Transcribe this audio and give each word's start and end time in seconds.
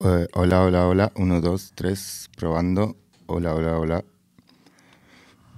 Eh, 0.00 0.28
hola, 0.34 0.62
hola, 0.62 0.86
hola. 0.86 1.12
Uno, 1.16 1.40
dos, 1.40 1.72
tres. 1.74 2.30
Probando. 2.36 2.96
Hola, 3.26 3.52
hola, 3.52 3.78
hola. 3.78 4.04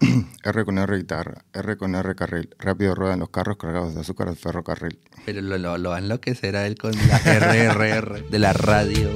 R 0.45 0.65
con 0.65 0.79
R 0.79 0.97
guitarra. 0.97 1.45
R 1.53 1.77
con 1.77 1.95
R 1.95 2.15
carril. 2.15 2.49
Rápido 2.59 2.95
ruedan 2.95 3.21
los 3.21 3.29
carros 3.29 3.59
cargados 3.59 3.95
de 3.95 4.01
azúcar 4.01 4.29
al 4.29 4.37
ferrocarril. 4.37 4.99
Pero 5.27 5.43
lo, 5.43 5.59
lo, 5.59 5.77
lo 5.77 5.91
va 5.91 5.97
a 5.97 5.99
enloquecer 5.99 6.57
a 6.57 6.67
él 6.67 6.79
con 6.79 6.93
la 6.93 7.19
RRR 7.19 8.31
de 8.31 8.39
la 8.39 8.55
radio. 8.55 9.11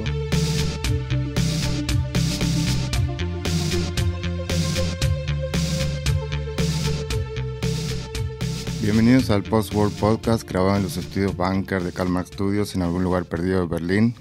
Bienvenidos 8.79 9.31
al 9.31 9.41
Post 9.41 9.73
World 9.73 9.97
Podcast 9.97 10.47
grabado 10.47 10.77
en 10.77 10.83
los 10.83 10.97
estudios 10.97 11.35
Bunker 11.35 11.81
de 11.81 11.91
Kalmar 11.91 12.27
Studios 12.27 12.75
en 12.75 12.83
algún 12.83 13.03
lugar 13.03 13.25
perdido 13.25 13.61
de 13.61 13.67
Berlín. 13.67 14.15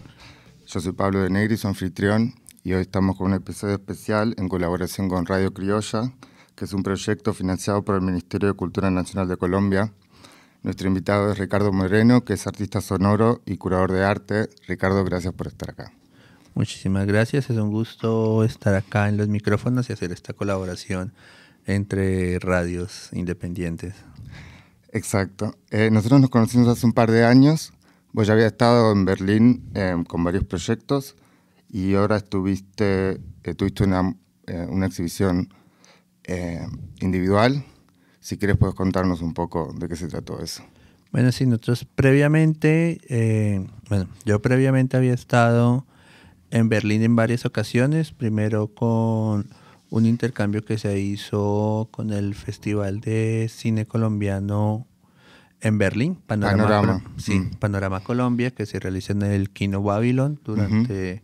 Yo 0.75 0.81
soy 0.81 0.91
Pablo 0.91 1.21
de 1.21 1.31
Negri, 1.31 1.57
su 1.57 1.69
anfitrión, 1.69 2.35
y 2.65 2.73
hoy 2.73 2.81
estamos 2.81 3.17
con 3.17 3.29
un 3.29 3.35
episodio 3.35 3.75
especial 3.75 4.35
en 4.39 4.49
colaboración 4.49 5.09
con 5.09 5.25
Radio 5.25 5.55
Criolla, 5.55 6.13
que 6.57 6.65
es 6.65 6.73
un 6.73 6.83
proyecto 6.83 7.33
financiado 7.33 7.85
por 7.85 7.95
el 7.95 8.01
Ministerio 8.01 8.49
de 8.49 8.55
Cultura 8.55 8.91
Nacional 8.91 9.29
de 9.29 9.37
Colombia. 9.37 9.93
Nuestro 10.65 10.89
invitado 10.89 11.31
es 11.31 11.39
Ricardo 11.39 11.73
Moreno, 11.73 12.25
que 12.25 12.33
es 12.33 12.45
artista 12.49 12.81
sonoro 12.81 13.41
y 13.47 13.57
curador 13.57 13.93
de 13.93 14.03
arte. 14.03 14.51
Ricardo, 14.67 15.05
gracias 15.05 15.33
por 15.33 15.47
estar 15.47 15.71
acá. 15.71 15.93
Muchísimas 16.55 17.07
gracias, 17.07 17.51
es 17.51 17.57
un 17.57 17.71
gusto 17.71 18.43
estar 18.43 18.75
acá 18.75 19.09
en 19.09 19.17
los 19.17 19.29
micrófonos 19.29 19.89
y 19.91 19.93
hacer 19.93 20.11
esta 20.11 20.33
colaboración 20.33 21.13
entre 21.67 22.41
radios 22.41 23.11
independientes. 23.13 23.95
Exacto. 24.91 25.55
Eh, 25.71 25.91
nosotros 25.93 26.21
nos 26.21 26.31
conocimos 26.31 26.67
hace 26.67 26.85
un 26.85 26.95
par 26.95 27.13
de 27.13 27.25
años. 27.25 27.73
Vos 28.15 28.29
ya 28.29 28.35
había 28.35 28.47
estado 28.47 28.93
en 28.93 29.05
Berlín 29.05 29.65
eh, 29.75 29.93
con 30.07 30.23
varios 30.23 30.45
proyectos 30.45 31.17
y 31.69 31.95
ahora 31.95 32.17
estuviste, 32.17 33.21
eh, 33.43 33.55
tuviste 33.57 33.83
una, 33.83 34.15
eh, 34.47 34.69
una 34.71 34.87
exhibición 34.87 35.49
eh, 36.23 36.65
individual. 37.01 37.65
Si 38.21 38.39
quieres 38.39 38.57
puedes 38.57 38.77
contarnos 38.77 39.21
un 39.21 39.35
poco 39.35 39.75
de 39.77 39.89
qué 39.89 39.97
se 39.97 40.07
trató 40.07 40.41
eso. 40.41 40.63
Bueno, 41.11 41.33
sí, 41.33 41.45
nosotros 41.45 41.89
previamente, 41.97 43.01
eh, 43.09 43.67
bueno, 43.89 44.07
yo 44.25 44.41
previamente 44.41 44.97
había 44.97 45.13
estado 45.13 45.85
en 46.53 46.69
Berlín 46.69 47.03
en 47.03 47.17
varias 47.17 47.45
ocasiones, 47.45 48.13
primero 48.13 48.69
con 48.69 49.49
un 49.91 50.07
intercambio 50.07 50.65
que 50.65 50.79
se 50.79 51.01
hizo 51.01 51.89
con 51.91 52.13
el 52.13 52.37
Festival 52.37 53.01
de 53.01 53.51
Cine 53.53 53.87
Colombiano 53.87 54.87
en 55.65 55.79
Berlín, 55.79 56.17
Panorama, 56.27 56.63
Panorama, 56.65 57.05
sí, 57.17 57.41
mm. 57.41 57.51
Panorama 57.59 58.01
Colombia, 58.01 58.51
que 58.53 58.67
se 58.67 58.79
realiza 58.79 59.13
en 59.13 59.23
el 59.23 59.51
Kino 59.51 59.83
Babylon 59.83 60.39
durante 60.45 61.23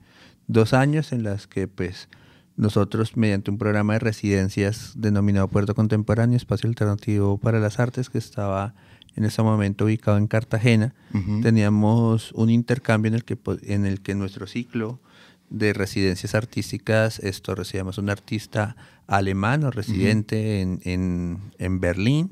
dos 0.48 0.72
años, 0.74 1.12
en 1.12 1.22
las 1.22 1.46
que 1.46 1.68
pues 1.68 2.08
nosotros 2.56 3.16
mediante 3.16 3.50
un 3.50 3.58
programa 3.58 3.92
de 3.94 4.00
residencias 4.00 4.94
denominado 4.96 5.46
Puerto 5.48 5.74
Contemporáneo, 5.74 6.36
Espacio 6.36 6.68
Alternativo 6.68 7.38
para 7.38 7.60
las 7.60 7.78
Artes, 7.78 8.10
que 8.10 8.18
estaba 8.18 8.74
en 9.16 9.24
ese 9.24 9.42
momento 9.42 9.84
ubicado 9.86 10.18
en 10.18 10.26
Cartagena, 10.26 10.94
teníamos 11.42 12.32
un 12.32 12.48
intercambio 12.50 13.08
en 13.08 13.14
el 13.14 13.24
que, 13.24 13.36
po- 13.36 13.56
en 13.62 13.84
el 13.86 14.00
que 14.00 14.14
nuestro 14.14 14.46
ciclo 14.46 15.00
de 15.50 15.72
residencias 15.72 16.34
artísticas, 16.34 17.18
esto 17.18 17.54
recibíamos 17.54 17.98
un 17.98 18.08
artista 18.08 18.76
alemán 19.08 19.64
o 19.64 19.70
residente 19.70 20.60
en, 20.60 20.80
en, 20.84 21.38
en 21.58 21.80
Berlín, 21.80 22.30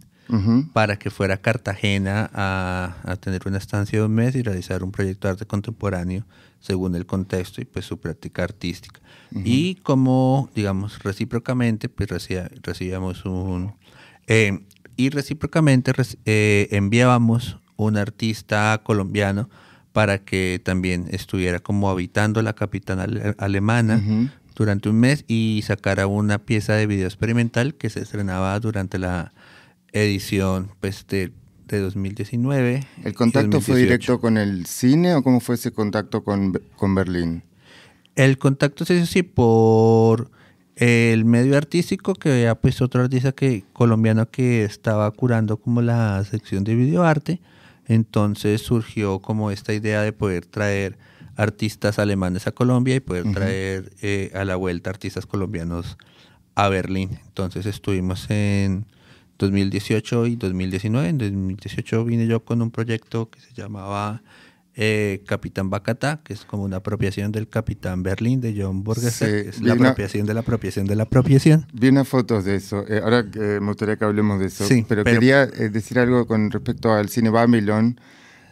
Para 0.72 0.98
que 0.98 1.10
fuera 1.10 1.34
a 1.34 1.36
Cartagena 1.38 2.30
a, 2.34 2.96
a 3.04 3.16
tener 3.16 3.42
una 3.46 3.58
estancia 3.58 3.98
de 3.98 4.04
un 4.04 4.12
mes 4.14 4.34
y 4.34 4.42
realizar 4.42 4.82
un 4.84 4.92
proyecto 4.92 5.26
de 5.28 5.32
arte 5.32 5.46
contemporáneo 5.46 6.24
según 6.60 6.94
el 6.96 7.06
contexto 7.06 7.60
y 7.60 7.64
pues 7.64 7.86
su 7.86 7.98
práctica 7.98 8.44
artística. 8.44 9.00
Y 9.44 9.76
como, 9.76 10.50
digamos, 10.54 10.98
recíprocamente, 11.02 11.88
pues 11.88 12.08
recibía- 12.10 12.50
recibíamos 12.62 13.24
un... 13.24 13.74
eh, 14.26 14.60
y 14.96 15.10
recíprocamente 15.10 15.92
eh, 16.25 16.69
enviábamos 16.72 17.58
un 17.76 17.97
artista 17.97 18.80
colombiano 18.84 19.48
para 19.92 20.19
que 20.19 20.60
también 20.62 21.06
estuviera 21.10 21.60
como 21.60 21.88
habitando 21.91 22.42
la 22.42 22.53
capital 22.54 23.00
ale- 23.00 23.34
alemana 23.38 24.00
durante 24.56 24.88
un 24.88 24.97
mes 24.97 25.24
y 25.28 25.62
sacara 25.64 26.08
una 26.08 26.38
pieza 26.38 26.72
de 26.74 26.86
video 26.88 27.06
experimental 27.06 27.74
que 27.74 27.88
se 27.91 28.00
estrenaba 28.00 28.58
durante 28.58 28.98
la 28.98 29.32
edición 29.93 30.71
pues, 30.81 31.06
de, 31.09 31.32
de 31.66 31.78
2019. 31.81 32.87
¿El 33.04 33.15
contacto 33.15 33.60
fue 33.60 33.75
2018. 33.75 33.78
directo 33.78 34.21
con 34.21 34.37
el 34.37 34.66
cine 34.66 35.15
o 35.15 35.22
cómo 35.22 35.41
fue 35.41 35.54
ese 35.54 35.72
contacto 35.72 36.25
con, 36.25 36.60
con 36.76 36.94
Berlín? 36.94 37.43
El 38.15 38.38
contacto 38.38 38.84
se 38.84 38.94
hizo 38.94 39.04
así 39.04 39.22
por 39.22 40.31
el 40.77 41.25
medio 41.25 41.56
artístico 41.56 42.15
que 42.15 42.31
había 42.31 42.54
pues 42.54 42.81
otro 42.81 43.03
artista 43.03 43.32
que 43.32 43.65
colombiano 43.72 44.31
que 44.31 44.65
estaba 44.65 45.10
curando 45.10 45.56
como 45.56 45.82
la 45.82 46.25
sección 46.25 46.65
de 46.65 46.75
videoarte. 46.75 47.41
Entonces 47.87 48.62
surgió 48.62 49.21
como 49.21 49.50
esta 49.50 49.72
idea 49.72 50.03
de 50.03 50.12
poder 50.12 50.47
traer 50.47 50.98
artistas 51.37 51.98
alemanes 51.98 52.47
a 52.47 52.53
Colombia 52.53 52.97
y 52.97 53.00
poder 53.00 53.32
traer 53.32 53.93
eh, 54.03 54.31
a 54.34 54.44
la 54.44 54.56
vuelta 54.56 54.91
artistas 54.91 55.25
colombianos 55.25 55.97
a 56.54 56.69
Berlín. 56.69 57.19
Entonces 57.25 57.65
estuvimos 57.66 58.28
en 58.31 58.87
2018 59.38 60.26
y 60.26 60.37
2019. 60.37 61.09
En 61.09 61.19
2018 61.19 62.04
vine 62.04 62.26
yo 62.26 62.44
con 62.44 62.60
un 62.62 62.71
proyecto 62.71 63.31
que 63.31 63.41
se 63.41 63.53
llamaba 63.54 64.22
eh, 64.81 65.22
Capitán 65.26 65.71
Bacatá, 65.71 66.21
que 66.22 66.32
es 66.34 66.44
como 66.44 66.62
una 66.65 66.76
apropiación 66.76 67.32
del 67.32 67.48
Capitán 67.48 68.03
Berlín 68.04 68.41
de 68.41 68.54
John 68.56 68.84
Borgesser, 68.84 69.28
Sí, 69.38 69.43
que 69.44 69.48
es 69.50 69.60
la 69.60 69.75
una- 69.75 69.88
apropiación 69.91 70.27
de 70.27 70.34
la 70.34 70.41
apropiación 70.41 70.87
de 70.87 70.97
la 70.97 71.03
apropiación. 71.04 71.66
Vi 71.72 71.88
unas 71.88 72.06
fotos 72.06 72.44
de 72.44 72.54
eso. 72.56 72.84
Eh, 72.88 73.00
ahora 73.03 73.21
eh, 73.34 73.59
me 73.60 73.66
gustaría 73.69 73.97
que 73.97 74.04
hablemos 74.04 74.38
de 74.38 74.47
eso. 74.47 74.65
Sí, 74.66 74.84
pero, 74.88 75.03
pero- 75.04 75.19
quería 75.19 75.43
eh, 75.44 75.69
decir 75.69 75.98
algo 75.98 76.27
con 76.27 76.50
respecto 76.50 76.93
al 76.93 77.09
cine 77.09 77.31
Babylon. 77.31 78.00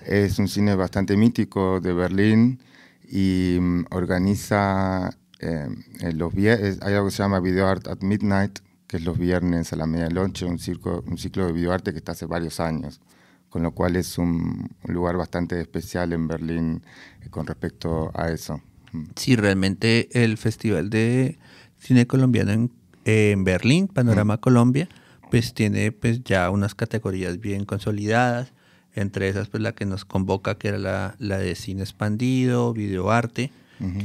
Es 0.04 0.38
un 0.38 0.48
cine 0.48 0.74
bastante 0.76 1.16
mítico 1.16 1.80
de 1.80 1.92
Berlín 1.92 2.60
y 3.08 3.58
mm, 3.60 3.84
organiza 3.90 5.16
eh, 5.40 5.68
los. 6.14 6.34
Hay 6.34 6.94
algo 6.94 7.06
que 7.06 7.10
se 7.12 7.22
llama 7.22 7.40
Video 7.40 7.66
Art 7.68 7.86
at 7.88 7.98
Midnight, 8.02 8.58
que 8.86 8.98
es 8.98 9.04
los 9.04 9.18
viernes 9.18 9.72
a 9.72 9.76
la 9.76 9.86
medianoche, 9.86 10.44
un, 10.44 10.58
circo, 10.58 11.02
un 11.06 11.18
ciclo 11.18 11.46
de 11.46 11.52
videoarte 11.52 11.92
que 11.92 11.98
está 11.98 12.12
hace 12.12 12.26
varios 12.26 12.60
años. 12.60 13.00
Con 13.48 13.62
lo 13.62 13.72
cual 13.72 13.96
es 13.96 14.18
un, 14.18 14.70
un 14.82 14.94
lugar 14.94 15.16
bastante 15.16 15.60
especial 15.60 16.12
en 16.12 16.28
Berlín 16.28 16.82
eh, 17.22 17.30
con 17.30 17.46
respecto 17.46 18.10
a 18.14 18.30
eso. 18.30 18.60
Mm. 18.92 19.04
Sí, 19.14 19.36
realmente 19.36 20.08
el 20.22 20.36
Festival 20.36 20.90
de 20.90 21.38
Cine 21.78 22.06
Colombiano 22.06 22.52
en, 22.52 22.72
en 23.04 23.44
Berlín, 23.44 23.88
Panorama 23.88 24.38
Colombia, 24.38 24.88
pues 25.30 25.54
tiene 25.54 25.92
pues 25.92 26.22
ya 26.24 26.50
unas 26.50 26.74
categorías 26.74 27.40
bien 27.40 27.64
consolidadas, 27.64 28.52
entre 28.94 29.28
esas 29.28 29.48
pues 29.48 29.62
la 29.62 29.72
que 29.72 29.84
nos 29.84 30.04
convoca, 30.04 30.56
que 30.56 30.68
era 30.68 30.78
la, 30.78 31.14
la 31.18 31.38
de 31.38 31.54
cine 31.54 31.82
expandido, 31.82 32.72
videoarte, 32.72 33.52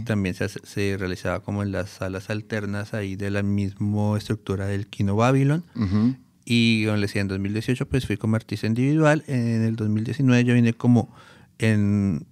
también 0.05 0.35
se, 0.35 0.97
realizaba 0.97 1.41
como 1.41 1.63
en 1.63 1.71
las 1.71 1.89
salas 1.89 2.29
alternas 2.29 2.93
ahí 2.93 3.15
de 3.15 3.31
la 3.31 3.43
misma 3.43 4.17
estructura 4.17 4.65
del 4.65 4.87
Kino 4.87 5.15
Babylon. 5.15 5.63
Ujú. 5.75 6.15
Y 6.45 6.85
como 6.85 6.97
les 6.97 7.09
decía, 7.09 7.21
en 7.21 7.27
2018 7.27 7.87
pues 7.87 8.05
fui 8.05 8.17
como 8.17 8.35
artista 8.35 8.67
individual. 8.67 9.23
En 9.27 9.63
el 9.63 9.75
2019 9.75 10.43
yo 10.43 10.53
vine 10.53 10.73
como 10.73 11.13
en 11.59 12.25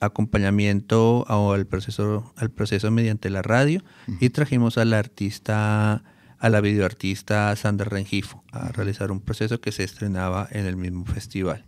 acompañamiento 0.00 1.24
al 1.28 1.66
proceso, 1.66 2.32
al 2.36 2.50
proceso 2.50 2.90
mediante 2.90 3.30
la 3.30 3.42
radio 3.42 3.82
y 4.20 4.30
trajimos 4.30 4.78
a 4.78 4.84
la 4.84 4.98
artista, 4.98 6.02
a 6.38 6.48
la 6.48 6.60
videoartista 6.60 7.54
Sandra 7.56 7.88
Rengifo 7.88 8.44
a 8.52 8.68
realizar 8.72 9.10
un 9.10 9.20
proceso 9.20 9.60
que 9.60 9.72
se 9.72 9.84
estrenaba 9.84 10.48
en 10.50 10.66
el 10.66 10.76
mismo 10.76 11.04
festival. 11.06 11.64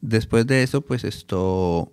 Después 0.00 0.46
de 0.46 0.62
eso, 0.62 0.82
pues 0.82 1.04
esto 1.04 1.92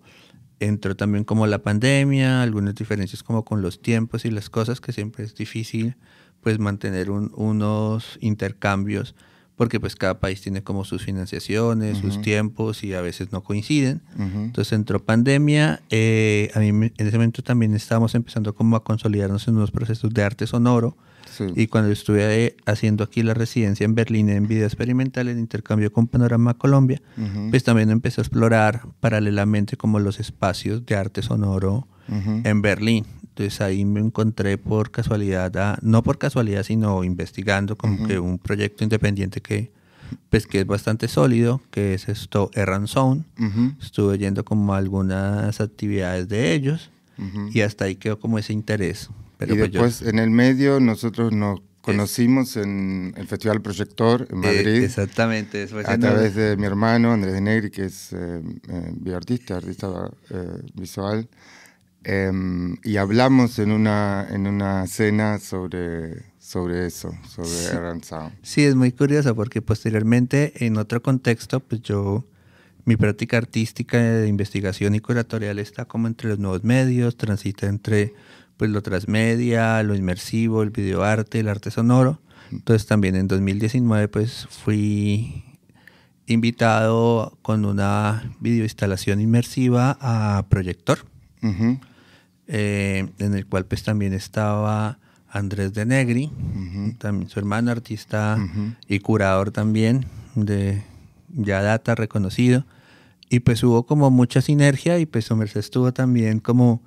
entró 0.59 0.95
también 0.95 1.23
como 1.23 1.45
la 1.47 1.59
pandemia, 1.63 2.41
algunas 2.41 2.75
diferencias 2.75 3.23
como 3.23 3.43
con 3.45 3.61
los 3.61 3.81
tiempos 3.81 4.25
y 4.25 4.31
las 4.31 4.49
cosas 4.49 4.79
que 4.81 4.91
siempre 4.93 5.23
es 5.23 5.35
difícil 5.35 5.95
pues 6.41 6.59
mantener 6.59 7.09
un- 7.09 7.31
unos 7.35 8.17
intercambios 8.21 9.15
porque 9.55 9.79
pues 9.79 9.95
cada 9.95 10.19
país 10.19 10.41
tiene 10.41 10.63
como 10.63 10.83
sus 10.83 11.03
financiaciones, 11.03 11.97
sus 11.99 12.21
tiempos 12.21 12.83
y 12.83 12.93
a 12.95 13.01
veces 13.01 13.31
no 13.31 13.41
coinciden. 13.43 14.01
Entonces 14.45 14.73
entró 14.73 15.03
pandemia, 15.03 15.81
eh, 15.91 16.49
a 16.55 16.59
mí 16.59 16.67
en 16.69 16.91
ese 16.97 17.17
momento 17.17 17.43
también 17.43 17.73
estábamos 17.75 18.15
empezando 18.15 18.53
como 18.55 18.75
a 18.75 18.83
consolidarnos 18.83 19.47
en 19.47 19.55
unos 19.55 19.71
procesos 19.71 20.11
de 20.13 20.23
arte 20.23 20.47
sonoro 20.47 20.97
Sí. 21.33 21.45
y 21.55 21.67
cuando 21.67 21.91
estuve 21.91 22.55
haciendo 22.65 23.03
aquí 23.03 23.23
la 23.23 23.33
residencia 23.33 23.85
en 23.85 23.95
Berlín 23.95 24.29
en 24.29 24.47
video 24.47 24.65
experimental 24.65 25.27
en 25.29 25.39
intercambio 25.39 25.91
con 25.91 26.07
Panorama 26.07 26.53
Colombia, 26.53 27.01
Ujú. 27.17 27.49
pues 27.49 27.63
también 27.63 27.89
empecé 27.89 28.21
a 28.21 28.23
explorar 28.23 28.83
paralelamente 28.99 29.75
como 29.77 29.99
los 29.99 30.19
espacios 30.19 30.85
de 30.85 30.95
arte 30.95 31.21
sonoro 31.21 31.87
Ujú. 32.07 32.41
en 32.43 32.61
Berlín. 32.61 33.05
Entonces 33.23 33.61
ahí 33.61 33.83
me 33.83 33.99
encontré 33.99 34.59
por 34.59 34.91
casualidad, 34.91 35.55
a- 35.57 35.79
no 35.81 36.03
por 36.03 36.19
casualidad, 36.19 36.61
sino 36.63 37.03
investigando 37.03 37.75
como 37.75 38.05
que 38.07 38.19
un 38.19 38.37
proyecto 38.37 38.83
independiente 38.83 39.41
que 39.41 39.71
pues 40.29 40.45
que 40.45 40.59
es 40.59 40.67
bastante 40.67 41.07
sólido, 41.07 41.59
que 41.71 41.95
es 41.95 42.07
esto 42.07 42.51
Erran 42.53 42.87
Zone. 42.87 43.23
Ujú. 43.39 43.73
Estuve 43.81 44.19
yendo 44.19 44.45
como 44.45 44.75
algunas 44.75 45.59
actividades 45.59 46.27
de 46.27 46.53
ellos 46.53 46.91
y 47.51 47.61
hasta 47.61 47.85
ahí 47.85 47.95
quedó 47.95 48.19
como 48.19 48.37
ese 48.37 48.53
interés. 48.53 49.09
Pero 49.37 49.55
y 49.55 49.57
pues 49.57 49.71
después 49.71 50.01
en 50.01 50.19
el 50.19 50.29
medio 50.29 50.79
nosotros 50.79 51.31
nos 51.31 51.61
conocimos 51.83 52.55
en 52.55 53.13
el 53.17 53.27
Festival 53.27 53.61
Proyector 53.61 54.25
en 54.31 54.39
Madrid. 54.39 54.81
Eh, 54.81 54.85
exactamente. 54.85 55.67
a 55.85 55.97
través 55.97 56.33
de 56.33 56.55
mi 56.55 56.65
hermano 56.65 57.11
Andrés 57.11 57.33
de 57.33 57.41
Negri, 57.41 57.69
que 57.69 57.85
es 57.85 58.13
eh, 58.13 58.41
eh 58.69 58.91
bioartista, 58.93 59.57
artista 59.57 60.09
eh, 60.29 60.61
visual. 60.73 61.27
Em, 62.05 62.77
y 62.83 62.97
hablamos 62.97 63.59
en 63.59 63.71
una, 63.71 64.27
en 64.29 64.47
una 64.47 64.87
cena 64.87 65.39
sobre, 65.39 66.23
sobre 66.37 66.85
eso, 66.87 67.13
sobre 67.29 67.49
sí. 67.49 68.15
Sí, 68.41 68.63
es 68.63 68.75
muy 68.75 68.91
curioso 68.91 69.35
porque 69.35 69.61
posteriormente 69.61 70.65
en 70.65 70.77
otro 70.77 71.01
contexto, 71.01 71.61
pues 71.61 71.81
yo, 71.81 72.25
mi 72.85 72.97
práctica 72.97 73.37
artística 73.37 74.01
de 74.01 74.27
investigación 74.27 74.95
y 74.95 74.99
curatorial 74.99 75.59
está 75.59 75.85
como 75.85 76.07
entre 76.07 76.29
los 76.29 76.39
nuevos 76.39 76.63
medios, 76.65 77.15
transita 77.15 77.67
entre 77.67 78.13
pues 78.63 78.71
lo 78.71 78.81
transmedia, 78.81 79.83
lo 79.83 79.93
inmersivo, 79.93 80.63
el 80.63 80.69
videoarte, 80.69 81.41
el 81.41 81.49
arte 81.49 81.69
sonoro. 81.69 82.21
Entonces 82.49 82.87
también 82.87 83.17
en 83.17 83.27
2019 83.27 84.07
pues 84.07 84.47
fui 84.49 85.43
invitado 86.27 87.37
con 87.41 87.65
una 87.65 88.33
videoinstalación 88.39 89.19
inmersiva 89.19 89.97
a 89.99 90.45
Proyector, 90.47 90.99
eh, 92.47 93.09
en 93.19 93.33
el 93.33 93.45
cual 93.47 93.65
pues 93.65 93.83
también 93.83 94.13
estaba 94.13 94.97
Andrés 95.27 95.73
de 95.73 95.85
Negri, 95.85 96.31
también 96.99 97.29
su 97.29 97.39
hermano 97.39 97.69
artista 97.69 98.37
y 98.87 98.99
curador 98.99 99.51
también 99.51 100.05
de 100.35 100.85
ya 101.27 101.61
data 101.61 101.95
reconocido. 101.95 102.65
Y 103.27 103.41
pues 103.41 103.61
hubo 103.61 103.85
como 103.85 104.09
mucha 104.09 104.41
sinergia 104.41 104.99
y 104.99 105.05
pues 105.05 105.29
Merced 105.31 105.59
estuvo 105.59 105.91
también 105.91 106.39
como 106.39 106.81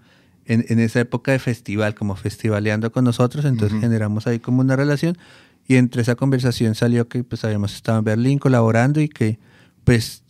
en, 0.47 0.79
esa 0.79 1.01
época 1.01 1.33
de 1.33 1.39
festival, 1.39 1.95
como 1.95 2.17
festivaleando 2.17 2.93
con 2.93 3.05
nosotros, 3.05 3.45
entonces 3.45 3.81
generamos 3.81 4.27
ahí 4.27 4.39
como 4.39 4.61
una 4.61 4.77
relación 4.77 5.19
y 5.67 5.77
entre 5.77 6.03
esa 6.03 6.15
conversación 6.15 6.75
salió 6.75 7.09
que 7.09 7.25
pues 7.25 7.45
habíamos 7.45 7.75
estado 7.75 7.99
en 7.99 8.05
Berlín 8.05 8.39
colaborando 8.39 9.01
y 9.01 9.09
que 9.09 9.39
pues 9.85 10.23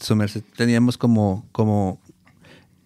teníamos 0.56 0.98
como, 0.98 1.46
como 1.52 2.00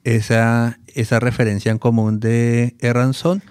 esa, 0.05 0.79
esa 0.89 1.21
referencia 1.21 1.71
en 1.71 1.79
común 1.79 2.21
de 2.21 2.77
Erranson 2.81 3.43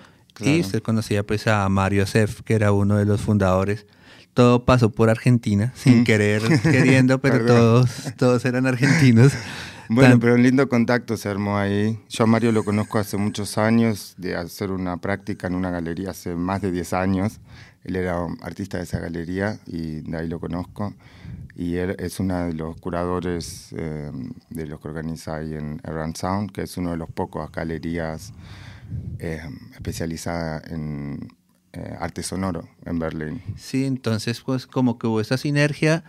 y 0.41 0.63
se 0.63 0.81
conocía 0.81 1.23
pues 1.23 1.47
a 1.47 1.67
Mario 1.69 2.05
Sef, 2.05 2.41
que 2.41 2.53
era 2.53 2.71
uno 2.71 2.97
de 2.97 3.05
los 3.05 3.21
fundadores. 3.21 3.85
Todo 4.33 4.63
pasó 4.63 4.89
por 4.89 5.09
Argentina, 5.09 5.73
sin 5.75 6.05
querer, 6.05 6.41
queriendo, 6.61 7.19
pero 7.21 7.45
todos, 7.45 7.89
todos 8.17 8.45
eran 8.45 8.67
argentinos. 8.67 9.33
Bueno, 9.91 10.19
pero 10.19 10.35
un 10.35 10.43
lindo 10.43 10.69
contacto 10.69 11.17
se 11.17 11.29
armó 11.29 11.57
ahí. 11.57 11.99
Yo 12.09 12.23
a 12.23 12.27
Mario 12.27 12.51
lo 12.51 12.63
conozco 12.63 12.99
hace 12.99 13.17
muchos 13.17 13.57
años, 13.57 14.13
de 14.17 14.35
hacer 14.35 14.69
una 14.71 14.97
práctica 14.97 15.47
en 15.47 15.55
una 15.55 15.71
galería 15.71 16.11
hace 16.11 16.35
más 16.35 16.61
de 16.61 16.71
10 16.71 16.93
años. 16.93 17.39
Él 17.83 17.95
era 17.95 18.23
artista 18.41 18.77
de 18.77 18.83
esa 18.83 18.99
galería 18.99 19.59
y 19.65 20.01
de 20.01 20.17
ahí 20.17 20.27
lo 20.27 20.39
conozco. 20.39 20.93
Y 21.55 21.77
él 21.77 21.95
es 21.97 22.19
uno 22.19 22.45
de 22.45 22.53
los 22.53 22.79
curadores 22.79 23.73
eh, 23.75 24.11
de 24.51 24.67
los 24.67 24.79
que 24.79 24.87
organiza 24.89 25.37
ahí 25.37 25.55
en 25.55 25.81
Around 25.83 26.15
Sound, 26.15 26.51
que 26.51 26.61
es 26.61 26.77
uno 26.77 26.91
de 26.91 26.97
los 26.97 27.09
pocos 27.09 27.51
galerías 27.51 28.31
eh, 29.17 29.41
especializada 29.73 30.61
en 30.69 31.29
eh, 31.73 31.95
arte 31.99 32.21
sonoro 32.21 32.69
en 32.85 32.99
Berlín. 32.99 33.41
Sí, 33.57 33.85
entonces 33.85 34.41
pues 34.41 34.67
como 34.67 34.99
que 34.99 35.07
hubo 35.07 35.19
esa 35.19 35.37
sinergia, 35.37 36.03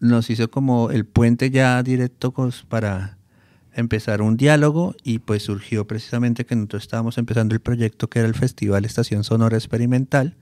nos 0.00 0.28
hizo 0.28 0.50
como 0.50 0.90
el 0.90 1.06
puente 1.06 1.50
ya 1.50 1.82
directo 1.82 2.32
pues, 2.32 2.62
para 2.62 3.16
empezar 3.74 4.22
un 4.22 4.36
diálogo 4.36 4.94
y 5.02 5.18
pues 5.18 5.44
surgió 5.44 5.86
precisamente 5.86 6.44
que 6.44 6.54
nosotros 6.54 6.82
estábamos 6.82 7.18
empezando 7.18 7.54
el 7.54 7.60
proyecto 7.60 8.08
que 8.08 8.18
era 8.18 8.28
el 8.28 8.34
Festival 8.34 8.84
Estación 8.84 9.24
Sonora 9.24 9.56
Experimental, 9.56 10.36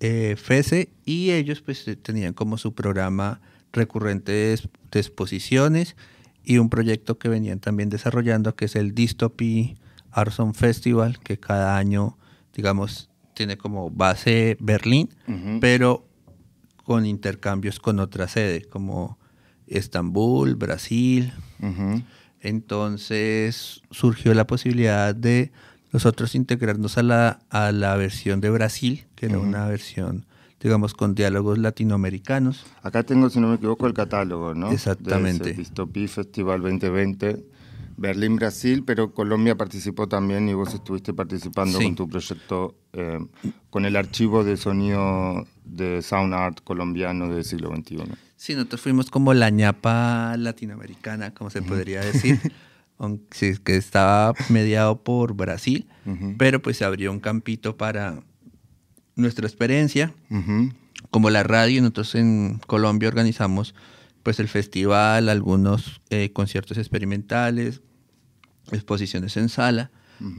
eh, 0.00 0.36
FESE, 0.36 0.90
y 1.04 1.30
ellos 1.30 1.62
pues 1.62 1.86
tenían 2.02 2.34
como 2.34 2.58
su 2.58 2.74
programa 2.74 3.40
recurrente 3.72 4.32
de, 4.32 4.60
exposiciones 4.98 5.96
y 6.44 6.58
un 6.58 6.68
proyecto 6.68 7.18
que 7.18 7.28
venían 7.28 7.60
también 7.60 7.88
desarrollando 7.88 8.54
que 8.54 8.66
es 8.66 8.76
el 8.76 8.94
Dystopy 8.94 9.76
Arson 10.10 10.54
Festival, 10.54 11.18
que 11.18 11.38
cada 11.38 11.78
año, 11.78 12.18
digamos, 12.54 13.08
tiene 13.34 13.56
como 13.56 13.90
base 13.90 14.58
Berlín, 14.60 15.08
pero 15.60 16.06
con 16.84 17.06
intercambios 17.06 17.80
con 17.80 17.98
otra 17.98 18.28
sede, 18.28 18.62
como 18.62 19.18
Estambul, 19.66 20.56
Brasil. 20.56 21.32
Entonces 22.42 23.82
surgió 23.92 24.34
la 24.34 24.46
posibilidad 24.46 25.14
de 25.14 25.52
nosotros 25.92 26.34
integrarnos 26.34 26.98
a 26.98 27.02
la, 27.02 27.38
a 27.50 27.70
la 27.70 27.96
versión 27.96 28.40
de 28.40 28.50
Brasil, 28.50 29.04
que 29.14 29.26
era 29.26 29.38
una 29.38 29.66
versión, 29.66 30.26
digamos, 30.60 30.94
con 30.94 31.14
diálogos 31.14 31.58
latinoamericanos. 31.58 32.66
Acá 32.82 33.04
tengo, 33.04 33.30
si 33.30 33.38
no 33.38 33.48
me 33.48 33.54
equivoco, 33.56 33.86
el 33.86 33.94
catálogo, 33.94 34.54
¿no? 34.54 34.72
Exactamente. 34.72 35.52
Dystopía 35.52 36.08
Festival 36.08 36.62
2020, 36.62 37.44
Berlín, 37.96 38.34
Brasil, 38.34 38.82
pero 38.84 39.12
Colombia 39.12 39.54
participó 39.54 40.08
también 40.08 40.48
y 40.48 40.54
vos 40.54 40.74
estuviste 40.74 41.14
participando 41.14 41.78
con 41.78 41.94
tu 41.94 42.08
proyecto, 42.08 42.74
eh, 42.92 43.20
con 43.70 43.84
el 43.84 43.94
archivo 43.94 44.42
de 44.42 44.56
sonido 44.56 45.46
de 45.64 46.02
Sound 46.02 46.34
Art 46.34 46.60
colombiano 46.64 47.28
del 47.28 47.44
siglo 47.44 47.72
XXI. 47.72 48.02
Sí, 48.42 48.56
nosotros 48.56 48.80
fuimos 48.80 49.08
como 49.08 49.34
la 49.34 49.50
ñapa 49.50 50.36
latinoamericana, 50.36 51.32
como 51.32 51.48
se 51.48 51.62
podría 51.62 52.00
decir, 52.00 52.40
que 53.64 53.76
estaba 53.76 54.34
mediado 54.48 55.04
por 55.04 55.34
Brasil, 55.34 55.86
pero 56.38 56.60
pues 56.60 56.78
se 56.78 56.84
abrió 56.84 57.12
un 57.12 57.20
campito 57.20 57.76
para 57.76 58.20
nuestra 59.14 59.46
experiencia. 59.46 60.12
Como 61.12 61.30
la 61.30 61.44
radio, 61.44 61.82
nosotros 61.82 62.16
en 62.16 62.58
Colombia 62.66 63.08
organizamos 63.08 63.76
pues 64.24 64.40
el 64.40 64.48
festival, 64.48 65.28
algunos 65.28 66.00
eh, 66.10 66.32
conciertos 66.32 66.78
experimentales, 66.78 67.80
exposiciones 68.72 69.36
en 69.36 69.50
sala. 69.50 69.92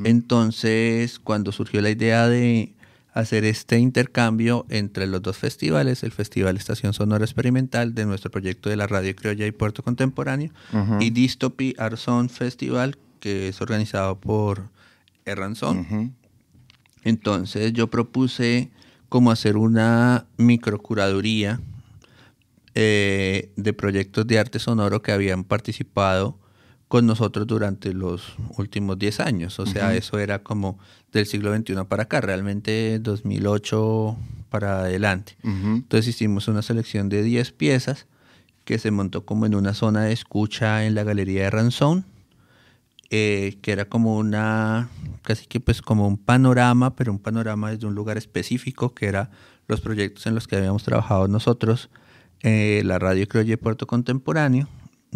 Entonces, 0.03 1.19
cuando 1.19 1.53
surgió 1.53 1.79
la 1.79 1.89
idea 1.89 2.27
de 2.27 2.73
hacer 3.13 3.45
este 3.45 3.77
intercambio 3.77 4.65
entre 4.69 5.07
los 5.07 5.21
dos 5.21 5.37
festivales, 5.37 6.03
el 6.03 6.11
Festival 6.11 6.57
Estación 6.57 6.93
Sonora 6.93 7.23
Experimental 7.23 7.93
de 7.93 8.05
nuestro 8.05 8.31
proyecto 8.31 8.69
de 8.69 8.75
la 8.75 8.87
Radio 8.87 9.15
Criolla 9.15 9.45
y 9.45 9.51
Puerto 9.51 9.83
Contemporáneo 9.83 10.51
y 10.99 11.11
Dystopy 11.11 11.75
Arson 11.77 12.29
Festival, 12.29 12.97
que 13.19 13.49
es 13.49 13.61
organizado 13.61 14.19
por 14.19 14.69
Erranson. 15.25 16.13
Entonces 17.03 17.73
yo 17.73 17.87
propuse 17.89 18.71
como 19.09 19.29
hacer 19.29 19.57
una 19.57 20.25
microcuraduría 20.37 21.59
eh, 22.73 23.51
de 23.55 23.73
proyectos 23.73 24.25
de 24.25 24.39
arte 24.39 24.57
sonoro 24.57 25.03
que 25.03 25.11
habían 25.11 25.43
participado 25.43 26.39
con 26.93 27.07
nosotros 27.07 27.47
durante 27.47 27.91
los 27.91 28.35
últimos 28.55 28.99
10 28.99 29.19
años. 29.21 29.57
O 29.57 29.65
sea, 29.65 29.95
eso 29.95 30.19
era 30.19 30.43
como 30.43 30.77
del 31.11 31.25
siglo 31.25 31.51
XXI 31.51 31.85
para 31.89 32.03
acá, 32.03 32.21
realmente 32.21 32.99
2008 32.99 34.15
para 34.51 34.81
adelante. 34.81 35.35
Entonces 35.43 36.09
hicimos 36.09 36.47
una 36.47 36.61
selección 36.61 37.09
de 37.09 37.23
10 37.23 37.51
piezas 37.53 38.05
que 38.63 38.77
se 38.77 38.91
montó 38.91 39.25
como 39.25 39.47
en 39.47 39.55
una 39.55 39.73
zona 39.73 40.03
de 40.03 40.13
escucha 40.13 40.85
en 40.85 40.93
la 40.93 41.03
galería 41.03 41.45
de 41.45 41.49
Ranzón, 41.49 42.05
eh, 43.09 43.57
que 43.63 43.71
era 43.71 43.85
como 43.85 44.15
una, 44.15 44.91
casi 45.23 45.47
que 45.47 45.59
pues 45.59 45.81
como 45.81 46.07
un 46.07 46.17
panorama, 46.17 46.95
pero 46.95 47.11
un 47.11 47.17
panorama 47.17 47.71
desde 47.71 47.87
un 47.87 47.95
lugar 47.95 48.19
específico, 48.19 48.93
que 48.93 49.07
era 49.07 49.31
los 49.67 49.81
proyectos 49.81 50.27
en 50.27 50.35
los 50.35 50.47
que 50.47 50.57
habíamos 50.57 50.83
trabajado 50.83 51.27
nosotros, 51.27 51.89
eh, 52.41 52.83
la 52.85 52.99
Radio 52.99 53.27
Criolla 53.27 53.57
Puerto 53.57 53.87
Contemporáneo, 53.87 54.67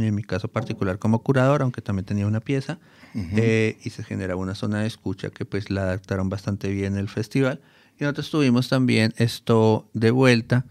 en 0.05 0.15
mi 0.15 0.23
caso 0.23 0.47
particular 0.47 0.99
como 0.99 1.23
curador, 1.23 1.61
aunque 1.61 1.81
también 1.81 2.05
tenía 2.05 2.27
una 2.27 2.39
pieza, 2.39 2.79
eh, 3.15 3.77
y 3.83 3.89
se 3.89 4.03
generaba 4.03 4.39
una 4.39 4.53
zona 4.53 4.81
de 4.81 4.87
escucha 4.87 5.29
que 5.29 5.43
pues 5.45 5.71
la 5.71 5.83
adaptaron 5.83 6.29
bastante 6.29 6.69
bien 6.69 6.93
en 6.93 6.99
el 6.99 7.09
festival. 7.09 7.61
Y 7.99 8.03
nosotros 8.03 8.29
tuvimos 8.29 8.69
también 8.69 9.13
esto 9.17 9.89
de 9.93 10.11
vuelta, 10.11 10.65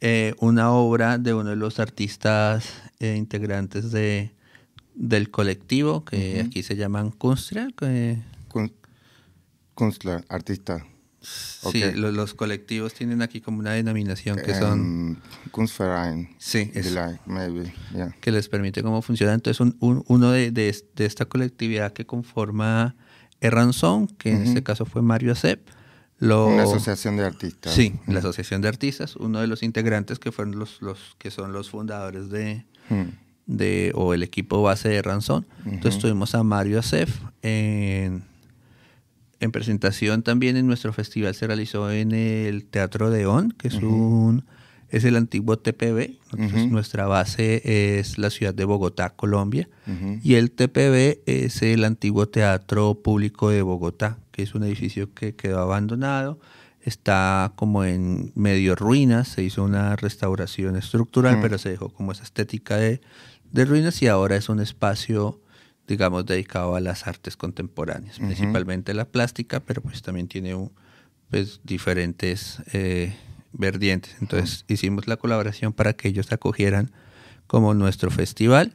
eh, 0.00 0.34
una 0.40 0.72
obra 0.72 1.18
de 1.18 1.34
uno 1.34 1.50
de 1.50 1.56
los 1.56 1.78
artistas 1.78 2.82
eh, 2.98 3.14
integrantes 3.16 3.92
de, 3.92 4.32
del 4.94 5.30
colectivo, 5.30 6.04
que 6.04 6.42
aquí 6.44 6.62
se 6.64 6.74
llaman 6.74 7.10
Kunstler. 7.10 7.72
Kunstler, 9.74 10.24
artista. 10.28 10.84
Sí, 11.20 11.82
los, 11.94 12.34
colectivos 12.34 12.94
tienen 12.94 13.22
aquí 13.22 13.40
como 13.40 13.58
una 13.58 13.72
denominación 13.72 14.38
que 14.38 14.54
son... 14.54 14.80
Um, 14.80 15.16
Kunstverein. 15.50 16.28
Sí, 16.38 16.70
maybe, 17.26 17.74
que 18.20 18.30
les 18.30 18.48
permite 18.48 18.82
cómo 18.82 19.02
funciona. 19.02 19.34
Entonces, 19.34 19.60
un, 19.60 20.04
uno 20.06 20.30
de, 20.30 20.52
de, 20.52 21.04
esta 21.04 21.24
colectividad 21.24 21.92
que 21.92 22.06
conforma 22.06 22.94
Erranson, 23.40 24.06
que 24.06 24.30
en 24.30 24.42
este 24.42 24.62
caso 24.62 24.84
fue 24.84 25.02
Mario 25.02 25.32
Acep, 25.32 25.68
lo, 26.18 26.48
una 26.48 26.64
asociación 26.64 27.16
de 27.16 27.24
artistas. 27.24 27.72
Sí, 27.72 27.94
la 28.06 28.18
asociación 28.18 28.60
de 28.60 28.68
artistas, 28.68 29.16
uno 29.16 29.40
de 29.40 29.46
los 29.46 29.62
integrantes 29.62 30.18
que 30.18 30.32
fueron 30.32 30.58
los, 30.58 30.82
los 30.82 31.16
que 31.18 31.30
son 31.30 31.52
los 31.52 31.70
fundadores 31.70 32.28
de, 32.28 32.64
de 33.46 33.92
o 33.94 34.14
el 34.14 34.22
equipo 34.24 34.62
base 34.62 34.88
de 34.88 35.02
Ranzón. 35.02 35.46
Entonces 35.64 36.00
tuvimos 36.00 36.34
a 36.34 36.42
Mario 36.42 36.80
Acef 36.80 37.20
en 37.42 38.24
en 39.40 39.52
presentación 39.52 40.22
también 40.22 40.56
en 40.56 40.66
nuestro 40.66 40.92
festival 40.92 41.34
se 41.34 41.46
realizó 41.46 41.90
en 41.90 42.12
el 42.12 42.64
Teatro 42.64 43.10
de 43.10 43.26
On, 43.26 43.52
que 43.52 43.68
es 43.68 43.74
un 43.74 44.44
es 44.90 45.04
el 45.04 45.16
antiguo 45.16 45.58
TPB. 45.58 46.16
Nuestra 46.70 47.06
base 47.06 47.98
es 47.98 48.18
la 48.18 48.30
ciudad 48.30 48.54
de 48.54 48.64
Bogotá, 48.64 49.10
Colombia. 49.10 49.68
Y 50.22 50.34
el 50.34 50.50
TPB 50.50 51.20
es 51.26 51.62
el 51.62 51.84
antiguo 51.84 52.28
Teatro 52.28 52.94
Público 53.02 53.50
de 53.50 53.62
Bogotá, 53.62 54.18
que 54.30 54.42
es 54.42 54.54
un 54.54 54.64
edificio 54.64 55.12
que 55.12 55.34
quedó 55.34 55.60
abandonado. 55.60 56.40
Está 56.80 57.52
como 57.56 57.84
en 57.84 58.32
medio 58.34 58.74
ruinas, 58.74 59.28
se 59.28 59.42
hizo 59.42 59.62
una 59.62 59.94
restauración 59.96 60.76
estructural, 60.76 61.40
pero 61.42 61.58
se 61.58 61.70
dejó 61.70 61.90
como 61.90 62.12
esa 62.12 62.22
estética 62.22 62.76
de, 62.76 63.02
de 63.52 63.64
ruinas 63.66 64.00
y 64.00 64.06
ahora 64.06 64.36
es 64.36 64.48
un 64.48 64.60
espacio 64.60 65.40
digamos, 65.88 66.26
dedicado 66.26 66.76
a 66.76 66.80
las 66.80 67.06
artes 67.06 67.36
contemporáneas, 67.36 68.18
principalmente 68.18 68.94
la 68.94 69.06
plástica, 69.06 69.60
pero 69.60 69.82
pues 69.82 70.02
también 70.02 70.28
tiene 70.28 70.54
pues, 71.30 71.60
diferentes 71.64 72.62
eh, 72.72 73.14
verdientes. 73.52 74.14
Entonces 74.20 74.64
hicimos 74.68 75.08
la 75.08 75.16
colaboración 75.16 75.72
para 75.72 75.94
que 75.94 76.08
ellos 76.08 76.30
acogieran 76.30 76.92
como 77.46 77.72
nuestro 77.72 78.10
festival 78.10 78.74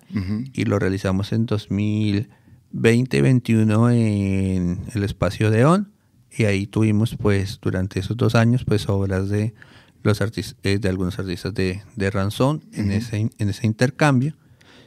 y 0.54 0.66
lo 0.66 0.80
realizamos 0.80 1.32
en 1.32 1.46
2020-2021 1.46 3.94
en 3.94 4.82
el 4.96 5.04
espacio 5.04 5.52
de 5.52 5.66
ON 5.66 5.94
y 6.36 6.46
ahí 6.46 6.66
tuvimos 6.66 7.16
pues 7.16 7.60
durante 7.62 8.00
esos 8.00 8.18
dos 8.18 8.34
años 8.34 8.66
pues 8.66 8.90
obras 8.90 9.30
de 9.30 9.54
los 10.02 10.22
artistas 10.22 10.56
eh, 10.64 10.80
de 10.80 10.90
algunos 10.90 11.20
artistas 11.20 11.54
de, 11.54 11.84
de 11.96 12.10
Ranzón 12.10 12.64
en, 12.74 12.92
ese, 12.92 13.30
en 13.38 13.50
ese 13.50 13.68
intercambio. 13.68 14.36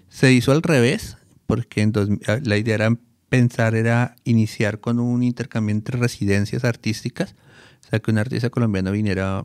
Se 0.09 0.33
hizo 0.33 0.51
al 0.51 0.63
revés, 0.63 1.17
porque 1.47 1.83
en 1.83 1.93
ah, 2.27 2.39
la 2.43 2.57
idea 2.57 2.75
era 2.75 2.97
pensar, 3.29 3.75
era 3.75 4.17
iniciar 4.25 4.81
con 4.81 5.01
un 5.01 5.23
intercambio 5.23 5.75
entre 5.75 5.99
residencias 5.99 6.65
artísticas, 6.65 7.35
o 7.87 7.91
sea, 7.91 7.99
que 7.99 8.11
un 8.11 8.19
artista 8.19 8.51
colombiano 8.51 8.93
viniera 8.93 9.45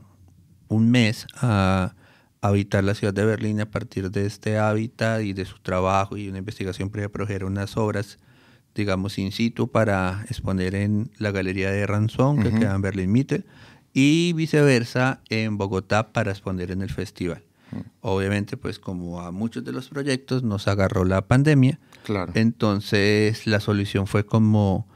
un 0.68 0.90
mes 0.90 1.28
a, 1.36 1.94
habitar 2.44 2.84
la 2.84 2.96
ciudad 2.96 3.14
de 3.14 3.24
Berlín 3.24 3.62
a 3.62 3.70
partir 3.70 4.10
de 4.10 4.26
este 4.26 4.58
hábitat 4.58 5.22
y 5.22 5.34
de 5.34 5.46
su 5.46 5.60
trabajo 5.60 6.18
y 6.18 6.28
una 6.28 6.40
investigación 6.40 6.90
previa 6.90 7.10
produjera 7.10 7.46
unas 7.46 7.78
obras, 7.78 8.18
digamos, 8.74 9.20
in 9.20 9.32
situ 9.32 9.70
para 9.70 10.26
exponer 10.28 10.74
en 10.74 11.12
la 11.20 11.30
Galería 11.30 11.70
de 11.70 11.86
Ranzón, 11.86 12.42
que 12.42 12.50
queda 12.50 12.74
en 12.74 12.82
Berlín 12.82 13.12
Mitte, 13.12 13.46
y 13.94 14.34
viceversa 14.34 15.22
en 15.30 15.60
Bogotá 15.60 16.14
para 16.14 16.32
exponer 16.32 16.72
en 16.72 16.82
el 16.82 16.90
festival. 16.90 17.44
Obviamente, 18.02 18.58
pues 18.58 18.80
como 18.80 19.22
a 19.22 19.32
muchos 19.32 19.64
de 19.64 19.72
los 19.72 19.90
proyectos 19.90 20.44
nos 20.44 20.68
agarró 20.68 21.06
la 21.06 21.28
pandemia, 21.28 21.80
claro. 22.04 22.32
entonces 22.36 23.48
la 23.48 23.60
solución 23.60 24.08
fue 24.08 24.26
como 24.26 24.88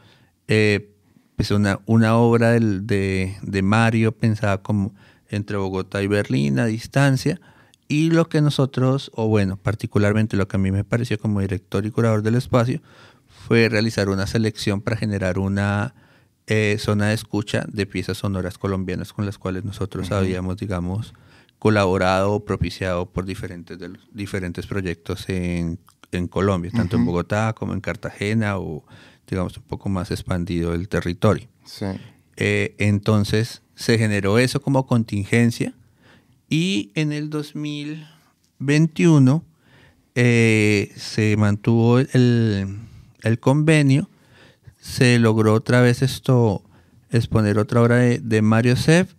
eh, 0.48 0.92
pues 1.36 1.52
una, 1.52 1.80
una 1.86 2.16
obra 2.18 2.52
de, 2.52 3.36
de, 3.42 3.62
Mario 3.62 4.12
pensada 4.14 4.62
como 4.62 4.94
entre 5.30 5.58
Bogotá 5.58 6.02
y 6.02 6.08
Berlín 6.08 6.60
a 6.60 6.66
distancia, 6.66 7.42
y 7.88 8.10
lo 8.12 8.30
que 8.30 8.42
nosotros, 8.42 9.12
o 9.14 9.28
bueno, 9.28 9.58
particularmente 9.58 10.38
lo 10.38 10.48
que 10.48 10.56
a 10.56 10.60
mí 10.60 10.72
me 10.72 10.84
pareció 10.84 11.20
como 11.20 11.42
director 11.42 11.86
y 11.86 11.92
curador 11.92 12.24
del 12.24 12.36
espacio, 12.36 12.82
fue 13.28 13.70
realizar 13.70 14.10
una 14.10 14.28
selección 14.28 14.82
para 14.82 14.98
generar 14.98 15.38
una 15.38 15.94
eh, 16.48 16.78
zona 16.80 17.08
de 17.08 17.16
escucha 17.16 17.66
de 17.68 17.86
piezas 17.86 18.18
sonoras 18.18 18.58
colombianas 18.58 19.14
con 19.14 19.26
las 19.26 19.38
cuales 19.38 19.66
nosotros 19.66 20.12
habíamos, 20.12 20.58
digamos, 20.58 21.14
colaborado 21.60 22.34
o 22.34 22.46
propiciado 22.46 23.08
por 23.08 23.26
diferentes, 23.26 23.78
de 23.78 23.90
los, 23.90 24.00
diferentes 24.12 24.68
proyectos 24.68 25.30
en, 25.30 25.80
en 26.18 26.28
Colombia, 26.28 26.72
tanto 26.74 26.98
en 26.98 27.06
Bogotá 27.06 27.54
como 27.54 27.74
en 27.74 27.82
Cartagena 27.82 28.58
o 28.58 28.84
digamos 29.28 29.58
un 29.58 29.64
poco 29.64 29.90
más 29.90 30.12
expandido 30.12 30.74
el 30.74 30.88
territorio. 30.88 31.50
Sí. 31.66 31.88
Eh, 32.38 32.76
entonces 32.78 33.62
se 33.76 33.98
generó 33.98 34.40
eso 34.40 34.62
como 34.62 34.86
contingencia 34.86 35.74
y 36.50 36.92
en 36.96 37.12
el 37.12 37.30
2021 37.30 39.44
eh, 40.16 40.92
se 40.96 41.36
mantuvo 41.38 42.00
el, 42.00 42.80
el, 43.24 43.40
convenio, 43.40 44.10
se 44.80 45.20
logró 45.20 45.54
otra 45.54 45.82
vez 45.82 46.02
esto, 46.02 46.64
exponer 47.10 47.58
otra 47.58 47.82
obra 47.82 47.98
de, 47.98 48.20
de 48.20 48.42
Mario 48.42 48.78
Sev 48.78 49.10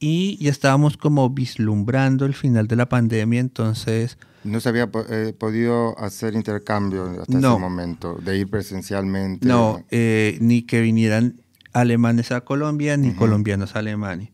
y 0.00 0.42
ya 0.42 0.50
estábamos 0.50 0.96
como 0.96 1.28
vislumbrando 1.28 2.24
el 2.24 2.34
final 2.34 2.66
de 2.66 2.76
la 2.76 2.88
pandemia, 2.88 3.38
entonces... 3.38 4.16
No 4.42 4.58
se 4.60 4.70
había 4.70 4.90
eh, 5.10 5.34
podido 5.38 5.96
hacer 5.98 6.34
intercambio 6.34 7.04
hasta 7.20 7.38
ese 7.38 7.58
momento, 7.58 8.14
de 8.14 8.38
ir 8.38 8.48
presencialmente. 8.48 9.46
No, 9.46 9.84
eh, 9.90 10.38
ni 10.40 10.62
que 10.62 10.80
vinieran 10.80 11.42
alemanes 11.74 12.32
a 12.32 12.40
Colombia, 12.40 12.96
ni 12.96 13.12
colombianos 13.12 13.76
a 13.76 13.80
Alemania. 13.80 14.32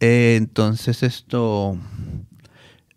Eh, 0.00 0.34
entonces 0.36 1.04
esto, 1.04 1.78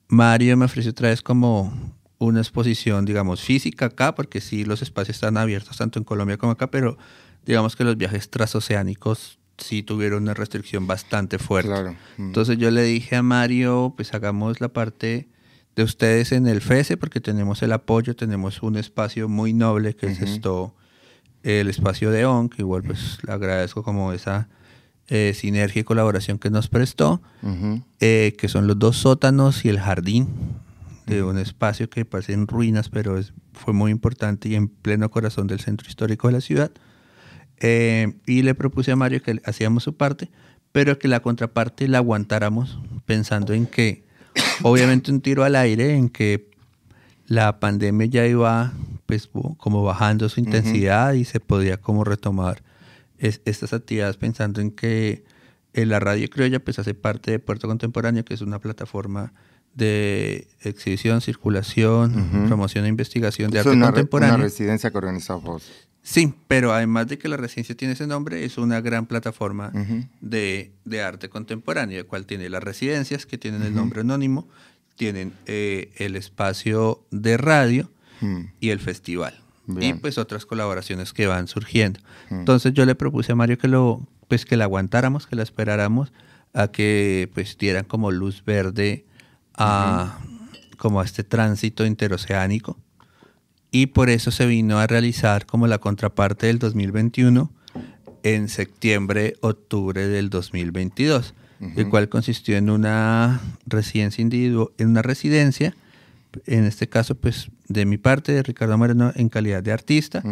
Mario 0.08 0.58
me 0.58 0.66
ofreció 0.66 0.92
otra 0.92 1.10
vez 1.10 1.22
como 1.22 1.72
una 2.18 2.39
exposición, 2.39 3.06
digamos, 3.06 3.42
física 3.42 3.86
acá, 3.86 4.16
porque 4.16 4.42
sí, 4.42 4.66
los 4.66 4.82
espacios 4.82 5.18
están 5.18 5.38
abiertos 5.38 5.78
tanto 5.78 6.00
en 6.00 6.06
Colombia 6.06 6.38
como 6.38 6.54
acá, 6.54 6.72
pero 6.72 6.98
digamos 7.46 7.75
que 7.75 7.84
los 7.84 7.96
viajes 7.96 8.30
transoceánicos 8.32 9.38
sí 9.60 9.84
tuvieron 9.84 10.24
una 10.24 10.34
restricción 10.34 10.88
bastante 10.88 11.38
fuerte. 11.39 11.98
Mm. 12.18 12.28
Entonces 12.28 12.58
yo 12.58 12.72
le 12.72 12.84
dije 12.84 13.16
a 13.16 13.24
Mario, 13.24 13.94
pues 13.96 14.13
hagamos 14.13 14.62
la 14.62 14.70
parte 14.70 15.30
de 15.75 15.84
ustedes 15.84 16.32
en 16.32 16.48
el 16.48 16.62
FESE 16.62 16.98
porque 16.98 17.22
tenemos 17.22 17.62
el 17.62 17.72
apoyo, 17.72 18.16
tenemos 18.16 18.62
un 18.63 18.75
espacio 18.75 19.30
muy 19.30 19.54
noble 19.54 19.96
que 19.96 20.08
es 20.08 20.22
esto, 20.22 20.75
el 21.44 21.70
espacio 21.70 22.12
de 22.12 22.25
ON, 22.25 22.50
que 22.50 22.62
igual 22.62 22.84
pues 22.84 23.20
le 23.25 23.32
agradezco 23.32 23.84
como 23.84 24.12
esa 24.12 24.50
eh, 25.08 25.34
sinergia 25.34 25.82
y 25.82 25.84
colaboración 25.84 26.38
que 26.38 26.50
nos 26.50 26.68
prestó, 26.68 27.22
eh, 28.00 28.36
que 28.38 28.48
son 28.48 28.68
los 28.68 28.78
dos 28.78 28.98
sótanos 28.98 29.66
y 29.66 29.70
el 29.70 29.80
jardín 29.80 30.28
de 31.08 31.24
un 31.24 31.39
espacio 31.39 31.89
que 31.89 32.06
parece 32.06 32.34
en 32.34 32.48
ruinas, 32.48 32.89
pero 32.89 33.18
es, 33.18 33.34
fue 33.54 33.74
muy 33.74 33.92
importante 33.92 34.50
y 34.50 34.56
en 34.56 34.68
pleno 34.68 35.10
corazón 35.10 35.48
del 35.48 35.60
centro 35.60 35.88
histórico 35.88 36.28
de 36.28 36.34
la 36.34 36.42
ciudad. 36.42 36.72
Eh, 37.60 38.13
y 38.25 38.42
le 38.42 38.56
propuse 38.56 38.92
a 38.92 38.96
Mario 38.96 39.22
que 39.22 39.42
hacíamos 39.46 39.84
su 39.84 39.96
parte, 39.96 40.30
pero 40.72 40.98
que 41.00 41.08
la 41.08 41.22
contraparte 41.22 41.88
la 41.88 41.98
aguantáramos 41.98 42.80
pensando 43.06 43.54
en 43.54 43.66
que, 43.66 44.04
obviamente 44.63 45.12
un 45.12 45.22
tiro 45.22 45.44
al 45.44 45.56
aire, 45.56 45.96
en 45.96 46.10
que 46.10 46.50
la 47.28 47.60
pandemia 47.60 48.08
ya 48.08 48.25
iba 48.25 48.74
pues 49.06 49.30
como 49.58 49.84
bajando 49.84 50.30
su 50.30 50.39
intensidad 50.39 51.13
y 51.13 51.25
se 51.25 51.39
podía 51.39 51.78
como 51.78 52.04
retomar 52.04 52.62
estas 53.18 53.74
actividades 53.74 54.18
pensando 54.18 54.62
en 54.62 54.72
que 54.72 55.24
eh, 55.74 55.86
la 55.86 56.00
radio 56.00 56.30
criolla 56.30 56.60
pues 56.60 56.80
hace 56.80 56.94
parte 56.94 57.32
de 57.32 57.39
Puerto 57.39 57.68
Contemporáneo, 57.68 58.24
que 58.24 58.34
es 58.34 58.42
una 58.42 58.60
plataforma 58.60 59.34
de 59.75 60.48
exhibición, 60.62 61.22
circulación, 61.22 62.48
promoción 62.48 62.86
e 62.86 62.88
investigación 62.88 63.51
de 63.51 63.60
arte 63.60 63.80
contemporáneo. 63.80 64.36
una 64.36 64.44
residencia 64.44 64.89
que 64.92 64.98
organizamos 64.98 65.44
vos. 65.44 65.72
Sí, 66.01 66.34
pero 66.48 66.74
además 66.74 67.08
de 67.08 67.18
que 67.18 67.27
la 67.27 67.38
residencia 67.38 67.75
tiene 67.75 67.94
ese 67.94 68.08
nombre, 68.08 68.44
es 68.46 68.58
una 68.58 68.82
gran 68.82 69.06
plataforma 69.06 69.72
de, 70.22 70.72
arte 71.03 71.29
contemporáneo, 71.29 72.08
cual 72.08 72.25
tiene 72.25 72.50
las 72.50 72.63
residencias 72.63 73.25
que 73.25 73.38
tienen 73.38 73.62
el 73.63 73.75
nombre 73.75 74.01
anónimo, 74.01 74.48
tienen 74.96 75.34
eh, 75.46 75.91
el 75.98 76.15
espacio 76.15 77.06
de 77.12 77.38
radio 77.38 77.91
y 78.60 78.70
el 78.70 78.79
festival. 78.79 79.39
Y 79.79 79.94
pues 79.94 80.18
otras 80.18 80.48
colaboraciones 80.48 81.13
que 81.13 81.27
van 81.27 81.48
surgiendo. 81.48 82.00
Entonces 82.32 82.74
yo 82.74 82.86
le 82.86 82.96
propuse 82.96 83.34
a 83.34 83.36
Mario 83.36 83.60
que 83.60 83.68
lo, 83.68 84.08
pues 84.27 84.46
que 84.46 84.58
la 84.58 84.63
aguantáramos, 84.63 85.27
que 85.27 85.36
la 85.36 85.44
esperáramos 85.44 86.12
a 86.53 86.70
que 86.70 87.29
pues 87.36 87.58
dieran 87.58 87.84
como 87.84 88.10
luz 88.10 88.44
verde 88.44 89.06
a 89.53 90.20
como 90.77 91.01
a 91.01 91.06
este 91.06 91.24
tránsito 91.24 91.86
interoceánico 91.86 92.79
y 93.72 93.88
por 93.88 94.10
eso 94.10 94.32
se 94.32 94.46
vino 94.46 94.80
a 94.80 94.88
realizar 94.88 95.46
como 95.46 95.68
la 95.68 95.78
contraparte 95.78 96.48
del 96.48 96.60
2021 96.60 97.52
en 98.24 98.50
septiembre, 98.50 99.36
octubre 99.42 100.08
del 100.08 100.30
2022, 100.30 101.34
el 101.76 101.90
cual 101.90 102.08
consistió 102.10 102.58
en 102.58 102.70
una 102.70 103.42
residencia 103.66 104.22
individual, 104.22 104.70
en 104.78 104.90
una 104.90 105.02
residencia, 105.02 105.76
en 106.46 106.64
este 106.66 106.88
caso 106.88 107.16
pues 107.16 107.50
de 107.68 107.86
mi 107.86 107.98
parte, 107.98 108.32
de 108.32 108.44
Ricardo 108.44 108.78
Moreno 108.78 109.12
en 109.16 109.30
calidad 109.30 109.62
de 109.62 109.72
artista, 109.72 110.24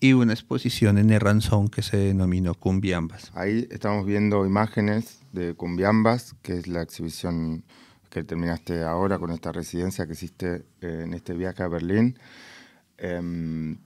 y 0.00 0.12
una 0.12 0.32
exposición 0.32 0.98
en 0.98 1.10
Erranzón 1.10 1.68
que 1.68 1.82
se 1.82 1.96
denominó 1.96 2.54
Cumbiambas. 2.54 3.32
Ahí 3.34 3.66
estamos 3.70 4.06
viendo 4.06 4.46
imágenes 4.46 5.20
de 5.32 5.54
Cumbiambas, 5.54 6.34
que 6.42 6.58
es 6.58 6.66
la 6.66 6.82
exhibición 6.82 7.64
que 8.10 8.24
terminaste 8.24 8.82
ahora 8.82 9.18
con 9.18 9.30
esta 9.30 9.52
residencia 9.52 10.06
que 10.06 10.12
hiciste 10.12 10.64
eh, 10.80 11.02
en 11.04 11.12
este 11.12 11.34
viaje 11.34 11.62
a 11.62 11.68
Berlín. 11.68 12.16
Eh, 12.98 13.76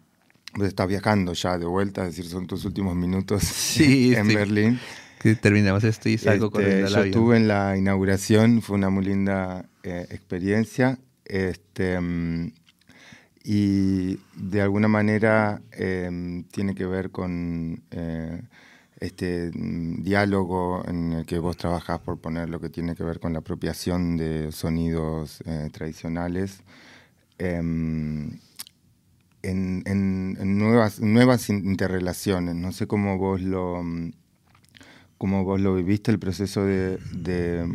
pues 0.54 0.68
estás 0.68 0.88
viajando 0.88 1.32
ya 1.32 1.58
de 1.58 1.66
vuelta, 1.66 2.02
es 2.02 2.16
decir, 2.16 2.30
son 2.30 2.46
tus 2.46 2.64
últimos 2.64 2.96
minutos 2.96 3.76
en 3.80 4.28
Berlín. 4.28 4.80
Que 5.20 5.34
terminamos 5.34 5.84
esto 5.84 6.08
y 6.08 6.16
salgo 6.16 6.46
este, 6.46 6.58
corriendo 6.58 6.88
Yo 6.88 7.04
estuve 7.04 7.36
en 7.36 7.46
la 7.46 7.76
inauguración, 7.76 8.62
fue 8.62 8.76
una 8.76 8.90
muy 8.90 9.04
linda 9.04 9.68
eh, 9.82 10.06
experiencia. 10.10 10.98
Este, 11.24 11.94
em, 11.94 12.52
y 13.44 14.18
de 14.34 14.60
alguna 14.62 14.88
manera 14.88 15.62
em, 15.72 16.44
tiene 16.44 16.74
que 16.74 16.86
ver 16.86 17.10
con, 17.10 17.82
eh, 17.90 18.42
este 18.98 19.50
mm, 19.54 20.02
diálogo 20.02 20.82
en 20.86 21.12
el 21.12 21.26
que 21.26 21.38
vos 21.38 21.56
trabajás 21.56 22.00
por 22.00 22.18
poner 22.18 22.48
lo 22.48 22.60
que 22.60 22.70
tiene 22.70 22.96
que 22.96 23.04
ver 23.04 23.20
con 23.20 23.32
la 23.32 23.38
apropiación 23.38 24.16
de 24.16 24.50
sonidos 24.52 25.42
eh, 25.46 25.68
tradicionales 25.72 26.62
en, 29.42 30.58
nuevas, 30.58 31.00
nuevas 31.00 31.48
interrelaciones. 31.48 32.54
No 32.54 32.72
sé 32.72 32.86
cómo 32.86 33.18
vos 33.18 33.40
lo, 33.40 33.82
mm, 33.82 34.12
cómo 35.18 35.44
vos 35.44 35.60
lo 35.60 35.74
viviste, 35.74 36.10
el 36.10 36.18
proceso 36.18 36.64
de, 36.64 36.98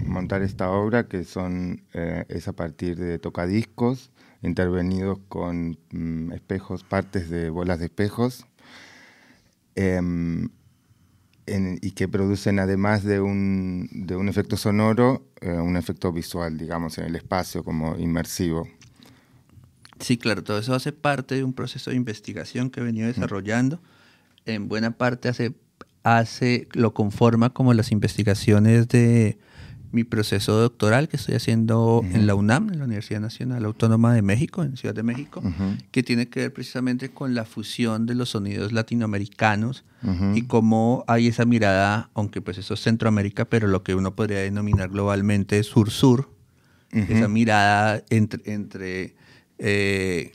montar 0.05 0.41
esta 0.41 0.71
obra, 0.71 1.07
que 1.07 1.23
son, 1.23 1.83
eh, 1.93 2.25
es 2.29 2.47
a 2.47 2.53
partir 2.53 2.97
de 2.97 3.19
tocadiscos 3.19 4.11
intervenidos 4.41 5.19
con 5.27 5.77
mm, 5.91 6.31
espejos, 6.33 6.83
partes 6.83 7.29
de 7.29 7.49
bolas 7.49 7.79
de 7.79 7.85
espejos. 7.85 8.45
Em, 9.75 10.49
y 11.47 11.91
que 11.91 12.07
producen 12.07 12.59
además 12.59 13.03
de 13.03 13.21
un, 13.21 13.87
de 13.91 14.15
un 14.15 14.29
efecto 14.29 14.57
sonoro, 14.57 15.27
eh, 15.41 15.51
un 15.51 15.77
efecto 15.77 16.11
visual, 16.11 16.57
digamos, 16.57 16.97
en 16.97 17.05
el 17.05 17.15
espacio 17.15 17.63
como 17.63 17.97
inmersivo. 17.97 18.67
Sí, 20.05 20.17
claro, 20.17 20.43
todo 20.43 20.59
eso 20.59 20.75
hace 20.75 20.91
parte 20.91 21.33
de 21.33 21.43
un 21.43 21.53
proceso 21.53 21.89
de 21.89 21.95
investigación 21.95 22.69
que 22.69 22.79
he 22.79 22.83
venido 22.83 23.07
desarrollando. 23.07 23.81
En 24.45 24.67
buena 24.67 24.91
parte 24.91 25.29
hace, 25.29 25.55
hace, 26.03 26.67
lo 26.73 26.93
conforma 26.93 27.49
como 27.49 27.73
las 27.73 27.91
investigaciones 27.91 28.87
de 28.87 29.39
mi 29.91 30.03
proceso 30.03 30.59
doctoral 30.59 31.07
que 31.07 31.17
estoy 31.17 31.33
haciendo 31.33 32.03
en 32.03 32.27
la 32.27 32.35
UNAM, 32.35 32.69
en 32.69 32.77
la 32.77 32.85
Universidad 32.85 33.19
Nacional 33.19 33.65
Autónoma 33.65 34.13
de 34.13 34.21
México, 34.21 34.61
en 34.61 34.77
Ciudad 34.77 34.93
de 34.93 35.01
México, 35.01 35.41
que 35.89 36.03
tiene 36.03 36.29
que 36.29 36.41
ver 36.41 36.53
precisamente 36.53 37.09
con 37.09 37.33
la 37.33 37.43
fusión 37.43 38.05
de 38.05 38.13
los 38.13 38.29
sonidos 38.29 38.73
latinoamericanos 38.73 39.85
y 40.35 40.43
cómo 40.43 41.03
hay 41.07 41.29
esa 41.29 41.45
mirada, 41.45 42.11
aunque 42.13 42.41
pues 42.41 42.59
eso 42.59 42.75
es 42.75 42.81
Centroamérica, 42.81 43.45
pero 43.45 43.67
lo 43.67 43.81
que 43.81 43.95
uno 43.95 44.15
podría 44.15 44.37
denominar 44.37 44.89
globalmente 44.89 45.63
sur-sur, 45.63 46.29
esa 46.91 47.27
mirada 47.27 48.03
entre, 48.11 48.53
entre 48.53 49.24
eh, 49.59 50.33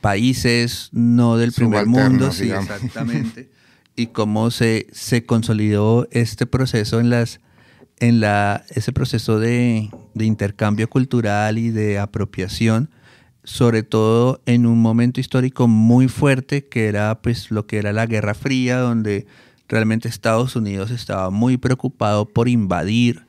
países 0.00 0.90
no 0.92 1.36
del 1.36 1.52
primer 1.52 1.86
mundo, 1.86 2.32
sí, 2.32 2.50
exactamente, 2.50 3.50
y 3.96 4.08
cómo 4.08 4.50
se, 4.50 4.86
se 4.92 5.24
consolidó 5.24 6.08
este 6.10 6.46
proceso 6.46 7.00
en 7.00 7.10
las 7.10 7.40
en 8.00 8.20
la, 8.20 8.64
ese 8.70 8.92
proceso 8.92 9.38
de, 9.38 9.90
intercambio 10.14 10.88
cultural 10.88 11.58
y 11.58 11.70
de 11.70 11.98
apropiación, 11.98 12.90
sobre 13.44 13.82
todo 13.82 14.40
en 14.46 14.66
un 14.66 14.80
momento 14.80 15.20
histórico 15.20 15.68
muy 15.68 16.08
fuerte 16.08 16.66
que 16.66 16.86
era 16.86 17.20
pues 17.20 17.50
lo 17.50 17.66
que 17.66 17.78
era 17.78 17.92
la 17.92 18.06
Guerra 18.06 18.34
Fría, 18.34 18.78
donde 18.78 19.26
realmente 19.68 20.08
Estados 20.08 20.56
Unidos 20.56 20.90
estaba 20.90 21.30
muy 21.30 21.56
preocupado 21.56 22.26
por 22.26 22.48
invadir 22.48 23.23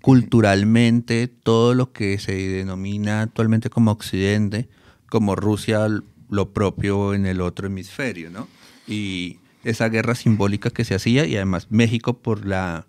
culturalmente 0.00 1.28
todo 1.28 1.74
lo 1.74 1.92
que 1.92 2.18
se 2.18 2.32
denomina 2.32 3.22
actualmente 3.22 3.70
como 3.70 3.90
Occidente, 3.90 4.68
como 5.08 5.36
Rusia 5.36 5.86
lo 6.28 6.52
propio 6.52 7.14
en 7.14 7.26
el 7.26 7.40
otro 7.40 7.66
hemisferio, 7.66 8.30
¿no? 8.30 8.48
Y 8.86 9.38
esa 9.64 9.88
guerra 9.88 10.14
simbólica 10.14 10.70
que 10.70 10.84
se 10.84 10.94
hacía 10.94 11.26
y 11.26 11.36
además 11.36 11.66
México 11.70 12.18
por 12.18 12.46
la 12.46 12.86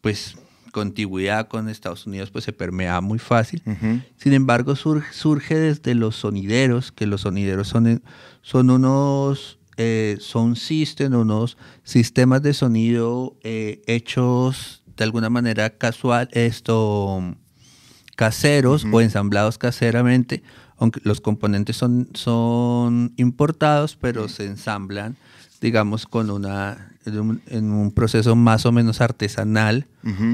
pues 0.00 0.36
contigüidad 0.72 1.48
con 1.48 1.68
Estados 1.68 2.06
Unidos 2.06 2.30
pues 2.30 2.44
se 2.44 2.52
permea 2.52 3.00
muy 3.00 3.18
fácil. 3.18 3.62
Sin 4.16 4.32
embargo, 4.32 4.76
surge, 4.76 5.58
desde 5.58 5.94
los 5.94 6.16
sonideros, 6.16 6.92
que 6.92 7.06
los 7.06 7.22
sonideros 7.22 7.68
son, 7.68 8.02
son 8.42 8.70
unos 8.70 9.58
eh, 9.76 10.18
son 10.20 10.56
system, 10.56 11.14
unos 11.14 11.56
sistemas 11.84 12.42
de 12.42 12.52
sonido 12.54 13.36
eh, 13.42 13.80
hechos 13.86 14.79
de 15.00 15.04
alguna 15.04 15.30
manera 15.30 15.70
casual, 15.70 16.28
esto 16.32 17.34
caseros 18.16 18.84
o 18.92 19.00
ensamblados 19.00 19.56
caseramente, 19.56 20.42
aunque 20.76 21.00
los 21.04 21.22
componentes 21.22 21.78
son, 21.78 22.10
son 22.12 23.14
importados, 23.16 23.96
pero 23.96 24.28
se 24.28 24.44
ensamblan, 24.44 25.16
digamos, 25.62 26.04
con 26.04 26.30
una 26.30 26.92
en 27.06 27.72
un, 27.72 27.92
proceso 27.92 28.36
más 28.36 28.66
o 28.66 28.72
menos 28.72 29.00
artesanal, 29.00 29.86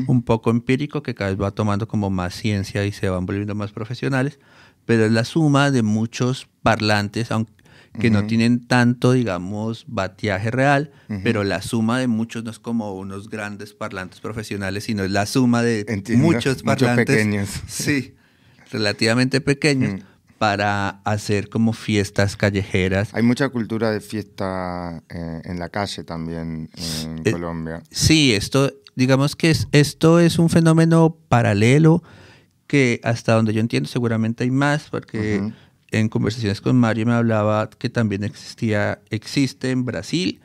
un 0.09 0.22
poco 0.22 0.50
empírico, 0.50 1.00
que 1.00 1.14
cada 1.14 1.31
vez 1.31 1.40
va 1.40 1.52
tomando 1.52 1.87
como 1.87 2.11
más 2.11 2.35
ciencia 2.35 2.85
y 2.85 2.90
se 2.90 3.09
van 3.09 3.24
volviendo 3.24 3.55
más 3.55 3.70
profesionales, 3.70 4.40
pero 4.85 5.05
es 5.05 5.12
la 5.12 5.22
suma 5.22 5.70
de 5.70 5.85
muchos 5.85 6.48
parlantes, 6.64 7.31
aunque 7.31 7.52
que 7.98 8.11
no 8.11 8.26
tienen 8.26 8.66
tanto, 8.66 9.12
digamos, 9.12 9.85
bateaje 9.88 10.50
real, 10.50 10.92
pero 11.22 11.44
la 11.44 11.62
suma 11.62 11.98
de 11.98 12.06
muchos 12.06 12.44
no 12.44 12.50
es 12.50 12.59
como 12.59 12.94
unos 12.94 13.28
grandes 13.28 13.74
parlantes 13.74 14.20
profesionales, 14.20 14.85
sino 14.85 15.04
es 15.04 15.11
la 15.11 15.26
suma 15.26 15.62
de 15.62 15.85
muchos 16.16 16.62
parlantes. 16.62 17.06
pequeños. 17.06 17.48
Sí, 17.66 18.14
relativamente 18.70 19.40
pequeños 19.40 20.02
para 20.38 21.00
hacer 21.04 21.48
como 21.48 21.72
fiestas 21.72 22.37
callejeras. 22.37 23.14
Hay 23.14 23.22
mucha 23.22 23.48
cultura 23.48 23.90
de 23.90 24.00
fiesta 24.00 25.02
eh, 25.09 25.40
en 25.44 25.59
la 25.59 25.68
calle 25.70 26.04
también 26.04 26.68
en 26.76 27.22
eh, 27.24 27.32
Colombia. 27.32 27.82
Sí, 27.90 28.35
esto, 28.35 28.72
digamos 28.94 29.35
que 29.35 29.50
es, 29.50 29.68
esto 29.72 30.20
es 30.20 30.38
un 30.38 30.50
fenómeno 30.50 31.16
paralelo 31.28 32.02
que 32.66 33.00
hasta 33.04 33.35
donde 33.35 33.54
yo 33.54 33.61
entiendo 33.61 33.88
seguramente 33.88 34.44
hay 34.44 34.50
más, 34.50 34.88
porque 34.90 35.52
en 35.90 36.09
conversaciones 36.09 36.61
con 36.61 36.77
Mario 36.77 37.07
me 37.07 37.14
hablaba 37.14 37.70
que 37.70 37.88
también 37.88 38.25
existía, 38.25 39.01
existe 39.11 39.70
en 39.70 39.85
Brasil, 39.85 40.40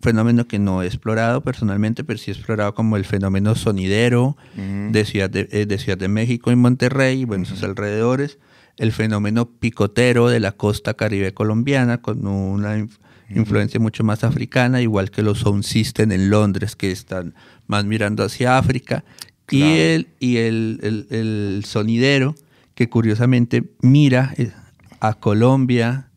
fenómeno 0.00 0.46
que 0.46 0.60
no 0.60 0.82
he 0.82 0.86
explorado 0.86 1.40
personalmente, 1.40 2.04
pero 2.04 2.18
sí 2.18 2.30
he 2.30 2.34
explorado 2.34 2.72
como 2.74 2.96
el 2.96 3.04
fenómeno 3.04 3.56
sonidero 3.56 4.36
de, 4.54 5.04
Ciudad 5.04 5.28
de, 5.28 5.48
eh, 5.50 5.66
de, 5.66 5.78
Ciudad 5.78 5.98
de 5.98 6.06
México 6.06 6.52
y 6.52 6.56
Monterrey, 6.56 7.22
y 7.22 7.24
bueno, 7.24 7.44
sus 7.44 7.62
alrededores. 7.64 8.38
El 8.76 8.92
fenómeno 8.92 9.50
picotero 9.50 10.28
de 10.28 10.40
la 10.40 10.52
costa 10.52 10.94
caribe 10.94 11.34
colombiana 11.34 12.00
con 12.00 12.26
una 12.26 12.86
influencia 13.28 13.80
mucho 13.80 14.04
más 14.04 14.24
africana, 14.24 14.80
igual 14.80 15.10
que 15.10 15.22
los 15.22 15.40
sound 15.40 15.64
system 15.64 16.12
en 16.12 16.30
Londres 16.30 16.76
que 16.76 16.90
están 16.90 17.34
más 17.66 17.84
mirando 17.84 18.24
hacia 18.24 18.56
África, 18.56 19.04
y, 19.50 19.62
el, 19.62 20.08
y 20.20 20.36
el, 20.36 21.62
sonidero 21.66 22.34
que 22.80 22.88
curiosamente 22.88 23.74
mira 23.82 24.32
eh, 24.38 24.52
a 25.00 25.12
Colombia 25.12 26.10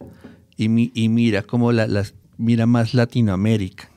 y, 0.55 0.91
y 0.97 1.09
mira 1.09 1.43
como 1.43 1.73
las 1.73 2.13
mira 2.37 2.65
más 2.65 2.93
Latinoamérica. 2.93 3.89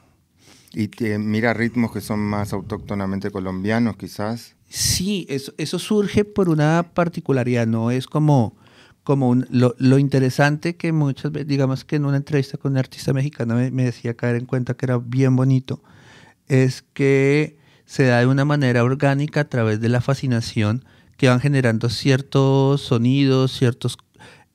Y 0.72 0.90
mira 1.20 1.54
ritmos 1.54 1.92
que 1.92 2.00
son 2.00 2.18
más 2.18 2.52
autóctonamente 2.52 3.30
colombianos, 3.30 3.96
quizás. 3.96 4.56
Sí, 4.68 5.26
eso, 5.28 5.54
eso 5.58 5.78
surge 5.78 6.24
por 6.24 6.48
una 6.48 6.90
particularidad, 6.92 7.68
no 7.68 7.92
es 7.92 8.08
como, 8.08 8.56
como 9.04 9.36
lo, 9.48 9.98
interesante 10.00 10.74
que 10.74 10.90
muchas 10.90 11.30
veces, 11.30 11.46
digamos 11.46 11.84
que 11.84 11.94
en 11.94 12.04
una 12.04 12.16
entrevista 12.16 12.58
con 12.58 12.72
un 12.72 12.78
artista 12.78 13.12
mexicano 13.12 13.54
me, 13.54 13.70
me, 13.70 13.84
decía 13.84 14.14
caer 14.14 14.34
en 14.34 14.46
cuenta 14.46 14.74
que 14.74 14.86
era 14.86 14.98
bien 14.98 15.36
bonito, 15.36 15.84
es 16.48 16.82
que 16.82 17.60
se 17.84 18.06
da 18.06 18.18
de 18.18 18.26
una 18.26 18.44
manera 18.44 18.82
orgánica 18.82 19.42
a 19.42 19.48
través 19.48 19.80
de 19.80 19.88
la 19.88 20.00
fascinación 20.00 20.84
que 21.16 21.28
van 21.28 21.40
generando 21.40 21.88
ciertos 21.88 22.82
sonidos, 22.82 23.52
ciertos 23.52 23.98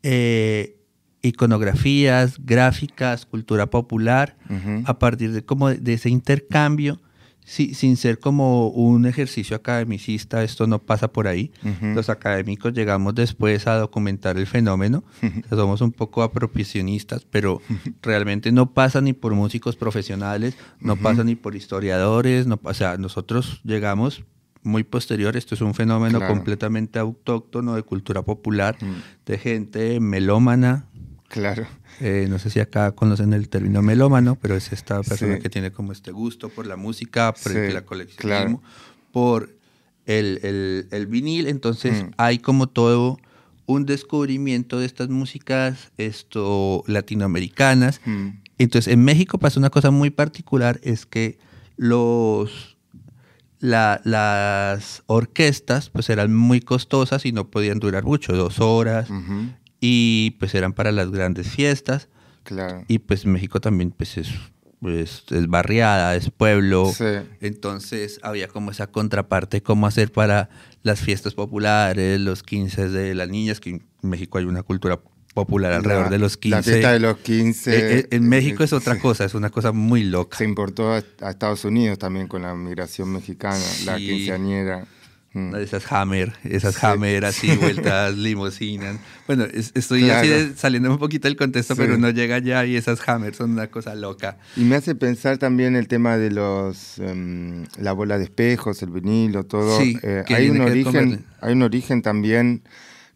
eh, 0.03 0.77
iconografías, 1.21 2.35
gráficas, 2.43 3.25
cultura 3.25 3.69
popular, 3.69 4.37
a 4.85 4.99
partir 4.99 5.31
de, 5.31 5.45
como 5.45 5.69
de 5.69 5.93
ese 5.93 6.09
intercambio 6.09 6.99
sin 7.43 7.97
ser 7.97 8.19
como 8.19 8.69
un 8.69 9.05
ejercicio 9.05 9.55
academicista, 9.55 10.43
esto 10.43 10.67
no 10.67 10.79
pasa 10.79 11.11
por 11.11 11.27
ahí. 11.27 11.51
Los 11.81 12.09
académicos 12.09 12.73
llegamos 12.73 13.15
después 13.15 13.67
a 13.67 13.75
documentar 13.75 14.37
el 14.37 14.47
fenómeno, 14.47 15.03
somos 15.49 15.81
un 15.81 15.91
poco 15.91 16.23
apropiacionistas, 16.23 17.25
pero 17.29 17.61
realmente 18.01 18.51
no 18.51 18.73
pasa 18.73 19.01
ni 19.01 19.13
por 19.13 19.33
músicos 19.33 19.75
profesionales, 19.75 20.55
no 20.79 20.95
pasa 20.95 21.23
ni 21.23 21.35
por 21.35 21.55
historiadores, 21.55 22.47
no, 22.47 22.59
o 22.63 22.73
sea, 22.73 22.97
nosotros 22.97 23.61
llegamos 23.63 24.23
muy 24.63 24.83
posterior, 24.83 25.35
esto 25.35 25.55
es 25.55 25.61
un 25.61 25.73
fenómeno 25.73 26.19
completamente 26.27 26.99
autóctono 26.99 27.75
de 27.75 27.83
cultura 27.83 28.21
popular, 28.21 28.77
de 29.25 29.37
gente 29.37 29.99
melómana, 29.99 30.85
Claro. 31.31 31.65
Eh, 32.01 32.27
no 32.29 32.39
sé 32.39 32.49
si 32.49 32.59
acá 32.59 32.91
conocen 32.91 33.31
el 33.31 33.47
término 33.47 33.81
melómano, 33.81 34.35
pero 34.35 34.55
es 34.55 34.73
esta 34.73 35.01
persona 35.01 35.39
que 35.39 35.49
tiene 35.49 35.71
como 35.71 35.93
este 35.93 36.11
gusto 36.11 36.49
por 36.49 36.67
la 36.67 36.75
música, 36.75 37.33
por 37.33 37.53
el, 37.53 37.73
la 37.73 37.85
coleccionismo, 37.85 38.61
por 39.13 39.55
el, 40.05 40.87
el, 40.91 41.07
vinil. 41.07 41.47
Entonces 41.47 42.03
mm. 42.03 42.09
hay 42.17 42.39
como 42.39 42.67
todo 42.67 43.17
un 43.65 43.85
descubrimiento 43.85 44.79
de 44.79 44.85
estas 44.85 45.07
músicas 45.07 45.93
esto, 45.97 46.83
latinoamericanas. 46.87 48.01
Mm. 48.03 48.27
Entonces 48.57 48.91
en 48.91 49.01
México 49.05 49.37
pasa 49.37 49.57
una 49.57 49.69
cosa 49.69 49.89
muy 49.89 50.09
particular, 50.09 50.81
es 50.83 51.05
que 51.05 51.39
los, 51.77 52.70
las 53.61 55.03
orquestas 55.05 55.89
pues 55.89 56.09
eran 56.09 56.33
muy 56.33 56.59
costosas 56.61 57.25
y 57.25 57.31
no 57.31 57.49
podían 57.49 57.79
durar 57.79 58.03
mucho, 58.03 58.33
dos 58.33 58.59
horas 58.59 59.07
y 59.79 60.35
pues 60.39 60.53
eran 60.55 60.73
para 60.73 60.91
las 60.91 61.11
grandes 61.11 61.47
fiestas. 61.49 62.09
Claro. 62.43 62.83
Y 62.87 62.99
pues 62.99 63.25
México 63.25 63.61
también 63.61 63.91
pues 63.91 64.17
es 64.17 64.29
pues, 64.81 65.25
es 65.29 65.47
barriada, 65.47 66.15
es 66.15 66.31
pueblo. 66.31 66.91
Entonces 67.39 68.19
había 68.23 68.47
como 68.47 68.71
esa 68.71 68.87
contraparte, 68.87 69.61
cómo 69.61 69.85
hacer 69.85 70.11
para 70.11 70.49
las 70.81 70.99
fiestas 70.99 71.35
populares, 71.35 72.19
los 72.19 72.41
15 72.41 72.89
de 72.89 73.13
las 73.13 73.29
niñas, 73.29 73.59
que 73.59 73.69
en 73.69 73.85
México 74.01 74.39
hay 74.39 74.45
una 74.45 74.63
cultura 74.63 74.99
popular 75.33 75.73
alrededor 75.73 76.09
de 76.09 76.19
los 76.19 76.37
15. 76.37 76.55
La 76.55 76.63
fiesta 76.63 76.91
de 76.93 76.99
los 76.99 77.17
15. 77.17 77.71
Eh, 77.71 77.99
eh, 77.99 78.07
en, 78.11 78.27
México 78.27 78.63
es 78.63 78.73
otra 78.73 78.99
cosa, 78.99 79.25
es 79.25 79.33
una 79.33 79.49
cosa 79.49 79.71
muy 79.71 80.03
loca. 80.03 80.37
Se 80.37 80.43
importó 80.43 80.93
a, 80.93 80.99
Estados 81.29 81.65
Unidos 81.65 81.99
también 81.99 82.27
con 82.27 82.41
la 82.41 82.53
migración 82.55 83.11
mexicana, 83.11 83.63
la 83.85 83.97
quinceañera. 83.97 84.85
Mm. 85.33 85.55
Esas 85.55 85.89
Hammer, 85.89 86.33
esas 86.43 86.83
Hammer 86.83 87.23
así, 87.23 87.55
vueltas, 87.61 88.17
limosinas. 88.17 88.97
Bueno, 89.27 89.45
estoy 89.45 90.09
así 90.09 90.51
saliendo 90.57 90.91
un 90.91 90.97
poquito 90.97 91.29
del 91.29 91.37
contexto, 91.37 91.77
pero 91.77 91.97
no 91.97 92.09
llega 92.09 92.39
ya 92.39 92.65
y 92.65 92.75
esas 92.75 93.07
Hammer 93.07 93.33
son 93.33 93.51
una 93.51 93.67
cosa 93.67 93.95
loca. 93.95 94.37
Y 94.57 94.61
me 94.61 94.75
hace 94.75 94.93
pensar 94.93 95.37
también 95.37 95.77
el 95.77 95.87
tema 95.87 96.17
de 96.17 96.31
los 96.31 96.99
em, 96.99 97.63
la 97.79 97.93
bola 97.93 98.17
de 98.17 98.25
espejos, 98.25 98.83
el 98.83 98.89
vinilo, 98.89 99.45
todo. 99.45 99.79
Eh, 99.81 100.25
hay, 100.27 100.49
un 100.49 100.59
origen, 100.59 101.25
hay 101.39 101.53
un 101.53 101.61
origen 101.61 102.01
también 102.01 102.63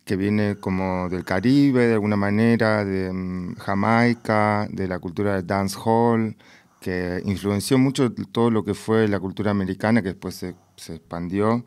que 0.06 0.16
viene 0.16 0.58
como 0.58 1.10
del 1.10 1.26
Caribe, 1.26 1.88
de 1.88 1.94
alguna 1.94 2.16
manera, 2.18 2.86
de 2.86 3.08
em, 3.08 3.56
Jamaica, 3.56 4.68
de 4.72 4.88
la 4.88 5.00
cultura 5.00 5.36
del 5.36 5.48
dance 5.48 5.78
hall, 5.84 6.38
que 6.80 7.22
influenció 7.26 7.78
mucho 7.78 8.14
todo 8.14 8.52
lo 8.52 8.64
que 8.64 8.74
fue 8.76 9.08
la 9.08 9.20
cultura 9.20 9.52
americana, 9.52 10.02
que 10.02 10.10
después 10.10 10.36
se, 10.36 10.56
se 10.78 10.96
expandió. 10.96 11.66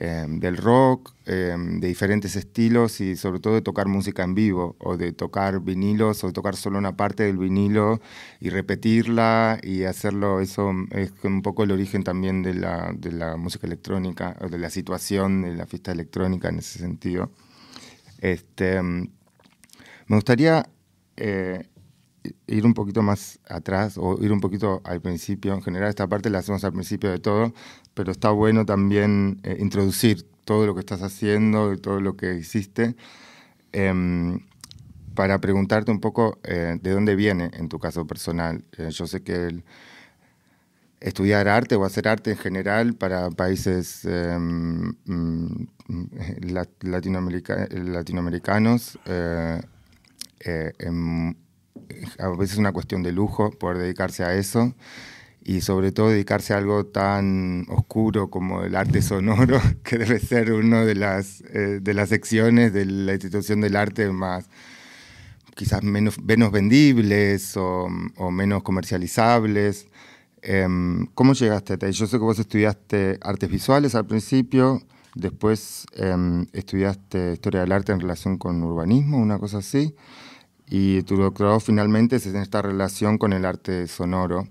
Em, 0.00 0.38
del 0.38 0.56
rock, 0.56 1.12
em, 1.26 1.80
de 1.80 1.88
diferentes 1.88 2.36
estilos 2.36 3.00
y 3.00 3.16
sobre 3.16 3.40
todo 3.40 3.54
de 3.54 3.62
tocar 3.62 3.88
música 3.88 4.22
en 4.22 4.32
vivo 4.32 4.76
o 4.78 4.96
de 4.96 5.12
tocar 5.12 5.58
vinilos 5.60 6.22
o 6.22 6.28
de 6.28 6.32
tocar 6.32 6.54
solo 6.54 6.78
una 6.78 6.96
parte 6.96 7.24
del 7.24 7.36
vinilo 7.36 8.00
y 8.38 8.50
repetirla 8.50 9.58
y 9.60 9.82
hacerlo, 9.84 10.40
eso 10.40 10.70
es 10.92 11.12
un 11.24 11.42
poco 11.42 11.64
el 11.64 11.72
origen 11.72 12.04
también 12.04 12.42
de 12.44 12.54
la, 12.54 12.92
de 12.96 13.10
la 13.10 13.36
música 13.36 13.66
electrónica 13.66 14.36
o 14.40 14.48
de 14.48 14.58
la 14.58 14.70
situación 14.70 15.42
de 15.42 15.56
la 15.56 15.66
fiesta 15.66 15.90
electrónica 15.90 16.48
en 16.48 16.60
ese 16.60 16.78
sentido. 16.78 17.32
Este, 18.18 18.82
me 18.82 20.16
gustaría 20.16 20.68
eh, 21.16 21.68
ir 22.46 22.66
un 22.66 22.74
poquito 22.74 23.02
más 23.02 23.40
atrás 23.48 23.96
o 23.98 24.22
ir 24.22 24.32
un 24.32 24.40
poquito 24.40 24.80
al 24.84 25.00
principio. 25.00 25.54
En 25.54 25.62
general 25.62 25.88
esta 25.88 26.06
parte 26.06 26.30
la 26.30 26.38
hacemos 26.38 26.64
al 26.64 26.72
principio 26.72 27.10
de 27.10 27.18
todo, 27.18 27.52
pero 27.94 28.12
está 28.12 28.30
bueno 28.30 28.64
también 28.66 29.40
eh, 29.42 29.56
introducir 29.60 30.24
todo 30.44 30.66
lo 30.66 30.74
que 30.74 30.80
estás 30.80 31.02
haciendo 31.02 31.72
y 31.72 31.78
todo 31.78 32.00
lo 32.00 32.16
que 32.16 32.34
hiciste 32.36 32.96
em, 33.72 34.40
para 35.14 35.40
preguntarte 35.40 35.90
un 35.90 36.00
poco 36.00 36.38
eh, 36.44 36.78
de 36.80 36.90
dónde 36.90 37.16
viene 37.16 37.50
en 37.54 37.68
tu 37.68 37.78
caso 37.78 38.06
personal. 38.06 38.64
Yo 38.90 39.06
sé 39.06 39.22
que 39.22 39.62
estudiar 41.00 41.48
arte 41.48 41.76
o 41.76 41.84
hacer 41.84 42.08
arte 42.08 42.32
en 42.32 42.38
general 42.38 42.94
para 42.94 43.30
países 43.30 44.04
em, 44.04 44.92
mm, 45.04 45.66
latinoamericanos 46.82 48.98
em, 50.40 51.34
a 52.18 52.28
veces 52.28 52.52
es 52.52 52.58
una 52.58 52.72
cuestión 52.72 53.02
de 53.02 53.12
lujo 53.12 53.50
poder 53.50 53.78
dedicarse 53.78 54.24
a 54.24 54.34
eso 54.34 54.74
y 55.42 55.62
sobre 55.62 55.92
todo 55.92 56.10
dedicarse 56.10 56.52
a 56.52 56.58
algo 56.58 56.86
tan 56.86 57.64
oscuro 57.68 58.28
como 58.28 58.64
el 58.64 58.76
arte 58.76 59.00
sonoro, 59.00 59.60
que 59.82 59.98
debe 59.98 60.18
ser 60.18 60.52
una 60.52 60.84
de 60.84 60.94
las, 60.94 61.42
eh, 61.52 61.78
de 61.80 61.94
las 61.94 62.10
secciones 62.10 62.72
de 62.72 62.84
la 62.84 63.12
institución 63.12 63.60
del 63.60 63.76
arte 63.76 64.10
más 64.10 64.48
quizás 65.58 65.82
menos, 65.82 66.22
menos 66.22 66.52
vendibles 66.52 67.56
o, 67.56 67.88
menos 68.30 68.62
comercializables. 68.62 69.88
Em, 70.42 71.06
¿Cómo 71.14 71.32
llegaste 71.32 71.74
a? 71.74 71.90
Yo 71.90 72.06
sé 72.06 72.18
que 72.18 72.24
vos 72.24 72.38
estudiaste 72.38 73.18
artes 73.22 73.50
visuales 73.50 73.94
al 73.94 74.06
principio, 74.06 74.82
después 75.14 75.86
em, 75.94 76.46
estudiaste 76.52 77.32
historia 77.32 77.60
del 77.60 77.72
arte 77.72 77.92
en 77.92 78.00
relación 78.00 78.38
con 78.38 78.62
urbanismo, 78.62 79.18
una 79.18 79.38
cosa 79.38 79.58
así 79.58 79.94
y 80.70 81.02
tu 81.02 81.16
doctorado 81.16 81.60
finalmente 81.60 82.16
es 82.16 82.26
en 82.26 82.36
esta 82.36 82.62
relación 82.62 83.18
con 83.18 83.32
el 83.32 83.44
arte 83.44 83.86
sonoro. 83.86 84.48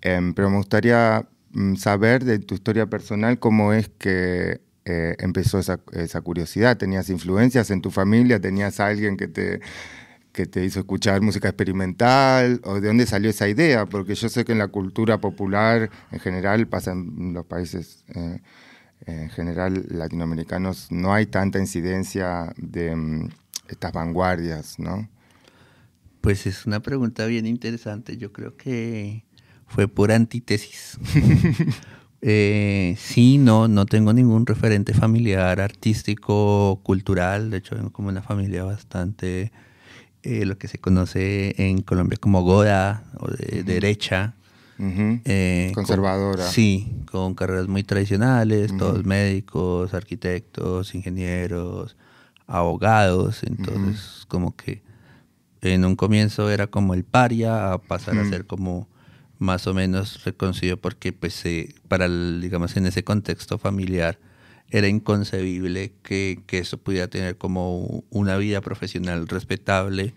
Em, 0.00 0.34
pero 0.34 0.50
me 0.50 0.56
gustaría 0.56 1.28
mm, 1.52 1.74
saber 1.76 2.24
de 2.24 2.38
tu 2.38 2.54
historia 2.54 2.86
personal 2.86 3.38
cómo 3.38 3.72
es 3.72 3.88
que 3.88 4.60
eh, 4.84 5.16
empezó 5.18 5.58
esa, 5.58 5.80
esa, 5.92 6.20
curiosidad. 6.20 6.76
¿Tenías 6.76 7.08
influencias 7.08 7.70
en 7.70 7.82
tu 7.82 7.90
familia? 7.90 8.40
¿Tenías 8.40 8.80
alguien 8.80 9.16
que 9.16 9.28
te, 9.28 9.60
que 10.32 10.46
te 10.46 10.64
hizo 10.64 10.80
escuchar 10.80 11.20
música 11.20 11.48
experimental? 11.48 12.60
¿O 12.64 12.80
de 12.80 12.88
dónde 12.88 13.06
salió 13.06 13.30
esa 13.30 13.48
idea? 13.48 13.86
Porque 13.86 14.14
yo 14.14 14.28
sé 14.28 14.44
que 14.44 14.52
en 14.52 14.58
la 14.58 14.68
cultura 14.68 15.20
popular 15.20 15.90
en 16.10 16.20
general, 16.20 16.66
pasa 16.68 16.92
en 16.92 17.34
los 17.34 17.46
países 17.46 18.04
eh, 18.14 18.40
en 19.06 19.30
general 19.30 19.84
latinoamericanos, 19.88 20.90
no 20.90 21.12
hay 21.12 21.26
tanta 21.26 21.58
incidencia 21.58 22.52
de 22.56 22.94
mm, 22.94 23.28
estas 23.68 23.92
vanguardias, 23.92 24.78
¿no? 24.78 25.08
Pues 26.20 26.46
es 26.46 26.66
una 26.66 26.80
pregunta 26.80 27.26
bien 27.26 27.46
interesante. 27.46 28.16
Yo 28.16 28.32
creo 28.32 28.56
que 28.56 29.24
fue 29.66 29.88
por 29.88 30.12
antítesis. 30.12 30.98
eh, 32.22 32.94
sí, 32.96 33.38
no, 33.38 33.66
no 33.66 33.86
tengo 33.86 34.12
ningún 34.12 34.46
referente 34.46 34.94
familiar, 34.94 35.60
artístico, 35.60 36.80
cultural. 36.84 37.50
De 37.50 37.56
hecho, 37.56 37.74
vengo 37.74 37.90
como 37.90 38.08
una 38.08 38.22
familia 38.22 38.62
bastante, 38.62 39.50
eh, 40.22 40.44
lo 40.44 40.58
que 40.58 40.68
se 40.68 40.78
conoce 40.78 41.54
en 41.58 41.82
Colombia 41.82 42.18
como 42.20 42.42
goda 42.42 43.04
o 43.18 43.30
de 43.30 43.62
derecha. 43.62 44.34
Eh, 44.78 45.70
Conservadora. 45.74 46.48
sí, 46.48 46.92
con 47.10 47.34
carreras 47.34 47.68
muy 47.68 47.84
tradicionales, 47.84 48.76
todos 48.76 49.04
médicos, 49.04 49.94
arquitectos, 49.94 50.94
ingenieros, 50.94 51.96
abogados. 52.48 53.44
Entonces, 53.44 54.24
como 54.26 54.56
que 54.56 54.82
en 55.60 55.84
un 55.84 55.94
comienzo 55.94 56.50
era 56.50 56.66
como 56.66 56.94
el 56.94 57.04
paria, 57.04 57.72
a 57.72 57.78
pasar 57.78 58.18
a 58.18 58.28
ser 58.28 58.46
como 58.46 58.88
más 59.38 59.66
o 59.66 59.74
menos 59.74 60.24
reconocido 60.24 60.76
porque 60.76 61.12
pues 61.12 61.42
para 61.88 62.08
digamos 62.08 62.76
en 62.76 62.86
ese 62.86 63.02
contexto 63.02 63.58
familiar 63.58 64.18
era 64.72 64.88
inconcebible 64.88 65.92
que, 66.02 66.42
eso 66.50 66.78
pudiera 66.78 67.06
tener 67.06 67.36
como 67.36 68.02
una 68.10 68.38
vida 68.38 68.62
profesional 68.62 69.28
respetable, 69.28 70.14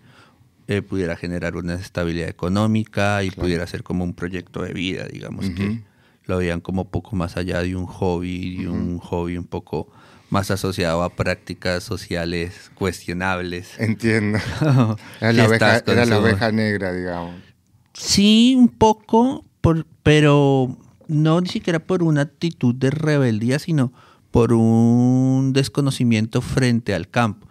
eh, 0.66 0.80
pudiera 0.80 1.14
generar 1.14 1.56
una 1.56 1.74
estabilidad 1.74 2.28
económica 2.28 3.22
y 3.22 3.30
pudiera 3.30 3.66
ser 3.66 3.82
como 3.82 4.02
un 4.02 4.14
proyecto 4.14 4.62
de 4.62 4.72
vida, 4.72 5.04
digamos 5.04 5.50
que 5.50 5.82
lo 6.24 6.38
veían 6.38 6.60
como 6.60 6.88
poco 6.88 7.14
más 7.14 7.36
allá 7.36 7.62
de 7.62 7.76
un 7.76 7.86
hobby, 7.86 8.64
de 8.64 8.68
un 8.68 8.98
hobby 8.98 9.36
un 9.36 9.44
poco 9.44 9.88
más 10.30 10.50
asociado 10.50 11.02
a 11.02 11.10
prácticas 11.10 11.84
sociales 11.84 12.72
cuestionables. 12.74 13.78
Entiendo. 13.78 14.38
era, 15.20 15.32
la 15.32 16.18
oveja, 16.18 16.50
negra, 16.50 16.92
digamos. 16.94 17.36
Sí, 17.92 18.54
un 18.58 18.68
poco, 18.68 19.44
por, 19.60 19.86
pero 20.02 20.76
no 21.06 21.40
ni 21.42 21.48
siquiera 21.48 21.78
por 21.78 22.02
una 22.02 22.22
actitud 22.22 22.74
de 22.74 22.90
rebeldía, 22.90 23.58
sino 23.58 23.92
por 24.36 24.52
un 24.52 25.54
desconocimiento 25.54 26.42
frente 26.42 26.92
al 26.92 27.08
campo. 27.08 27.48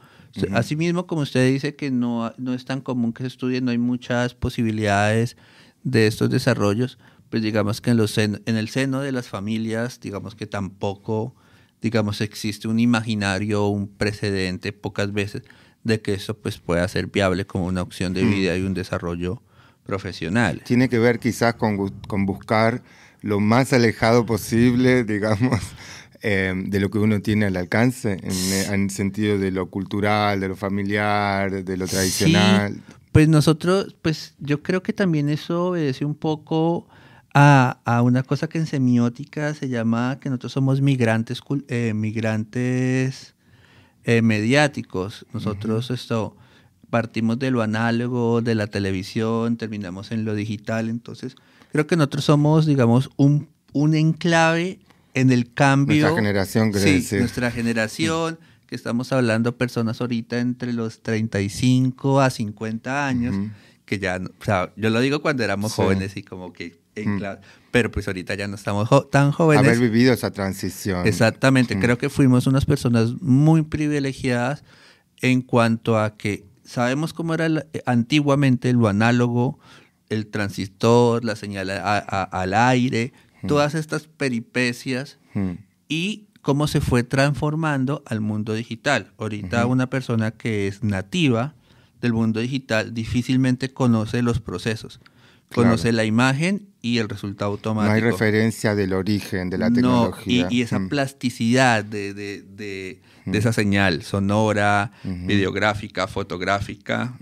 Asimismo, 0.54 1.08
como 1.08 1.24
usted 1.24 1.52
dice 1.52 1.76
que 1.76 1.90
no, 1.90 2.32
no 2.38 2.54
es 2.54 2.64
tan 2.64 2.80
común 2.82 3.12
que 3.12 3.24
se 3.24 3.28
estudie, 3.28 3.60
no 3.60 3.72
hay 3.72 3.80
muchas 3.80 4.36
posibilidades 4.36 5.36
de 5.82 6.06
estos 6.06 6.30
desarrollos, 6.30 7.00
pues 7.32 7.42
digamos 7.42 7.82
que 7.82 7.90
en, 7.90 7.98
los 7.98 8.20
en 8.20 8.40
el 8.46 8.70
seno 8.70 9.00
de 9.00 9.12
las 9.12 9.28
familias, 9.28 10.00
digamos 10.00 10.36
que 10.36 10.46
tampoco 10.46 11.34
digamos, 11.82 12.22
existe 12.22 12.68
un 12.68 12.80
imaginario, 12.80 13.66
un 13.66 13.88
precedente 13.88 14.72
pocas 14.72 15.12
veces 15.12 15.42
de 15.84 16.02
que 16.02 16.14
eso 16.14 16.38
pues 16.38 16.60
pueda 16.60 16.88
ser 16.88 17.08
viable 17.08 17.48
como 17.48 17.66
una 17.66 17.82
opción 17.82 18.14
de 18.14 18.26
vida 18.26 18.56
y 18.58 18.62
un 18.62 18.76
desarrollo 18.76 19.42
profesional. 19.88 20.62
Tiene 20.64 20.88
que 20.88 21.00
ver 21.00 21.18
quizás 21.18 21.56
con, 21.56 21.90
con 22.08 22.28
buscar 22.28 22.84
lo 23.22 23.40
más 23.40 23.74
alejado 23.74 24.26
posible, 24.28 25.04
digamos, 25.04 25.62
em, 26.28 26.72
de 26.72 26.80
lo 26.80 26.90
que 26.90 26.98
uno 26.98 27.22
tiene 27.22 27.46
al 27.46 27.56
alcance, 27.56 28.18
en, 28.24 28.82
el 28.82 28.90
sentido 28.90 29.38
de 29.38 29.52
lo 29.52 29.70
cultural, 29.70 30.40
de 30.40 30.48
lo 30.48 30.56
familiar, 30.56 31.64
de 31.64 31.78
lo 31.78 31.88
tradicional. 31.88 32.82
pues 33.12 33.28
nosotros, 33.28 33.96
pues 34.02 34.34
yo 34.40 34.64
creo 34.64 34.82
que 34.82 34.92
también 34.92 35.30
eso 35.30 35.68
obedece 35.68 36.04
un 36.04 36.16
poco 36.16 36.88
a, 37.36 38.02
una 38.04 38.24
cosa 38.24 38.48
que 38.48 38.58
en 38.58 38.66
semiótica 38.66 39.54
se 39.54 39.70
llama 39.70 40.18
que 40.20 40.30
nosotros 40.32 40.54
somos 40.54 40.82
migrantes, 40.82 41.42
eh, 41.68 41.94
migrantes 41.94 43.36
eh, 44.04 44.24
mediáticos. 44.24 45.28
Nosotros 45.32 45.92
esto 45.92 46.36
partimos 46.90 47.38
de 47.38 47.52
lo 47.52 47.62
análogo, 47.62 48.42
de 48.42 48.56
la 48.56 48.66
televisión, 48.66 49.58
terminamos 49.58 50.12
en 50.12 50.26
lo 50.26 50.34
digital. 50.34 50.90
Entonces, 50.90 51.36
creo 51.72 51.86
que 51.86 51.98
nosotros 51.98 52.26
somos, 52.26 52.66
digamos, 52.66 53.12
un, 53.16 53.48
un 53.74 53.94
enclave 53.94 54.80
en 55.16 55.32
el 55.32 55.52
cambio. 55.52 56.02
Nuestra 56.02 56.22
generación, 56.22 56.72
creo 56.72 57.02
sí, 57.02 57.16
nuestra 57.18 57.50
generación, 57.50 58.38
que 58.68 58.76
estamos 58.76 59.12
hablando 59.12 59.58
personas 59.58 60.00
ahorita 60.02 60.40
entre 60.40 60.74
los 60.74 61.02
35 61.02 62.22
a 62.22 62.30
50 62.30 63.08
años 63.08 63.36
que 63.86 64.00
ya, 64.00 64.20
o 64.20 64.44
sea, 64.44 64.74
yo 64.76 64.90
lo 64.90 65.00
digo 65.00 65.22
cuando 65.22 65.44
éramos 65.44 65.74
jóvenes 65.74 66.18
y 66.18 66.24
como 66.24 66.52
que 66.52 66.80
en 66.96 67.20
clase, 67.20 67.42
pero 67.72 67.92
pues 67.92 68.08
ahorita 68.08 68.36
ya 68.36 68.48
no 68.48 68.56
estamos 68.56 68.90
tan 69.12 69.32
jóvenes. 69.32 69.66
Haber 69.66 69.80
vivido 69.80 70.14
esa 70.14 70.32
transición. 70.32 71.06
Exactamente, 71.06 71.78
creo 71.80 71.98
que 71.98 72.10
fuimos 72.10 72.48
unas 72.48 72.66
personas 72.66 73.22
muy 73.22 73.62
privilegiadas 73.64 74.64
en 75.22 75.42
cuanto 75.42 76.00
a 76.00 76.18
que 76.18 76.46
sabemos 76.64 77.14
cómo 77.14 77.34
era 77.36 77.48
antiguamente 77.86 78.74
lo 78.74 78.88
análogo, 78.88 79.60
el 80.10 80.28
transistor, 80.28 81.24
la 81.24 81.36
señal 81.36 81.70
al 81.70 82.54
aire, 82.54 83.14
todas 83.48 83.76
estas 83.76 84.08
peripecias 84.08 85.18
y 85.88 86.28
cómo 86.42 86.68
se 86.68 86.80
fue 86.80 87.04
transformando 87.04 88.04
al 88.06 88.22
mundo 88.22 88.54
digital. 88.54 89.12
Ahorita 89.18 89.66
una 89.66 89.90
persona 89.90 90.32
que 90.32 90.68
es 90.68 90.84
nativa 90.84 91.56
del 92.02 92.14
mundo 92.14 92.40
digital 92.40 92.94
difícilmente 92.94 93.74
conoce 93.74 94.22
los 94.22 94.40
procesos. 94.40 95.00
Conoce 95.54 95.92
la 95.92 96.06
imagen 96.06 96.68
y 96.82 96.98
el 96.98 97.10
resultado 97.10 97.52
automático. 97.52 97.90
No 97.90 97.96
hay 97.96 98.02
referencia 98.02 98.76
del 98.76 98.94
origen 98.94 99.50
de 99.50 99.58
la 99.58 99.72
tecnología. 99.72 100.48
y, 100.50 100.62
esa 100.62 100.80
plasticidad 100.88 101.84
de, 101.84 102.14
de, 102.14 103.02
esa 103.26 103.54
señal 103.54 104.04
sonora, 104.04 104.92
videográfica, 105.04 106.08
fotográfica, 106.08 107.18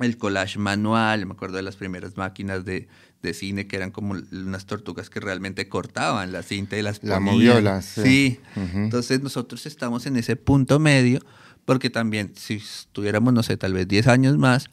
el 0.00 0.16
collage 0.18 0.58
manual, 0.58 1.26
me 1.26 1.32
acuerdo 1.32 1.56
de 1.56 1.62
las 1.62 1.76
primeras 1.76 2.16
máquinas 2.16 2.64
de, 2.64 2.88
de 3.22 3.34
cine 3.34 3.66
que 3.66 3.76
eran 3.76 3.90
como 3.90 4.14
unas 4.32 4.66
tortugas 4.66 5.10
que 5.10 5.20
realmente 5.20 5.68
cortaban 5.68 6.32
la 6.32 6.42
cinta 6.42 6.76
y 6.76 6.82
las 6.82 7.02
La 7.02 7.20
moviola, 7.20 7.82
sí. 7.82 8.40
Entonces 8.56 9.22
nosotros 9.22 9.66
estamos 9.66 10.06
en 10.06 10.16
ese 10.16 10.36
punto 10.36 10.78
medio 10.78 11.20
porque 11.64 11.90
también 11.90 12.32
si 12.36 12.54
estuviéramos, 12.54 13.32
no 13.32 13.42
sé, 13.42 13.56
tal 13.56 13.74
vez 13.74 13.86
10 13.86 14.06
años 14.08 14.38
más, 14.38 14.70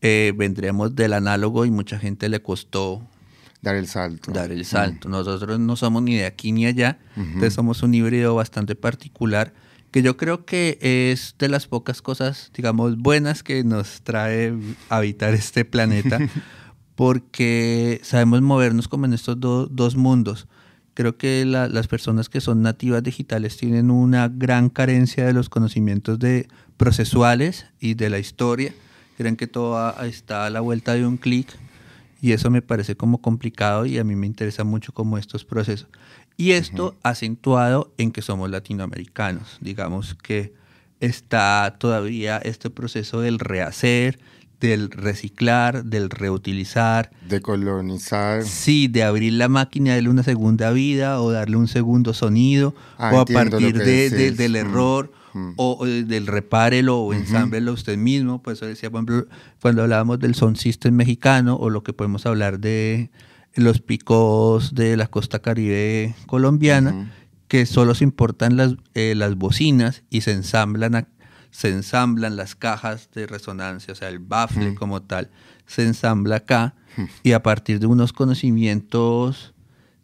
eh, 0.00 0.32
vendríamos 0.36 0.94
del 0.94 1.12
análogo 1.12 1.64
y 1.64 1.70
mucha 1.70 1.98
gente 1.98 2.28
le 2.28 2.40
costó 2.40 3.06
dar 3.60 3.74
el 3.74 3.88
salto. 3.88 4.30
Dar 4.30 4.52
el 4.52 4.64
salto. 4.64 5.08
Nosotros 5.08 5.58
no 5.58 5.76
somos 5.76 6.02
ni 6.02 6.16
de 6.16 6.26
aquí 6.26 6.52
ni 6.52 6.66
allá, 6.66 6.98
entonces 7.16 7.54
somos 7.54 7.82
un 7.82 7.94
híbrido 7.94 8.34
bastante 8.34 8.76
particular 8.76 9.52
que 9.90 10.02
yo 10.02 10.16
creo 10.16 10.44
que 10.44 10.78
es 10.80 11.34
de 11.38 11.48
las 11.48 11.66
pocas 11.66 12.02
cosas, 12.02 12.50
digamos, 12.54 12.98
buenas 12.98 13.42
que 13.42 13.64
nos 13.64 14.02
trae 14.02 14.54
habitar 14.88 15.34
este 15.34 15.64
planeta. 15.64 16.18
porque 16.98 18.00
sabemos 18.02 18.42
movernos 18.42 18.88
como 18.88 19.06
en 19.06 19.12
estos 19.12 19.38
dos 19.38 19.94
mundos. 19.94 20.48
Creo 20.94 21.16
que 21.16 21.44
las 21.44 21.86
personas 21.86 22.28
que 22.28 22.40
son 22.40 22.60
nativas 22.60 23.04
digitales 23.04 23.56
tienen 23.56 23.92
una 23.92 24.26
gran 24.26 24.68
carencia 24.68 25.24
de 25.24 25.32
los 25.32 25.48
conocimientos 25.48 26.18
de 26.18 26.48
procesuales 26.76 27.66
y 27.78 27.94
de 27.94 28.10
la 28.10 28.18
historia. 28.18 28.74
Creen 29.16 29.36
que 29.36 29.46
todo 29.46 29.94
está 30.02 30.46
a 30.46 30.50
la 30.50 30.58
vuelta 30.58 30.94
de 30.94 31.06
un 31.06 31.18
clic 31.18 31.46
y 32.20 32.32
eso 32.32 32.50
me 32.50 32.62
parece 32.62 32.96
como 32.96 33.22
complicado 33.22 33.86
y 33.86 33.98
a 33.98 34.02
mí 34.02 34.16
me 34.16 34.26
interesa 34.26 34.64
mucho 34.64 34.92
como 34.92 35.18
estos 35.18 35.44
procesos. 35.44 35.86
Y 36.36 36.50
esto 36.50 36.96
acentuado 37.04 37.92
en 37.96 38.10
que 38.10 38.22
somos 38.22 38.50
latinoamericanos, 38.50 39.58
digamos 39.60 40.16
que 40.16 40.52
está 40.98 41.76
todavía 41.78 42.38
este 42.38 42.70
proceso 42.70 43.20
del 43.20 43.38
rehacer, 43.38 44.18
del 44.60 44.90
reciclar, 44.90 45.84
del 45.84 46.10
reutilizar. 46.10 47.10
De 47.28 47.40
colonizar. 47.40 48.42
Sí, 48.42 48.88
de 48.88 49.04
abrir 49.04 49.34
la 49.34 49.48
máquina, 49.48 49.94
darle 49.94 50.08
una 50.08 50.22
segunda 50.22 50.70
vida 50.72 51.20
o 51.20 51.30
darle 51.30 51.56
un 51.56 51.68
segundo 51.68 52.14
sonido, 52.14 52.74
ah, 52.96 53.12
o 53.14 53.20
a 53.20 53.24
partir 53.24 53.78
de, 53.78 54.32
del 54.32 54.52
mm, 54.52 54.56
error, 54.56 55.12
mm. 55.34 55.52
O, 55.56 55.84
del 55.86 56.26
repárelo 56.26 56.98
o 56.98 57.12
ensámblelo 57.12 57.72
usted 57.72 57.96
mismo. 57.96 58.42
Pues 58.42 58.58
eso 58.58 58.66
decía, 58.66 58.90
por 58.90 58.98
ejemplo, 58.98 59.26
cuando 59.60 59.82
hablábamos 59.82 60.18
del 60.18 60.34
sound 60.34 60.56
system 60.56 60.94
mexicano 60.94 61.56
o 61.56 61.70
lo 61.70 61.82
que 61.82 61.92
podemos 61.92 62.26
hablar 62.26 62.58
de 62.58 63.10
los 63.54 63.80
picos 63.80 64.74
de 64.74 64.96
la 64.96 65.06
costa 65.06 65.40
caribe 65.40 66.14
colombiana, 66.26 67.12
que 67.48 67.64
solo 67.66 67.94
se 67.94 68.04
importan 68.04 68.56
las, 68.56 68.74
eh, 68.94 69.14
las 69.16 69.36
bocinas 69.36 70.02
y 70.10 70.20
se 70.20 70.32
ensamblan 70.32 70.94
a 70.94 71.08
se 71.50 71.70
ensamblan 71.70 72.36
las 72.36 72.54
cajas 72.54 73.10
de 73.14 73.26
resonancia, 73.26 73.92
o 73.92 73.94
sea, 73.96 74.08
el 74.08 74.18
baffle 74.18 74.74
como 74.74 75.02
tal, 75.02 75.30
se 75.66 75.84
ensambla 75.84 76.36
acá 76.36 76.74
y 77.22 77.32
a 77.32 77.42
partir 77.42 77.78
de 77.78 77.86
unos 77.86 78.12
conocimientos, 78.12 79.54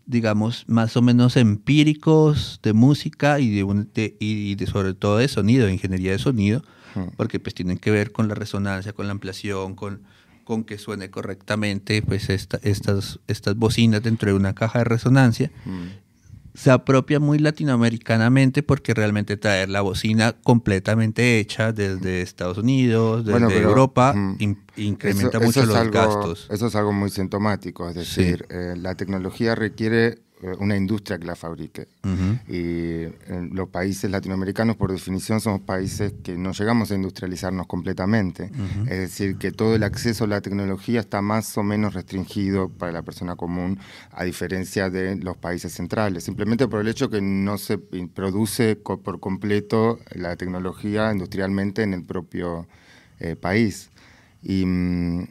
digamos, 0.06 0.64
más 0.68 0.96
o 0.96 1.02
menos 1.02 1.36
empíricos 1.36 2.60
de 2.62 2.72
música 2.72 3.40
y 3.40 3.50
de, 3.50 4.16
y 4.20 4.54
de 4.54 4.66
sobre 4.66 4.94
todo 4.94 5.18
de 5.18 5.28
sonido, 5.28 5.66
de 5.66 5.72
ingeniería 5.72 6.12
de 6.12 6.18
sonido, 6.18 6.62
porque 7.16 7.40
pues 7.40 7.54
tienen 7.54 7.78
que 7.78 7.90
ver 7.90 8.12
con 8.12 8.28
la 8.28 8.34
resonancia, 8.34 8.92
con 8.92 9.06
la 9.06 9.12
ampliación, 9.12 9.74
con, 9.74 10.02
con 10.44 10.64
que 10.64 10.78
suene 10.78 11.10
correctamente 11.10 12.02
pues 12.02 12.30
estas, 12.30 13.18
estas 13.26 13.56
bocinas 13.56 14.02
dentro 14.02 14.30
de 14.30 14.36
una 14.36 14.54
caja 14.54 14.80
de 14.80 14.84
resonancia 14.84 15.50
se 16.54 16.70
apropia 16.70 17.18
muy 17.18 17.40
latinoamericanamente 17.40 18.62
porque 18.62 18.94
realmente 18.94 19.36
traer 19.36 19.68
la 19.68 19.80
bocina 19.80 20.32
completamente 20.32 21.40
hecha 21.40 21.72
desde 21.72 22.22
Estados 22.22 22.58
Unidos, 22.58 23.24
desde 23.24 23.60
Europa, 23.60 24.14
incrementa 24.76 25.40
mucho 25.40 25.66
los 25.66 25.90
gastos. 25.90 26.46
Eso 26.50 26.68
es 26.68 26.76
algo 26.76 26.92
muy 26.92 27.10
sintomático, 27.10 27.88
es 27.88 27.96
decir, 27.96 28.46
eh, 28.50 28.74
la 28.76 28.94
tecnología 28.94 29.56
requiere 29.56 30.23
una 30.58 30.76
industria 30.76 31.18
que 31.18 31.24
la 31.24 31.36
fabrique. 31.36 31.88
Y 32.48 33.06
los 33.52 33.68
países 33.68 34.10
latinoamericanos, 34.10 34.76
por 34.76 34.92
definición, 34.92 35.40
somos 35.40 35.60
países 35.60 36.12
que 36.22 36.36
no 36.36 36.52
llegamos 36.52 36.90
a 36.90 36.94
industrializarnos 36.94 37.66
completamente. 37.66 38.50
Es 38.82 38.98
decir, 38.98 39.36
que 39.36 39.52
todo 39.52 39.74
el 39.74 39.82
acceso 39.82 40.24
a 40.24 40.26
la 40.26 40.40
tecnología 40.40 41.00
está 41.00 41.22
más 41.22 41.56
o 41.56 41.62
menos 41.62 41.94
restringido 41.94 42.68
para 42.68 42.92
la 42.92 43.02
persona 43.02 43.36
común, 43.36 43.78
a 44.12 44.24
diferencia 44.24 44.90
de 44.90 45.16
los 45.16 45.36
países 45.36 45.72
centrales, 45.72 46.24
simplemente 46.24 46.68
por 46.68 46.80
el 46.80 46.88
hecho 46.88 47.08
que 47.08 47.20
no 47.20 47.58
se 47.58 47.78
produce 47.78 48.76
por 48.76 49.20
completo 49.20 49.98
la 50.14 50.36
tecnología 50.36 51.12
industrialmente 51.12 51.82
en 51.82 51.94
el 51.94 52.04
propio 52.04 52.66
eh, 53.20 53.36
país. 53.36 53.90
Y 54.42 54.66
mm, 54.66 55.26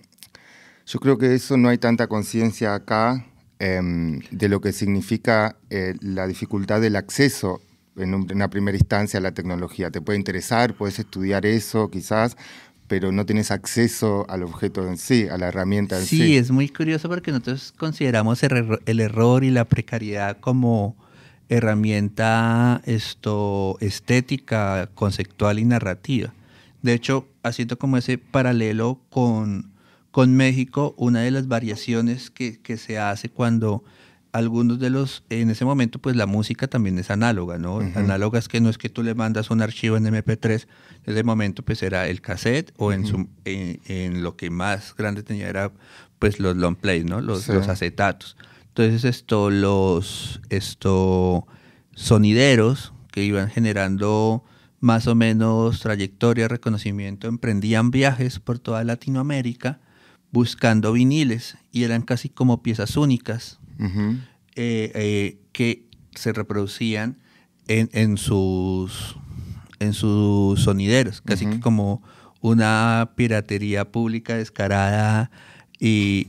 yo 0.88 1.00
creo 1.00 1.18
que 1.18 1.36
eso 1.36 1.58
no 1.58 1.70
hay 1.70 1.78
tanta 1.78 2.08
conciencia 2.08 2.74
acá 2.74 3.26
Em, 3.66 4.20
de 4.30 4.50
lo 4.50 4.60
que 4.60 4.74
significa 4.74 5.56
eh, 5.70 5.96
la 6.02 6.28
dificultad 6.28 6.82
del 6.82 6.98
acceso 6.98 7.62
en, 7.96 8.14
una 8.14 8.50
primera 8.50 8.78
instancia 8.78 9.20
a 9.20 9.24
la 9.24 9.32
tecnología. 9.32 9.90
Te 9.90 10.02
puede 10.02 10.20
interesar, 10.20 10.74
puedes 10.74 11.00
estudiar 11.00 11.46
eso 11.46 11.90
quizás, 11.90 12.36
pero 12.90 13.14
no 13.14 13.26
tienes 13.26 13.52
acceso 13.52 14.26
al 14.28 14.44
objeto 14.44 14.86
en 14.86 14.98
sí, 14.98 15.30
a 15.32 15.38
la 15.38 15.48
herramienta 15.48 15.98
en 15.98 16.06
sí. 16.06 16.18
Sí, 16.18 16.36
es 16.36 16.52
muy 16.52 16.68
curioso 16.68 17.08
porque 17.08 17.32
nosotros 17.32 17.74
consideramos 17.78 18.44
el, 18.44 19.00
error 19.00 19.46
y 19.46 19.50
la 19.50 19.64
precariedad 19.64 20.42
como 20.42 20.98
herramienta 21.48 22.82
esto, 22.84 23.78
estética, 23.80 24.90
conceptual 24.94 25.58
y 25.58 25.64
narrativa. 25.64 26.34
De 26.82 26.92
hecho, 26.92 27.30
haciendo 27.44 27.78
como 27.78 27.96
ese 27.96 28.18
paralelo 28.18 29.00
con 29.10 29.73
con 30.14 30.36
México, 30.36 30.94
una 30.96 31.22
de 31.22 31.32
las 31.32 31.48
variaciones 31.48 32.30
que, 32.30 32.78
se 32.78 33.00
hace 33.00 33.30
cuando 33.30 33.84
algunos 34.32 34.78
de 34.78 34.92
los, 34.92 35.24
en 35.32 35.50
ese 35.50 35.66
momento, 35.66 35.98
pues 35.98 36.16
la 36.16 36.28
música 36.28 36.68
también 36.68 37.00
es 37.00 37.10
análoga, 37.10 37.58
¿no? 37.58 37.80
Análoga 37.80 38.38
es 38.38 38.48
que 38.48 38.62
no 38.62 38.70
es 38.70 38.78
que 38.78 38.90
tú 38.90 39.02
le 39.02 39.16
mandas 39.16 39.50
un 39.50 39.64
archivo 39.64 39.98
en 39.98 40.06
MP3, 40.06 40.68
en 41.06 41.14
ese 41.14 41.24
momento 41.24 41.66
pues 41.66 41.82
era 41.82 42.08
el 42.08 42.22
cassette 42.22 42.72
o 42.78 42.94
en, 42.94 43.08
su, 43.08 43.28
en, 43.44 44.22
lo 44.22 44.36
que 44.36 44.52
más 44.52 44.96
grande 44.96 45.24
tenía 45.24 45.50
era 45.50 45.72
pues 46.20 46.40
los 46.40 46.56
long 46.58 46.76
plays, 46.76 47.06
¿no? 47.06 47.20
Los, 47.20 47.48
los 47.48 47.68
acetatos. 47.68 48.38
Entonces 48.68 49.06
esto, 49.06 49.50
los 49.50 50.42
esto, 50.50 51.48
sonideros 51.96 52.94
que 53.12 53.24
iban 53.24 53.50
generando 53.50 54.44
más 54.80 55.08
o 55.08 55.16
menos 55.16 55.80
trayectoria, 55.80 56.48
reconocimiento, 56.48 57.28
emprendían 57.28 57.90
viajes 57.90 58.40
por 58.40 58.60
toda 58.60 58.84
Latinoamérica 58.84 59.80
buscando 60.34 60.92
viniles 60.92 61.58
y 61.72 61.84
eran 61.84 62.02
casi 62.02 62.28
como 62.28 62.64
piezas 62.64 62.98
únicas 62.98 63.60
eh, 63.80 64.92
eh, 64.96 65.38
que 65.54 65.86
se 66.16 66.34
reproducían 66.34 67.18
en, 67.68 68.18
sus, 68.18 69.16
en 69.80 69.94
sus 69.94 70.60
sonideros, 70.60 71.22
casi 71.22 71.46
como 71.60 72.04
una 72.42 73.12
piratería 73.16 73.90
pública 73.90 74.36
descarada 74.36 75.32
y, 75.80 76.28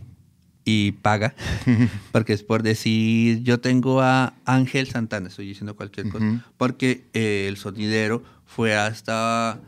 paga, 1.02 1.34
porque 2.12 2.34
es 2.34 2.42
por 2.42 2.62
decir, 2.62 3.42
yo 3.42 3.58
tengo 3.60 4.00
a 4.02 4.34
Ángel 4.44 4.86
Santana, 4.86 5.28
estoy 5.28 5.48
diciendo 5.48 5.76
cualquier 5.76 6.10
cosa, 6.10 6.44
porque 6.56 7.04
eh, 7.14 7.46
el 7.48 7.56
sonidero 7.56 8.22
fue 8.44 8.76
hasta 8.76 9.60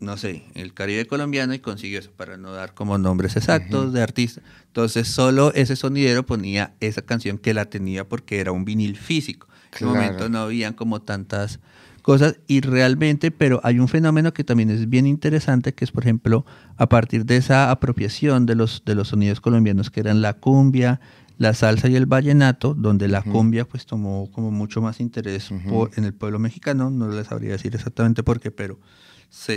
no 0.00 0.16
sé, 0.16 0.44
el 0.54 0.72
Caribe 0.72 1.06
colombiano 1.06 1.52
y 1.52 1.58
consiguió 1.58 1.98
eso, 1.98 2.10
para 2.16 2.38
no 2.38 2.52
dar 2.52 2.74
como 2.74 2.96
nombres 2.96 3.36
exactos 3.36 3.92
de 3.92 4.02
artistas. 4.02 4.42
Entonces 4.66 5.08
solo 5.08 5.52
ese 5.54 5.76
sonidero 5.76 6.24
ponía 6.24 6.74
esa 6.80 7.02
canción 7.02 7.36
que 7.38 7.52
la 7.52 7.66
tenía 7.66 8.08
porque 8.08 8.40
era 8.40 8.50
un 8.50 8.64
vinil 8.64 8.96
físico. 8.96 9.46
En 9.72 9.76
ese 9.76 9.84
momento 9.84 10.28
no 10.28 10.38
habían 10.38 10.72
como 10.72 11.02
tantas 11.02 11.60
cosas 12.00 12.40
y 12.46 12.62
realmente, 12.62 13.30
pero 13.30 13.60
hay 13.62 13.78
un 13.78 13.88
fenómeno 13.88 14.32
que 14.32 14.42
también 14.42 14.70
es 14.70 14.88
bien 14.88 15.06
interesante, 15.06 15.74
que 15.74 15.84
es, 15.84 15.92
por 15.92 16.02
ejemplo, 16.02 16.46
a 16.76 16.88
partir 16.88 17.26
de 17.26 17.36
esa 17.36 17.70
apropiación 17.70 18.46
de 18.46 18.54
los, 18.54 18.82
de 18.86 18.94
los 18.94 19.08
sonidos 19.08 19.40
colombianos, 19.40 19.90
que 19.90 20.00
eran 20.00 20.22
la 20.22 20.32
cumbia, 20.32 21.00
la 21.36 21.54
salsa 21.54 21.88
y 21.88 21.96
el 21.96 22.06
vallenato, 22.06 22.74
donde 22.74 23.06
la 23.06 23.22
cumbia 23.22 23.66
pues 23.66 23.86
tomó 23.86 24.30
como 24.32 24.50
mucho 24.50 24.80
más 24.80 25.00
interés 25.00 25.50
en 25.50 26.04
el 26.04 26.14
pueblo 26.14 26.38
mexicano, 26.38 26.90
no 26.90 27.08
les 27.08 27.28
sabría 27.28 27.52
decir 27.52 27.74
exactamente 27.74 28.22
por 28.22 28.40
qué, 28.40 28.50
pero 28.50 28.78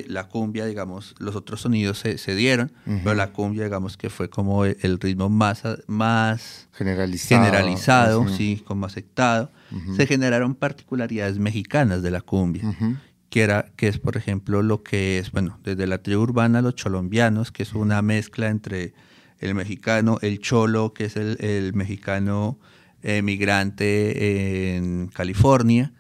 la 0.08 0.26
cumbia, 0.26 0.66
digamos, 0.66 1.16
los 1.18 1.36
otros 1.36 1.62
sonidos 1.62 2.00
se, 2.00 2.36
dieron, 2.36 2.72
pero 2.86 3.16
la 3.16 3.32
cumbia, 3.32 3.64
digamos, 3.64 3.98
que 3.98 4.10
fue 4.10 4.30
como 4.30 4.66
el, 4.66 5.00
ritmo 5.00 5.30
más, 5.30 5.64
más 5.88 6.68
generalizado, 6.74 7.44
generalizado 7.44 8.28
sí, 8.30 8.64
como 8.66 8.86
aceptado. 8.86 9.52
Se 9.96 10.06
generaron 10.06 10.54
particularidades 10.54 11.40
mexicanas 11.40 12.04
de 12.04 12.12
la 12.12 12.22
cumbia, 12.22 12.64
que, 13.30 13.42
era, 13.42 13.72
que 13.76 13.88
es, 13.88 13.98
por 13.98 14.16
ejemplo, 14.18 14.62
lo 14.62 14.84
que 14.84 15.18
es, 15.18 15.32
bueno, 15.32 15.60
desde 15.64 15.88
la 15.88 15.98
tribu 15.98 16.22
urbana, 16.22 16.62
los 16.62 16.76
cholombianos, 16.76 17.52
que 17.52 17.64
es 17.64 17.74
una 17.74 18.04
mezcla 18.04 18.50
entre 18.50 18.94
el 19.40 19.56
mexicano, 19.56 20.20
el 20.22 20.40
cholo, 20.40 20.94
que 20.94 21.06
es 21.06 21.16
el, 21.16 21.38
el 21.44 21.74
mexicano 21.74 22.60
emigrante 23.04 24.76
en 24.76 25.08
California, 25.08 25.94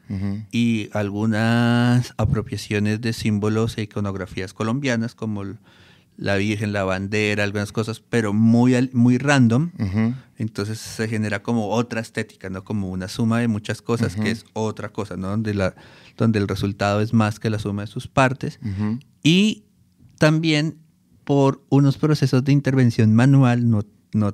y 0.51 0.89
algunas 0.93 2.13
apropiaciones 2.17 3.01
de 3.01 3.13
símbolos 3.13 3.77
e 3.77 3.83
iconografías 3.83 4.53
colombianas, 4.53 5.15
como 5.15 5.43
la 6.15 6.35
Virgen, 6.35 6.73
la 6.73 6.83
bandera, 6.83 7.43
algunas 7.43 7.71
cosas, 7.71 7.99
pero 7.99 8.33
muy, 8.33 8.89
muy 8.93 9.17
random. 9.17 9.71
Entonces 10.37 10.79
se 10.79 11.07
genera 11.07 11.41
como 11.41 11.69
otra 11.69 12.01
estética, 12.01 12.49
¿no? 12.49 12.63
Como 12.63 12.89
una 12.89 13.07
suma 13.07 13.39
de 13.39 13.47
muchas 13.47 13.81
cosas, 13.81 14.15
que 14.15 14.31
es 14.31 14.45
otra 14.53 14.89
cosa, 14.89 15.17
¿no? 15.17 15.29
Donde, 15.29 15.53
la, 15.53 15.75
donde 16.17 16.39
el 16.39 16.47
resultado 16.47 17.01
es 17.01 17.13
más 17.13 17.39
que 17.39 17.49
la 17.49 17.59
suma 17.59 17.81
de 17.81 17.87
sus 17.87 18.07
partes. 18.07 18.59
Y 19.23 19.63
también 20.19 20.77
por 21.23 21.63
unos 21.69 21.97
procesos 21.97 22.43
de 22.43 22.51
intervención 22.51 23.15
manual, 23.15 23.69
no 23.69 23.83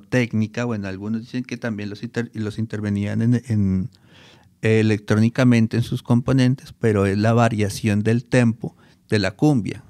técnica, 0.08 0.64
bueno, 0.64 0.88
algunos 0.88 1.22
dicen 1.22 1.44
que 1.44 1.56
también 1.56 1.90
los, 1.90 2.00
los 2.34 2.58
intervenían 2.58 3.22
en, 3.22 3.90
electrónicamente 4.62 5.76
en 5.76 5.82
sus 5.82 6.02
componentes, 6.02 6.74
pero 6.78 7.06
es 7.06 7.18
la 7.18 7.32
variación 7.32 8.02
del 8.02 8.24
tempo 8.24 8.76
de 9.08 9.18
la 9.18 9.32
cumbia. 9.32 9.82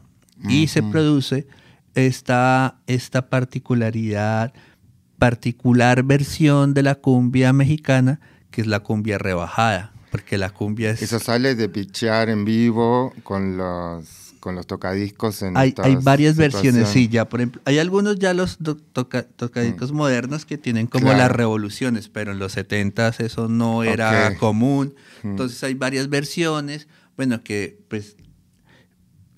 Y 0.48 0.68
se 0.68 0.82
produce 0.82 1.46
esta, 1.94 2.80
esta 2.86 3.28
particularidad, 3.28 4.54
particular 5.18 6.02
versión 6.02 6.72
de 6.72 6.82
la 6.82 6.94
cumbia 6.94 7.52
mexicana, 7.52 8.20
que 8.50 8.62
es 8.62 8.66
la 8.66 8.80
cumbia 8.80 9.18
rebajada, 9.18 9.92
porque 10.10 10.38
la 10.38 10.50
cumbia 10.50 10.90
es... 10.90 11.02
Eso 11.02 11.18
sale 11.18 11.54
de 11.54 11.68
pichear 11.68 12.30
en 12.30 12.46
vivo 12.46 13.12
con 13.22 13.58
los 13.58 14.19
con 14.40 14.54
los 14.54 14.66
tocadiscos 14.66 15.42
en 15.42 15.56
hay, 15.56 15.74
hay 15.78 15.96
varias 15.96 16.36
versiones 16.36 16.88
sí 16.88 17.08
ya 17.08 17.28
por 17.28 17.40
ejemplo 17.40 17.60
hay 17.66 17.78
algunos 17.78 18.18
ya 18.18 18.34
los 18.34 18.58
tocadiscos 18.92 19.92
mm. 19.92 19.94
modernos 19.94 20.46
que 20.46 20.58
tienen 20.58 20.86
como 20.86 21.12
las 21.12 21.30
revoluciones 21.30 22.08
pero 22.08 22.32
en 22.32 22.38
los 22.38 22.52
70 22.52 23.14
eso 23.18 23.48
no 23.48 23.84
era 23.84 24.34
común 24.38 24.94
mm. 25.22 25.28
entonces 25.28 25.62
hay 25.62 25.74
varias 25.74 26.08
versiones 26.08 26.88
bueno 27.16 27.42
que 27.44 27.78
pues 27.88 28.16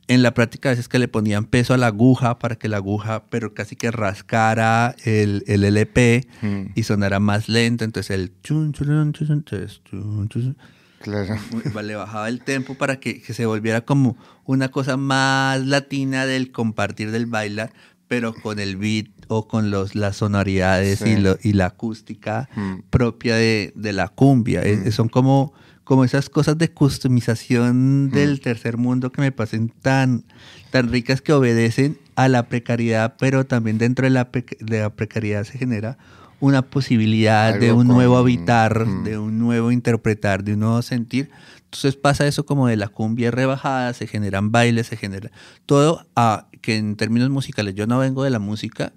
en 0.06 0.22
la 0.22 0.34
práctica 0.34 0.68
a 0.68 0.72
veces 0.72 0.88
que 0.88 0.98
le 0.98 1.08
ponían 1.08 1.46
peso 1.46 1.74
a 1.74 1.78
la 1.78 1.88
aguja 1.88 2.38
para 2.38 2.56
que 2.56 2.68
la 2.68 2.76
aguja 2.76 3.24
pero 3.28 3.54
casi 3.54 3.76
que 3.76 3.90
rascara 3.90 4.94
el, 5.04 5.42
el 5.46 5.64
LP 5.64 6.28
mm. 6.42 6.62
y 6.74 6.82
sonara 6.84 7.18
más 7.18 7.48
lento 7.48 7.84
entonces 7.84 8.10
el 8.10 8.32
chun, 8.42 8.72
chun, 8.72 9.12
chun, 9.12 10.56
Claro. 11.02 11.36
Le 11.82 11.94
bajaba 11.96 12.28
el 12.28 12.40
tempo 12.42 12.74
para 12.74 13.00
que, 13.00 13.20
se 13.20 13.46
volviera 13.46 13.82
como 13.82 14.16
una 14.44 14.70
cosa 14.70 14.96
más 14.96 15.60
latina 15.66 16.26
del 16.26 16.52
compartir 16.52 17.10
del 17.10 17.26
bailar, 17.26 17.72
pero 18.08 18.34
con 18.34 18.58
el 18.58 18.76
beat 18.76 19.06
o 19.28 19.48
con 19.48 19.70
los, 19.70 19.94
las 19.94 20.16
sonoridades 20.16 21.00
y, 21.02 21.16
lo, 21.16 21.38
y 21.42 21.54
la 21.54 21.66
acústica 21.66 22.48
mm. 22.54 22.90
propia 22.90 23.36
de, 23.36 23.72
la 23.74 24.08
cumbia. 24.08 24.62
Mm. 24.62 24.90
son 24.92 25.08
como, 25.08 25.52
como 25.84 26.04
esas 26.04 26.28
cosas 26.28 26.58
de 26.58 26.70
customización 26.70 28.06
mm. 28.06 28.10
del 28.10 28.40
tercer 28.40 28.76
mundo 28.76 29.10
que 29.10 29.22
me 29.22 29.32
parecen 29.32 29.70
tan, 29.70 30.24
tan 30.70 30.90
ricas 30.90 31.22
que 31.22 31.32
obedecen 31.32 31.98
a 32.14 32.28
la 32.28 32.48
precariedad, 32.48 33.16
pero 33.18 33.46
también 33.46 33.78
dentro 33.78 34.04
de 34.04 34.10
la, 34.10 34.30
de 34.60 34.80
la 34.80 34.94
precariedad 34.94 35.44
se 35.44 35.58
genera 35.58 35.98
una 36.42 36.62
posibilidad 36.62 37.56
de 37.56 37.72
un 37.72 37.86
nuevo 37.86 38.16
habitar, 38.16 38.84
de 39.04 39.16
un 39.16 39.38
nuevo 39.38 39.70
interpretar, 39.70 40.42
de 40.42 40.54
un 40.54 40.60
nuevo 40.60 40.82
sentir. 40.82 41.30
Entonces 41.66 41.94
pasa 41.94 42.26
eso 42.26 42.44
como 42.44 42.66
de 42.66 42.76
la 42.76 42.88
cumbia 42.88 43.30
rebajada, 43.30 43.92
se 43.92 44.08
generan 44.08 44.50
bailes, 44.50 44.88
se 44.88 44.96
genera 44.96 45.30
todo 45.66 46.04
a, 46.16 46.48
que 46.60 46.78
en 46.78 46.96
términos 46.96 47.30
musicales, 47.30 47.76
yo 47.76 47.86
no 47.86 48.00
vengo 48.00 48.24
de 48.24 48.30
la 48.30 48.40
música, 48.40 48.92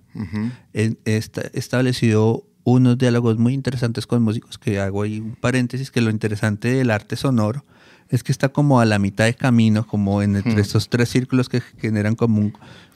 he, 0.73 0.95
establecido 1.05 2.47
unos 2.63 2.97
diálogos 2.97 3.37
muy 3.37 3.53
interesantes 3.53 4.07
con 4.07 4.23
músicos, 4.23 4.57
que 4.57 4.79
hago 4.79 5.03
ahí 5.03 5.19
un 5.19 5.35
paréntesis, 5.35 5.91
que 5.91 6.01
lo 6.01 6.09
interesante 6.09 6.69
del 6.69 6.89
arte 6.89 7.15
sonoro 7.15 7.63
es 8.09 8.23
que 8.23 8.31
está 8.31 8.49
como 8.49 8.79
a 8.79 8.85
la 8.85 8.97
mitad 8.97 9.25
de 9.25 9.35
camino, 9.35 9.85
como 9.85 10.23
en 10.23 10.35
entre 10.35 10.61
estos 10.61 10.89
tres 10.89 11.09
círculos 11.09 11.47
que 11.47 11.61
generan 11.61 12.15
como 12.15 12.39
un, 12.41 12.53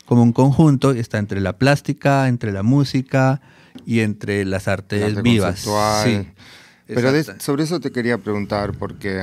como 0.10 0.24
un 0.24 0.34
conjunto, 0.34 0.92
está 0.92 1.20
entre 1.20 1.40
la 1.40 1.54
plástica, 1.54 2.28
entre 2.28 2.52
la 2.52 2.64
música, 2.64 3.42
y 3.86 4.00
entre 4.00 4.44
las 4.46 4.68
artes 4.68 5.22
vivas. 5.22 5.60
Sí, 6.04 6.28
Pero 6.88 7.12
sobre 7.40 7.64
eso 7.64 7.80
te 7.80 7.92
quería 7.92 8.18
preguntar, 8.18 8.74
porque 8.74 9.22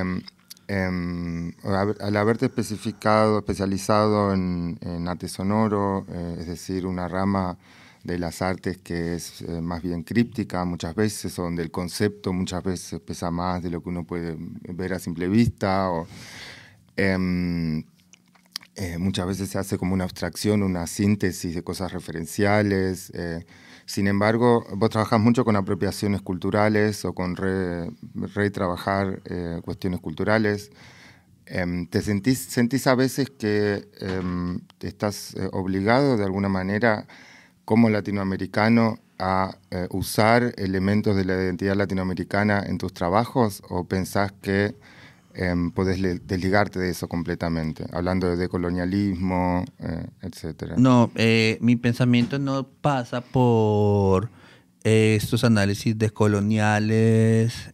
em, 0.67 1.53
al 1.63 2.15
haberte 2.15 2.45
especificado, 2.45 3.39
especializado 3.39 4.33
en, 4.33 4.77
arte 5.07 5.27
sonoro, 5.27 6.05
eh, 6.09 6.37
es 6.39 6.47
decir, 6.47 6.85
una 6.85 7.07
rama 7.07 7.57
de 8.03 8.17
las 8.17 8.41
artes 8.41 8.77
que 8.77 9.15
es 9.15 9.41
eh, 9.41 9.59
más 9.59 9.81
bien 9.81 10.03
críptica 10.03 10.63
muchas 10.63 10.95
veces, 10.95 11.35
donde 11.35 11.63
el 11.63 11.71
concepto 11.71 12.31
muchas 12.31 12.63
veces 12.63 13.01
pesa 13.01 13.31
más 13.31 13.61
de 13.61 13.69
lo 13.69 13.83
que 13.83 13.89
uno 13.89 14.05
puede 14.05 14.37
ver 14.69 14.93
a 14.93 14.99
simple 14.99 15.27
vista, 15.27 15.89
o, 15.91 16.07
em, 16.95 17.83
eh, 18.77 18.97
muchas 18.97 19.27
veces 19.27 19.49
se 19.49 19.59
hace 19.59 19.77
como 19.77 19.93
una 19.93 20.05
abstracción, 20.05 20.63
una 20.63 20.87
síntesis 20.87 21.53
de 21.53 21.63
cosas 21.63 21.91
referenciales. 21.91 23.11
Sin 23.87 24.07
embargo, 24.07 24.65
vos 24.75 24.89
trabajás 24.89 25.21
mucho 25.21 25.45
con 25.45 25.55
apropiaciones 25.55 26.21
culturales 26.21 27.05
o 27.05 27.13
con 27.13 27.37
retrabajar 28.35 29.21
eh, 29.23 29.61
cuestiones 29.63 30.01
culturales. 30.01 30.71
Em, 31.45 31.87
¿Te 31.87 32.01
sentís, 32.01 32.39
sentís 32.39 32.85
a 32.87 32.95
veces 32.95 33.29
que 33.29 33.87
em, 34.01 34.59
estás 34.81 35.35
eh, 35.35 35.47
obligado 35.53 36.17
de 36.17 36.25
alguna 36.25 36.49
manera 36.49 37.07
como 37.63 37.89
latinoamericano 37.89 38.99
a 39.19 39.57
eh, 39.71 39.87
usar 39.91 40.53
elementos 40.57 41.15
de 41.15 41.23
la 41.23 41.35
identidad 41.35 41.77
latinoamericana 41.77 42.63
en 42.67 42.77
tus 42.77 42.93
trabajos 42.93 43.63
o 43.69 43.85
pensás 43.85 44.33
que 44.33 44.75
eh, 45.37 45.55
podés 45.73 46.27
desligarte 46.27 46.79
de 46.79 46.89
eso 46.89 47.07
completamente, 47.07 47.85
hablando 47.93 48.35
de 48.35 48.49
colonialismo, 48.49 49.63
eh, 49.79 50.07
etcétera. 50.21 50.75
No, 50.77 51.11
eh, 51.15 51.57
mi 51.61 51.75
pensamiento 51.75 52.39
no 52.39 52.67
pasa 52.67 53.21
por 53.21 54.31
eh, 54.83 55.15
estos 55.15 55.43
análisis 55.43 55.95
decoloniales, 55.97 57.69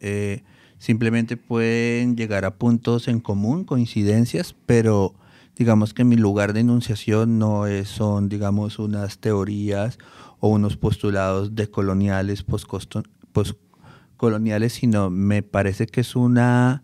simplemente 0.78 1.38
pueden 1.38 2.18
llegar 2.18 2.44
a 2.44 2.56
puntos 2.56 3.08
en 3.08 3.22
común, 3.22 3.64
coincidencias, 3.64 4.54
pero 4.66 5.16
digamos 5.56 5.94
que 5.94 6.04
mi 6.04 6.18
lugar 6.18 6.52
de 6.52 6.60
enunciación 6.60 7.40
no 7.40 7.66
es, 7.66 7.88
son, 7.88 8.28
digamos, 8.28 8.78
unas 8.78 9.20
teorías 9.20 9.98
o 10.42 10.50
unos 10.50 10.76
postulados 10.76 11.56
decoloniales, 11.56 12.44
postcoloniales, 12.44 14.74
sino 14.74 15.10
me 15.10 15.44
parece 15.44 15.88
que 15.88 16.02
es 16.02 16.18
una 16.18 16.84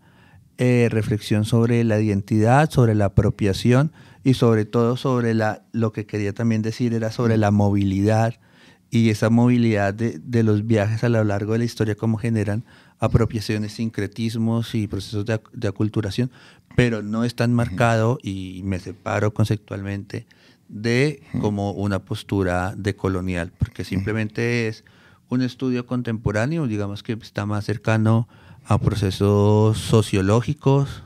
eh, 0.62 0.90
reflexión 0.90 1.46
sobre 1.46 1.82
la 1.84 1.98
identidad, 1.98 2.68
sobre 2.68 2.94
la 2.94 3.06
apropiación 3.06 3.92
y 4.24 4.34
sobre 4.34 4.66
todo 4.66 4.98
sobre 4.98 5.32
la, 5.32 5.62
lo 5.72 5.94
que 5.94 6.04
quería 6.04 6.34
también 6.34 6.60
decir 6.60 6.92
era 6.92 7.10
sobre 7.10 7.38
la 7.38 7.50
movilidad 7.50 8.34
y 8.90 9.08
esa 9.08 9.30
movilidad 9.30 9.94
de, 9.94 10.42
los 10.42 10.66
viajes 10.66 11.02
a 11.02 11.08
lo 11.08 11.24
largo 11.24 11.54
de 11.54 11.60
la 11.60 11.64
historia, 11.64 11.94
cómo 11.94 12.18
generan 12.18 12.66
apropiaciones, 12.98 13.72
sincretismos 13.72 14.74
y 14.74 14.86
procesos 14.86 15.24
de, 15.24 15.66
aculturación, 15.66 16.30
pero 16.76 17.02
no 17.02 17.24
es 17.24 17.34
tan 17.34 17.54
marcado 17.54 18.18
y 18.22 18.60
me 18.62 18.80
separo 18.80 19.32
conceptualmente 19.32 20.26
de 20.68 21.22
como 21.40 21.72
una 21.72 22.00
postura 22.00 22.74
decolonial, 22.76 23.50
porque 23.58 23.84
simplemente 23.84 24.68
es 24.68 24.84
un 25.30 25.40
estudio 25.40 25.86
contemporáneo, 25.86 26.66
digamos 26.66 27.02
que 27.02 27.14
está 27.14 27.46
más 27.46 27.64
cercano 27.64 28.28
a 28.70 28.78
procesos 28.78 29.78
sociológicos 29.78 31.02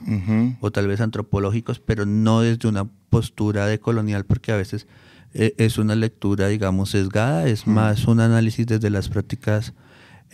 o 0.61 0.71
tal 0.71 0.87
vez 0.87 1.01
antropológicos, 1.01 1.81
pero 1.81 2.05
no 2.05 2.43
desde 2.43 2.69
una 2.69 2.85
postura 3.09 3.65
de 3.67 3.81
colonial, 3.81 4.27
porque 4.27 4.53
a 4.53 4.57
veces 4.57 4.87
eh, 5.33 5.55
es 5.57 5.79
una 5.79 5.95
lectura, 5.95 6.49
digamos, 6.49 6.91
sesgada, 6.91 7.47
es 7.49 7.67
más 7.67 8.05
un 8.05 8.21
análisis 8.21 8.67
desde 8.67 8.91
las 8.91 9.09
prácticas 9.09 9.73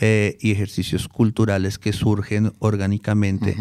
eh, 0.00 0.38
y 0.40 0.50
ejercicios 0.50 1.06
culturales 1.06 1.78
que 1.78 1.92
surgen 1.92 2.52
orgánicamente. 2.58 3.56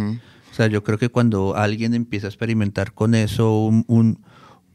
O 0.52 0.56
sea, 0.56 0.66
yo 0.66 0.84
creo 0.84 0.98
que 0.98 1.10
cuando 1.10 1.56
alguien 1.56 1.94
empieza 1.94 2.26
a 2.26 2.32
experimentar 2.32 2.96
con 2.96 3.14
eso, 3.14 3.66
un, 3.66 3.86
un, 3.88 4.20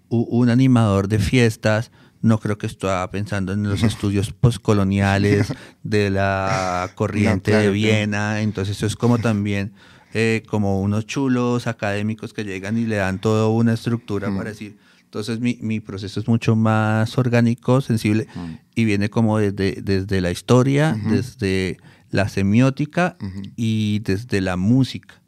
un 0.09 0.51
animador 0.51 1.09
de 1.09 1.18
fiestas, 1.18 1.90
no 2.25 2.41
creo 2.41 2.57
que 2.57 2.66
estaba 2.66 3.09
pensando 3.11 3.53
en 3.53 3.64
los 3.64 3.83
estudios 3.83 4.33
postcoloniales 4.33 5.53
de 5.83 6.09
la 6.09 6.91
corriente 6.95 7.55
de 7.55 7.68
Viena, 7.68 8.41
entonces 8.41 8.79
eso 8.79 8.87
es 8.87 8.97
como 8.97 9.18
también 9.18 9.75
eh, 10.14 10.43
como 10.49 10.81
unos 10.81 11.07
chulos 11.07 11.66
académicos 11.66 12.33
que 12.33 12.45
llegan 12.45 12.79
y 12.79 12.87
le 12.87 12.97
dan 12.97 13.20
toda 13.20 13.49
una 13.49 13.75
estructura 13.75 14.35
para 14.35 14.51
decir, 14.51 14.79
entonces 15.05 15.41
mi, 15.41 15.59
mi, 15.61 15.81
proceso 15.81 16.18
es 16.18 16.27
mucho 16.27 16.57
más 16.57 17.18
orgánico, 17.18 17.83
sensible 17.83 18.27
y 18.75 18.85
viene 18.87 19.11
como 19.11 19.39
desde, 19.39 19.83
desde 19.83 20.22
la 20.22 20.31
historia, 20.31 20.97
desde 21.07 21.77
la 22.11 22.31
semiótica 22.31 23.18
y 23.55 23.99
desde 23.99 24.41
la 24.41 24.57
música. 24.57 25.20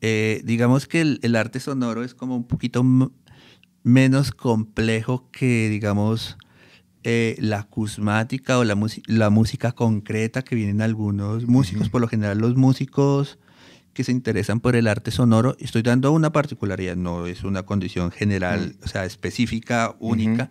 Eh, 0.00 0.40
digamos 0.44 0.86
que 0.86 1.02
el, 1.02 1.20
el, 1.22 1.36
arte 1.36 1.60
sonoro 1.60 2.02
es 2.02 2.14
como 2.14 2.34
un 2.34 2.46
poquito 2.46 2.82
menos 3.84 4.32
complejo 4.32 5.30
que, 5.30 5.68
digamos, 5.68 6.36
eh, 7.04 7.36
la 7.38 7.60
acusmática 7.60 8.58
o 8.58 8.64
la, 8.64 8.76
la, 9.06 9.30
música 9.30 9.72
concreta 9.72 10.42
que 10.42 10.56
vienen 10.56 10.80
algunos 10.80 11.46
músicos. 11.46 11.90
Por 11.90 12.00
lo 12.00 12.08
general, 12.08 12.38
los 12.38 12.56
músicos 12.56 13.38
que 13.92 14.02
se 14.02 14.10
interesan 14.10 14.58
por 14.58 14.74
el 14.74 14.88
arte 14.88 15.10
sonoro, 15.10 15.54
estoy 15.60 15.82
dando 15.82 16.10
una 16.12 16.32
particularidad, 16.32 16.96
no 16.96 17.26
es 17.26 17.44
una 17.44 17.62
condición 17.62 18.10
general, 18.10 18.74
o 18.82 18.88
sea, 18.88 19.04
específica, 19.04 19.94
única, 20.00 20.50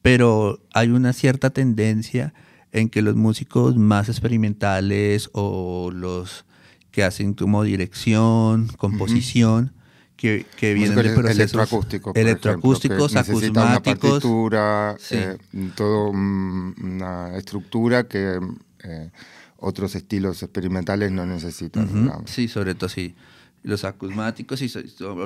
pero 0.00 0.64
hay 0.72 0.88
una 0.88 1.12
cierta 1.12 1.50
tendencia 1.50 2.32
en 2.72 2.88
que 2.88 3.02
los 3.02 3.16
músicos 3.16 3.76
más 3.76 4.08
experimentales 4.08 5.30
o 5.32 5.90
los 5.92 6.46
que 6.92 7.02
hacen 7.02 7.34
como 7.34 7.64
dirección, 7.64 8.68
composición, 8.78 9.74
que, 10.18 10.44
que 10.56 10.74
vienen 10.74 10.96
de 10.96 11.14
procesos 11.14 11.36
electroacústicos, 11.36 12.16
electroacústicos, 12.16 13.14
acusmáticos. 13.14 13.50
Una 13.50 13.80
partitura, 13.80 14.96
eh, 15.10 15.38
todo 15.76 16.10
una 16.10 17.36
estructura 17.36 18.08
que 18.08 18.40
eh, 18.82 19.10
otros 19.58 19.94
estilos 19.94 20.42
experimentales 20.42 21.12
no 21.12 21.24
necesitan. 21.24 22.12
Sí, 22.26 22.48
sobre 22.48 22.74
todo 22.74 22.90
sí. 22.90 23.14
Los 23.62 23.84
acusmáticos 23.84 24.60
y 24.62 24.72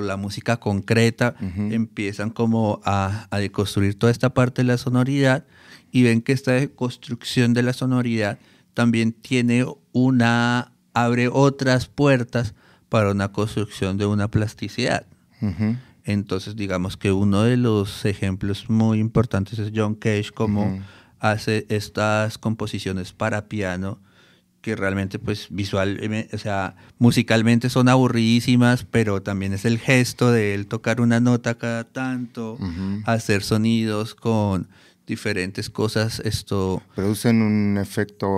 la 0.03 0.17
música 0.17 0.59
concreta 0.59 1.37
empiezan 1.41 2.31
como 2.31 2.81
a, 2.85 3.29
a 3.31 3.39
deconstruir 3.39 3.99
toda 3.99 4.13
esta 4.13 4.35
parte 4.35 4.61
de 4.63 4.69
la 4.69 4.79
sonoridad 4.79 5.47
y 5.91 6.03
ven 6.03 6.21
que 6.21 6.33
esta 6.33 6.67
construcción 6.69 7.55
de 7.55 7.63
la 7.63 7.73
sonoridad 7.73 8.39
también 8.75 9.13
tiene 9.13 9.65
una, 9.93 10.73
abre 10.93 11.29
otras 11.29 11.87
puertas 11.87 12.55
para 12.93 13.11
una 13.11 13.33
construcción 13.33 13.97
de 13.97 14.05
una 14.05 14.29
plasticidad. 14.29 15.07
Entonces, 16.05 16.57
digamos 16.57 16.99
que 16.99 17.11
uno 17.11 17.43
de 17.43 17.57
los 17.57 18.05
ejemplos 18.05 18.69
muy 18.69 18.99
importantes 18.99 19.59
es 19.59 19.73
John 19.75 19.95
Cage, 19.95 20.31
como 20.35 20.79
hace 21.19 21.65
estas 21.71 22.37
composiciones 22.37 23.15
para 23.15 23.49
piano 23.49 23.99
que 24.61 24.77
realmente 24.77 25.19
pues 25.19 25.47
visual, 25.49 25.99
o 26.35 26.37
sea, 26.37 26.77
musicalmente 26.99 27.71
son 27.71 27.89
aburridísimas, 27.89 28.85
pero 28.85 29.23
también 29.23 29.55
es 29.55 29.65
el 29.65 29.79
gesto 29.79 30.31
de 30.31 30.53
él 30.53 30.67
tocar 30.67 31.01
una 31.01 31.19
nota 31.19 31.55
cada 31.55 31.85
tanto, 31.85 32.59
hacer 33.07 33.43
sonidos 33.43 34.15
con 34.15 34.69
diferentes 35.07 35.69
cosas. 35.71 36.21
Esto 36.21 36.83
producen 36.95 37.43
un 37.43 37.79
efecto 37.79 38.29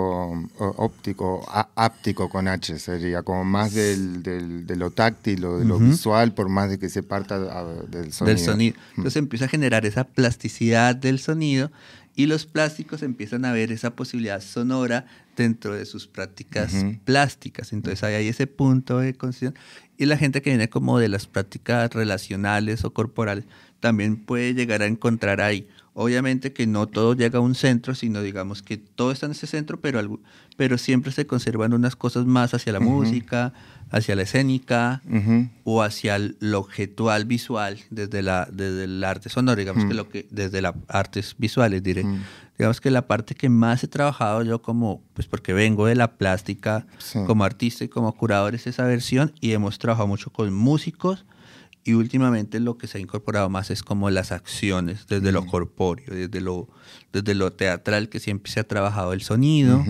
óptico, 0.57 1.45
áptico 1.75 2.29
con 2.29 2.47
H, 2.47 2.79
sería 2.79 3.23
como 3.23 3.43
más 3.43 3.73
del, 3.73 4.23
de 4.23 4.75
lo 4.75 4.91
táctil 4.91 5.45
o 5.45 5.57
de 5.57 5.65
lo 5.65 5.79
visual, 5.79 6.33
por 6.33 6.49
más 6.49 6.69
de 6.69 6.79
que 6.79 6.89
se 6.89 7.03
parta 7.03 7.39
del 7.39 8.11
sonido. 8.11 8.35
Del 8.35 8.39
sonido. 8.39 8.75
Entonces 8.91 9.17
empieza 9.17 9.45
a 9.45 9.49
generar 9.49 9.85
esa 9.85 10.05
plasticidad 10.05 10.95
del 10.95 11.19
sonido 11.19 11.71
y 12.15 12.27
los 12.27 12.45
plásticos 12.45 13.03
empiezan 13.03 13.43
a 13.43 13.51
ver 13.51 13.71
esa 13.71 13.95
posibilidad 13.95 14.41
sonora 14.41 15.05
dentro 15.35 15.75
de 15.75 15.85
sus 15.85 16.07
prácticas 16.07 16.73
plásticas. 17.03 17.73
Entonces 17.73 18.03
ahí 18.03 18.15
hay 18.15 18.27
ese 18.29 18.47
punto 18.47 18.99
de 18.99 19.13
conciencia. 19.13 19.59
Y 19.97 20.05
la 20.05 20.17
gente 20.17 20.41
que 20.41 20.49
viene 20.49 20.69
como 20.69 20.97
de 20.97 21.09
las 21.09 21.27
prácticas 21.27 21.93
relacionales 21.93 22.85
o 22.85 22.93
corporales 22.93 23.45
también 23.81 24.15
puede 24.15 24.53
llegar 24.53 24.81
a 24.81 24.85
encontrar 24.85 25.41
ahí 25.41 25.67
Obviamente 25.97 26.51
que 26.51 26.67
no 26.67 26.87
todo 26.87 27.13
llega 27.13 27.39
a 27.39 27.41
un 27.41 27.55
centro, 27.55 27.95
sino 27.95 28.21
digamos 28.21 28.61
que 28.61 28.75
todo 28.75 29.13
está 29.13 29.27
en 29.27 29.31
ese 29.31 29.47
centro, 29.47 29.79
pero, 29.79 30.19
pero 30.57 30.77
siempre 30.77 31.13
se 31.13 31.25
conservan 31.25 31.73
unas 31.73 31.95
cosas 31.95 32.25
más 32.25 32.53
hacia 32.53 32.73
la 32.73 32.81
música, 32.81 33.53
hacia 33.91 34.13
la 34.17 34.23
escénica 34.23 35.01
o 35.63 35.81
hacia 35.81 36.17
lo 36.19 36.59
objetual 36.59 37.23
visual 37.23 37.79
desde, 37.91 38.21
la, 38.23 38.45
desde 38.51 38.83
el 38.83 39.01
arte 39.05 39.29
sonoro, 39.29 39.57
digamos 39.57 39.85
que 39.85 39.93
lo 39.93 40.09
que 40.09 40.27
desde 40.31 40.61
las 40.61 40.73
artes 40.89 41.33
visuales 41.37 41.81
diré. 41.81 42.05
Digamos 42.57 42.81
que 42.81 42.91
la 42.91 43.07
parte 43.07 43.33
que 43.33 43.47
más 43.47 43.81
he 43.85 43.87
trabajado 43.87 44.43
yo 44.43 44.61
como, 44.61 45.01
pues 45.13 45.27
porque 45.27 45.53
vengo 45.53 45.85
de 45.85 45.95
la 45.95 46.17
plástica 46.17 46.85
como 47.25 47.45
artista 47.45 47.85
y 47.85 47.87
como 47.87 48.11
curador 48.17 48.53
es 48.53 48.67
esa 48.67 48.83
versión 48.83 49.31
y 49.39 49.53
hemos 49.53 49.79
trabajado 49.79 50.07
mucho 50.07 50.29
con 50.29 50.53
músicos, 50.53 51.23
y 51.85 51.93
últimamente 51.93 52.59
lo 52.59 52.79
que 52.79 52.87
se 52.87 52.97
ha 52.97 53.01
incorporado 53.01 53.47
más 53.47 53.69
es 53.69 53.83
como 53.83 54.09
las 54.09 54.31
acciones, 54.31 55.05
desde 55.07 55.31
lo 55.31 55.45
corpóreo, 55.45 56.13
desde 56.13 56.41
lo, 56.41 56.67
desde 57.13 57.35
lo 57.35 57.53
teatral, 57.53 58.09
que 58.09 58.19
siempre 58.19 58.51
se 58.51 58.59
ha 58.59 58.67
trabajado 58.67 59.13
el 59.13 59.21
sonido, 59.21 59.85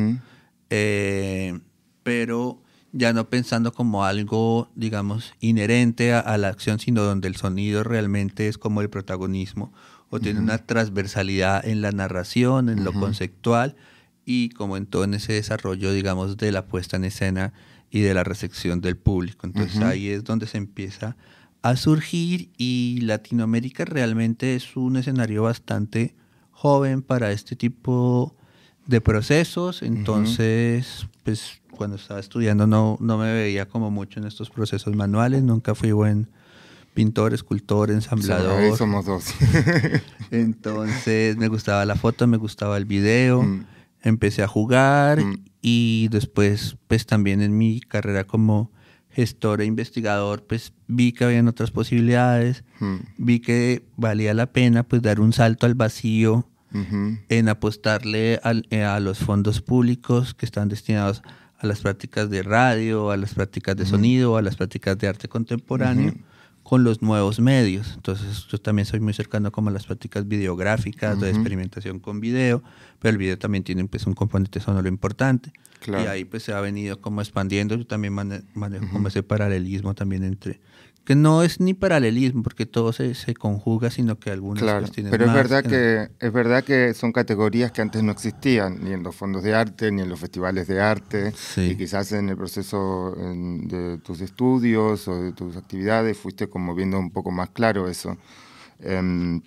eh, 0.70 1.58
pero 2.04 2.62
ya 2.92 3.14
no 3.14 3.30
pensando 3.30 3.72
como 3.72 4.04
algo, 4.04 4.70
digamos, 4.76 5.34
inherente 5.40 6.14
a, 6.14 6.38
la 6.38 6.50
acción, 6.50 6.80
sino 6.80 7.02
donde 7.02 7.30
el 7.30 7.38
sonido 7.38 7.82
realmente 7.84 8.50
es 8.50 8.58
como 8.58 8.82
el 8.82 8.90
protagonismo 8.90 9.72
o 10.10 10.20
tiene 10.20 10.42
una 10.42 10.58
transversalidad 10.58 11.66
en 11.66 11.82
la 11.82 11.92
narración, 11.92 12.68
en 12.68 12.84
lo 12.84 12.92
conceptual 12.92 13.78
y 14.26 14.50
como 14.50 14.76
en 14.76 14.86
todo 14.86 15.06
en 15.06 15.14
ese 15.14 15.32
desarrollo, 15.32 15.94
digamos, 15.94 16.36
de 16.36 16.52
la 16.52 16.68
puesta 16.68 16.98
en 16.98 17.06
escena 17.06 17.54
y 17.90 18.02
de 18.02 18.14
la 18.14 18.26
recepción 18.26 18.82
del 18.82 18.98
público. 18.98 19.48
Entonces 19.48 19.82
ahí 19.82 20.10
es 20.10 20.26
donde 20.26 20.46
se 20.46 20.58
empieza 20.58 21.08
a 21.08 21.16
surgir 21.76 22.52
y 22.58 23.00
Latinoamérica 23.02 23.86
realmente 23.86 24.56
es 24.56 24.76
un 24.76 24.98
escenario 24.98 25.44
bastante 25.44 26.16
joven 26.52 27.02
para 27.02 27.32
este 27.32 27.56
tipo 27.56 28.36
de 28.86 29.02
procesos, 29.02 29.82
entonces 29.82 31.08
pues 31.24 31.62
cuando 31.72 31.96
estaba 31.96 32.20
estudiando 32.20 32.68
no, 32.68 32.98
no 33.00 33.18
me 33.18 33.34
veía 33.34 33.68
como 33.68 33.90
mucho 33.90 34.20
en 34.20 34.28
estos 34.28 34.50
procesos 34.50 34.96
manuales, 34.96 35.44
nunca 35.44 35.74
fui 35.74 35.92
buen 35.92 36.30
pintor, 36.94 37.34
escultor, 37.34 37.92
ensamblador. 37.92 38.78
Somos 38.78 39.06
dos. 39.06 39.26
entonces 40.32 41.36
me 41.36 41.48
gustaba 41.48 41.84
la 41.86 41.96
foto, 41.96 42.28
me 42.28 42.38
gustaba 42.38 42.78
el 42.78 42.86
video, 42.86 43.42
mm. 43.42 43.66
empecé 44.04 44.44
a 44.44 44.48
jugar 44.48 45.20
mm. 45.20 45.44
y 45.62 46.08
después 46.10 46.78
pues 46.88 47.06
también 47.06 47.42
en 47.42 47.58
mi 47.58 47.82
carrera 47.82 48.24
como 48.24 48.72
gestor 49.16 49.62
e 49.62 49.66
investigador, 49.66 50.44
pues 50.44 50.74
vi 50.88 51.14
que 51.14 51.24
habían 51.24 51.48
otras 51.48 51.72
posibilidades, 51.72 52.64
hmm. 52.80 52.96
vi 53.18 53.40
que 53.40 53.86
valía 53.96 54.34
la 54.34 54.48
pena 54.48 54.84
pues 54.84 55.02
dar 55.02 55.20
un 55.20 55.32
salto 55.34 55.66
al 55.66 55.76
vacío 55.76 56.48
en 57.30 57.48
apostarle 57.48 58.42
eh, 58.70 58.84
a 58.84 59.00
los 59.00 59.20
fondos 59.20 59.62
públicos 59.62 60.34
que 60.34 60.46
están 60.46 60.68
destinados 60.68 61.24
a 61.58 61.68
las 61.68 61.80
prácticas 61.80 62.30
de 62.30 62.44
radio, 62.44 63.12
a 63.12 63.18
las 63.18 63.34
prácticas 63.34 63.78
de 63.78 63.86
sonido, 63.86 64.36
a 64.36 64.42
las 64.42 64.58
prácticas 64.58 64.98
de 64.98 65.08
arte 65.08 65.30
contemporáneo 65.30 66.16
con 66.66 66.84
los 66.84 67.04
nuevos 67.04 67.40
medios. 67.40 67.94
Entonces 67.94 68.48
yo 68.48 68.58
también 68.58 68.88
soy 68.88 69.00
muy 69.00 69.14
cercano 69.14 69.52
como 69.52 69.70
a 69.70 69.72
las 69.72 69.86
prácticas 69.86 70.28
videográficas, 70.28 71.22
de 71.22 71.30
experimentación 71.30 72.00
con 72.00 72.20
video, 72.20 72.64
pero 73.00 73.12
el 73.12 73.20
video 73.20 73.38
también 73.38 73.64
tiene 73.64 73.86
pues, 73.86 74.08
un 74.08 74.16
componente 74.16 74.60
sonoro 74.60 74.88
importante. 74.88 75.54
Y 75.86 75.94
ahí 75.94 76.26
pues 76.26 76.42
se 76.42 76.54
ha 76.54 76.62
venido 76.62 77.00
como 77.00 77.22
expandiendo. 77.22 77.76
Yo 77.76 77.86
también 77.86 78.14
manejo 78.14 78.88
como 78.92 79.10
ese 79.10 79.22
paralelismo 79.22 79.94
también 79.94 80.24
entre 80.24 80.60
que 81.06 81.16
no 81.16 81.44
es 81.44 81.60
ni 81.60 81.74
paralelismo 81.74 82.44
porque 82.44 82.66
todo 82.66 82.92
se, 82.92 83.14
se 83.14 83.36
conjuga 83.36 83.92
sino 83.92 84.20
que 84.20 84.32
algunas 84.32 84.64
claro, 84.64 84.88
pero 85.10 85.26
es 85.26 85.34
verdad 85.34 85.64
que, 85.64 86.10
es 86.20 86.34
verdad 86.34 86.64
que 86.64 86.94
son 86.94 87.12
categorías 87.12 87.72
que 87.72 87.82
antes 87.82 88.02
no 88.04 88.12
existían 88.12 88.84
ni 88.84 88.92
en 88.92 89.04
los 89.04 89.16
fondos 89.16 89.44
de 89.44 89.54
arte 89.54 89.92
ni 89.92 90.02
en 90.02 90.10
los 90.10 90.20
festivales 90.20 90.68
de 90.68 90.82
arte 90.82 91.32
y 91.58 91.76
quizás 91.76 92.12
en 92.12 92.30
el 92.30 92.38
proceso 92.38 93.16
de 93.16 94.00
tus 94.00 94.22
estudios 94.22 95.08
o 95.08 95.22
de 95.22 95.32
tus 95.32 95.56
actividades 95.56 96.18
fuiste 96.18 96.50
como 96.50 96.74
viendo 96.74 97.00
un 97.00 97.12
poco 97.12 97.32
más 97.32 97.50
claro 97.52 97.88
eso. 97.88 98.18
Em, 98.80 99.42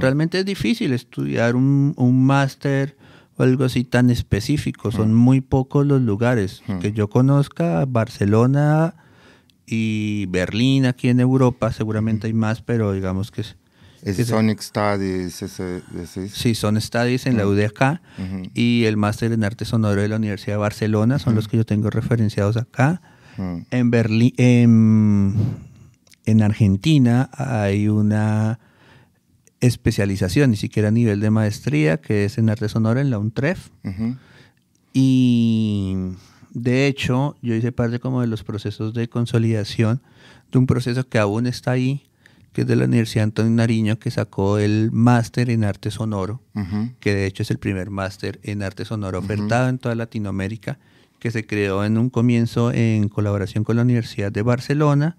realmente 0.00 0.38
es 0.38 0.46
difícil 0.46 0.92
estudiar 0.94 1.54
un, 1.54 1.92
un 1.96 2.24
máster 2.24 2.96
o 3.36 3.42
algo 3.42 3.64
así 3.64 3.84
tan 3.84 4.10
específico 4.10 4.92
son 4.92 5.12
muy 5.14 5.40
pocos 5.40 5.84
los 5.86 6.00
lugares. 6.00 6.62
Que 6.80 6.92
yo 6.92 7.10
conozca 7.10 7.84
Barcelona 7.84 8.94
y 9.66 10.26
Berlín 10.26 10.86
aquí 10.86 11.08
en 11.08 11.20
Europa, 11.20 11.72
seguramente 11.72 12.26
hay 12.26 12.32
más, 12.32 12.62
pero 12.62 12.92
digamos 12.92 13.30
que 13.30 13.42
es... 13.42 13.56
Es 14.02 14.26
Sonic 14.26 14.60
Studies, 14.60 15.40
ese, 15.40 15.82
Sí, 16.28 16.54
son 16.54 16.78
Studies 16.78 17.24
en 17.24 17.38
la 17.38 17.46
UDK 17.46 18.00
y 18.52 18.84
el 18.84 18.98
máster 18.98 19.32
en 19.32 19.44
arte 19.44 19.64
sonoro 19.64 20.02
de 20.02 20.08
la 20.08 20.16
Universidad 20.16 20.54
de 20.54 20.58
Barcelona, 20.58 21.18
son 21.18 21.34
los 21.34 21.48
que 21.48 21.56
yo 21.56 21.64
tengo 21.64 21.88
referenciados 21.88 22.58
acá. 22.58 23.00
En 23.70 23.90
Berlín, 23.90 24.34
en, 24.36 25.34
en 26.26 26.42
Argentina 26.42 27.30
hay 27.32 27.88
una 27.88 28.58
especialización, 29.60 30.50
ni 30.50 30.56
siquiera 30.56 30.88
a 30.88 30.90
nivel 30.90 31.20
de 31.20 31.30
maestría, 31.30 31.96
que 31.98 32.26
es 32.26 32.36
en 32.36 32.50
arte 32.50 32.68
sonoro 32.68 33.00
en 33.00 33.10
la 33.10 33.18
UNTREF. 33.18 33.70
Y 34.92 35.96
de 36.54 36.86
hecho, 36.86 37.36
yo 37.42 37.54
hice 37.54 37.72
parte 37.72 37.98
como 38.00 38.20
de 38.20 38.26
los 38.28 38.42
procesos 38.44 38.94
de 38.94 39.08
consolidación 39.08 40.00
de 40.50 40.58
un 40.58 40.66
proceso 40.66 41.06
que 41.08 41.18
aún 41.18 41.46
está 41.46 41.72
ahí, 41.72 42.04
que 42.52 42.60
es 42.62 42.66
de 42.68 42.76
la 42.76 42.84
Universidad 42.84 43.24
Antonio 43.24 43.50
Nariño, 43.50 43.98
que 43.98 44.10
sacó 44.12 44.58
el 44.58 44.90
máster 44.92 45.50
en 45.50 45.64
arte 45.64 45.90
sonoro, 45.90 46.40
que 47.00 47.12
de 47.14 47.26
hecho 47.26 47.42
es 47.42 47.50
el 47.50 47.58
primer 47.58 47.90
máster 47.90 48.38
en 48.44 48.62
arte 48.62 48.84
sonoro 48.84 49.18
ofertado 49.18 49.68
en 49.68 49.78
toda 49.78 49.94
Latinoamérica, 49.96 50.78
que 51.18 51.30
se 51.32 51.46
creó 51.46 51.84
en 51.84 51.98
un 51.98 52.10
comienzo 52.10 52.70
en 52.70 53.08
colaboración 53.08 53.64
con 53.64 53.76
la 53.76 53.82
Universidad 53.82 54.30
de 54.30 54.42
Barcelona, 54.42 55.16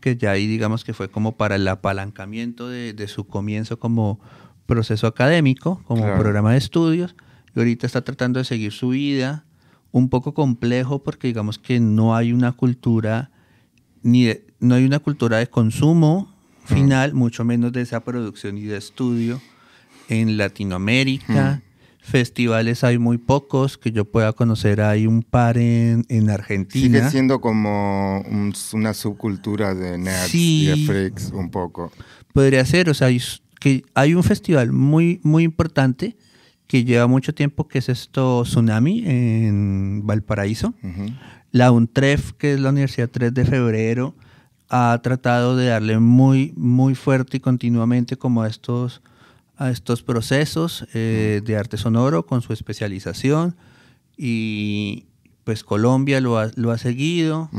que 0.00 0.16
ya 0.16 0.30
ahí 0.30 0.46
digamos 0.46 0.84
que 0.84 0.94
fue 0.94 1.08
como 1.10 1.32
para 1.36 1.56
el 1.56 1.66
apalancamiento 1.66 2.68
de, 2.68 2.92
de 2.92 3.08
su 3.08 3.26
comienzo 3.26 3.78
como 3.80 4.20
proceso 4.66 5.08
académico, 5.08 5.82
como 5.86 6.02
Claro. 6.02 6.20
programa 6.20 6.52
de 6.52 6.58
estudios, 6.58 7.16
y 7.56 7.58
ahorita 7.58 7.86
está 7.86 8.02
tratando 8.02 8.38
de 8.38 8.44
seguir 8.44 8.70
su 8.72 8.90
vida, 8.90 9.44
un 9.92 10.08
poco 10.08 10.34
complejo 10.34 11.02
porque 11.02 11.28
digamos 11.28 11.58
que 11.58 11.78
no 11.80 12.16
hay 12.16 12.32
una 12.32 12.52
cultura 12.52 13.30
ni 14.02 14.24
de- 14.24 14.44
no 14.58 14.74
hay 14.74 14.84
una 14.84 14.98
cultura 14.98 15.38
de 15.38 15.46
consumo 15.48 16.32
final, 16.64 17.14
mucho 17.14 17.44
menos 17.44 17.72
de 17.72 17.82
esa 17.82 18.00
producción 18.04 18.56
y 18.58 18.62
de 18.62 18.76
estudio 18.78 19.40
en 20.08 20.36
Latinoamérica. 20.36 21.60
Festivales 22.04 22.82
hay 22.82 22.98
muy 22.98 23.16
pocos, 23.18 23.78
que 23.78 23.92
yo 23.92 24.04
pueda 24.04 24.32
conocer, 24.32 24.80
hay 24.80 25.06
un 25.06 25.22
par 25.22 25.56
en, 25.56 26.04
en 26.08 26.30
Argentina. 26.30 26.98
Sigue 26.98 27.10
siendo 27.10 27.40
como 27.40 28.20
un- 28.22 28.52
una 28.72 28.92
subcultura 28.92 29.72
de 29.74 29.98
nerds 29.98 30.30
Sí. 30.30 30.64
y 30.64 30.66
de 30.66 30.86
freaks 30.86 31.30
un 31.32 31.50
poco. 31.50 31.92
podría 32.32 32.64
ser, 32.64 32.88
o 32.90 32.94
sea, 32.94 33.06
hay, 33.08 33.20
que 33.60 33.84
hay 33.94 34.14
un 34.14 34.22
festival 34.24 34.72
muy, 34.72 35.20
muy 35.22 35.44
importante 35.44 36.16
que 36.66 36.84
lleva 36.84 37.06
mucho 37.06 37.34
tiempo, 37.34 37.68
que 37.68 37.78
es 37.78 37.88
esto 37.88 38.42
Tsunami 38.44 39.04
en 39.06 40.02
Valparaíso. 40.04 40.74
La 41.50 41.70
UNTREF, 41.70 42.32
que 42.32 42.54
es 42.54 42.60
la 42.60 42.70
Universidad 42.70 43.10
3 43.10 43.34
de 43.34 43.44
Febrero, 43.44 44.14
ha 44.70 44.98
tratado 45.02 45.54
de 45.54 45.66
darle 45.66 45.98
muy, 45.98 46.54
muy 46.56 46.94
fuerte 46.94 47.36
y 47.36 47.40
continuamente 47.40 48.16
como 48.16 48.42
a 48.42 48.48
estos, 48.48 49.02
a 49.58 49.70
estos 49.70 50.02
procesos 50.02 50.86
eh, 50.94 51.42
de 51.44 51.56
arte 51.58 51.76
sonoro 51.76 52.24
con 52.24 52.40
su 52.40 52.54
especialización. 52.54 53.54
Y 54.16 55.04
pues 55.44 55.62
Colombia 55.62 56.22
lo 56.22 56.38
ha, 56.38 56.50
lo 56.54 56.70
ha 56.70 56.78
seguido. 56.78 57.50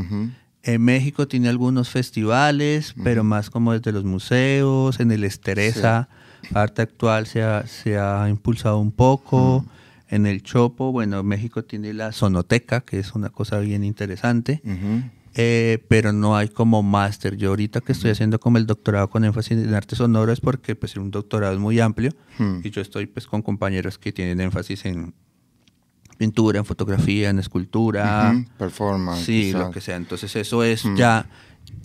En 0.64 0.82
México 0.82 1.28
tiene 1.28 1.49
algunos 1.49 1.89
festivales, 1.89 2.95
pero 3.04 3.24
más 3.24 3.49
como 3.49 3.74
desde 3.74 3.91
los 3.91 4.06
museos, 4.06 4.99
en 4.99 5.12
el 5.12 5.24
Estereza, 5.24 6.10
Arte 6.53 6.81
Actual 6.81 7.27
se 7.27 7.41
ha, 7.43 7.65
se 7.67 7.97
ha 7.97 8.27
impulsado 8.29 8.79
un 8.79 8.91
poco, 8.91 9.65
en 10.09 10.25
el 10.27 10.43
Chopo, 10.43 10.91
bueno, 10.91 11.23
México 11.23 11.63
tiene 11.63 11.93
la 11.93 12.11
Sonoteca, 12.11 12.81
que 12.81 12.99
es 12.99 13.13
una 13.13 13.29
cosa 13.29 13.59
bien 13.59 13.83
interesante, 13.83 14.61
eh, 15.35 15.83
pero 15.87 16.13
no 16.13 16.35
hay 16.37 16.49
como 16.49 16.83
máster. 16.83 17.35
Yo 17.37 17.49
ahorita 17.49 17.81
que 17.81 17.93
estoy 17.93 18.11
haciendo 18.11 18.39
como 18.39 18.57
el 18.59 18.67
doctorado 18.67 19.09
con 19.09 19.23
énfasis 19.23 19.57
en 19.57 19.73
arte 19.73 19.95
sonoro 19.95 20.31
es 20.31 20.39
porque 20.41 20.75
pues 20.75 20.95
un 20.95 21.09
doctorado 21.09 21.53
es 21.53 21.59
muy 21.59 21.79
amplio 21.79 22.11
Hmm. 22.37 22.59
y 22.63 22.69
yo 22.69 22.81
estoy 22.81 23.07
pues 23.07 23.25
con 23.25 23.41
compañeros 23.41 23.97
que 23.97 24.11
tienen 24.11 24.39
énfasis 24.41 24.85
en 24.85 25.13
pintura, 26.17 26.59
en 26.59 26.65
fotografía, 26.65 27.29
en 27.31 27.39
escultura. 27.39 28.33
Ujú. 28.35 28.45
Performance. 28.57 29.25
Sí, 29.25 29.45
quizás. 29.47 29.61
lo 29.61 29.71
que 29.71 29.81
sea. 29.81 29.95
Entonces 29.95 30.35
eso 30.35 30.63
es 30.63 30.85
Mm. 30.85 30.95
ya 30.95 31.25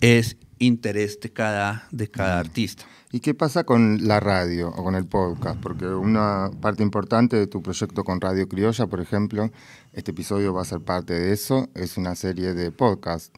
es 0.01 0.37
interés 0.59 1.19
de 1.19 1.31
cada, 1.31 1.87
de 1.91 2.07
cada 2.09 2.39
artista. 2.39 2.85
¿Y 3.11 3.21
qué 3.21 3.33
pasa 3.33 3.63
con 3.63 4.07
la 4.07 4.19
radio 4.19 4.69
o 4.69 4.83
con 4.83 4.93
el 4.93 5.05
podcast? 5.05 5.59
Porque 5.59 5.87
una 5.87 6.51
parte 6.61 6.83
importante 6.83 7.37
de 7.37 7.47
tu 7.47 7.63
proyecto 7.63 8.03
con 8.03 8.21
Radio 8.21 8.47
Criolla, 8.47 8.85
por 8.85 9.01
ejemplo, 9.01 9.49
este 9.93 10.11
episodio 10.11 10.53
va 10.53 10.61
a 10.61 10.65
ser 10.65 10.81
parte 10.81 11.15
de 11.15 11.33
eso, 11.33 11.69
es 11.73 11.97
una 11.97 12.13
serie 12.13 12.53
de 12.53 12.71
podcast. 12.71 13.35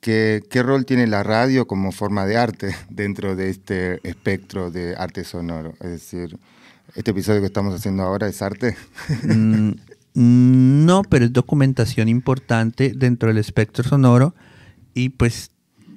¿Qué, 0.00 0.42
rol 0.52 0.84
tiene 0.84 1.06
la 1.06 1.22
radio 1.22 1.66
como 1.68 1.92
forma 1.92 2.26
de 2.26 2.36
arte 2.36 2.74
dentro 2.90 3.36
de 3.36 3.50
este 3.50 4.00
espectro 4.02 4.72
de 4.72 4.96
arte 4.96 5.22
sonoro? 5.22 5.74
Es 5.80 5.90
decir, 5.90 6.36
¿este 6.96 7.12
episodio 7.12 7.40
que 7.40 7.46
estamos 7.46 7.72
haciendo 7.72 8.02
ahora 8.02 8.26
es 8.26 8.42
arte? 8.42 8.76
Mm, 9.22 9.74
no, 10.86 11.02
pero 11.08 11.24
es 11.24 11.32
documentación 11.32 12.08
importante 12.08 12.92
dentro 12.94 13.28
del 13.28 13.38
espectro 13.38 13.84
sonoro 13.84 14.34
y 14.92 15.10
pues 15.10 15.52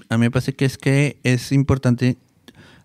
a 0.09 0.18
mí 0.18 0.22
me 0.22 0.32
parece 0.32 0.53
que 0.53 0.65
es 0.65 0.78
que 0.78 1.20
es 1.24 1.51
importante 1.51 2.18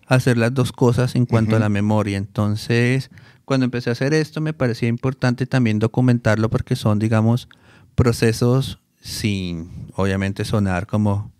hacer 0.07 0.37
las 0.37 0.53
dos 0.53 0.71
cosas 0.71 1.15
en 1.15 1.25
cuanto 1.25 1.55
a 1.55 1.59
la 1.59 1.69
memoria. 1.69 2.17
Entonces, 2.17 3.09
cuando 3.45 3.65
empecé 3.65 3.89
a 3.89 3.93
hacer 3.93 4.13
esto, 4.13 4.41
me 4.41 4.53
parecía 4.53 4.89
importante 4.89 5.45
también 5.45 5.79
documentarlo 5.79 6.49
porque 6.49 6.75
son, 6.75 6.99
digamos, 6.99 7.49
procesos 7.95 8.79
sin, 8.99 9.69
obviamente, 9.95 10.45
sonar 10.45 10.87
como 10.87 11.31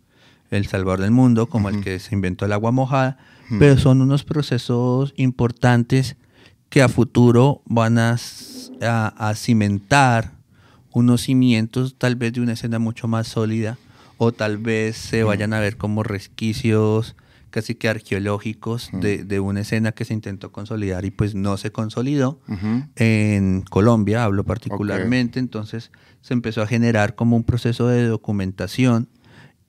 el 0.50 0.68
salvador 0.68 1.02
del 1.02 1.12
mundo, 1.12 1.48
como 1.48 1.70
el 1.70 1.82
que 1.82 2.00
se 2.00 2.14
inventó 2.14 2.46
el 2.46 2.54
agua 2.54 2.72
mojada, 2.72 3.18
pero 3.60 3.78
son 3.78 4.02
unos 4.02 4.24
procesos 4.24 5.14
importantes 5.18 6.16
que 6.70 6.82
a 6.82 6.90
futuro 6.90 7.62
van 7.66 7.98
a, 7.98 8.18
a 8.82 9.34
cimentar 9.36 10.34
unos 10.92 11.22
cimientos 11.22 11.96
tal 11.98 12.16
vez 12.16 12.34
de 12.34 12.42
una 12.42 12.54
escena 12.54 12.80
mucho 12.80 13.08
más 13.08 13.28
sólida 13.28 13.78
o 14.18 14.32
tal 14.32 14.58
vez 14.58 14.96
se 14.96 15.24
vayan 15.24 15.54
a 15.54 15.60
ver 15.60 15.78
como 15.78 16.04
resquicios 16.04 17.16
casi 17.54 17.76
que 17.76 17.88
arqueológicos 17.88 18.90
de, 18.94 19.24
de 19.24 19.40
una 19.40 19.62
escena 19.62 19.92
que 19.92 20.06
se 20.06 20.16
intentó 20.16 20.52
consolidar 20.52 21.06
y 21.06 21.12
pues 21.12 21.36
no 21.36 21.56
se 21.58 21.72
consolidó. 21.72 22.42
En 22.96 23.62
Colombia 23.62 24.24
hablo 24.24 24.44
particularmente, 24.44 25.38
entonces 25.38 25.92
se 26.22 26.34
empezó 26.34 26.64
a 26.64 26.68
generar 26.68 27.14
como 27.14 27.36
un 27.36 27.44
proceso 27.44 27.88
de 27.88 28.08
documentación 28.08 29.08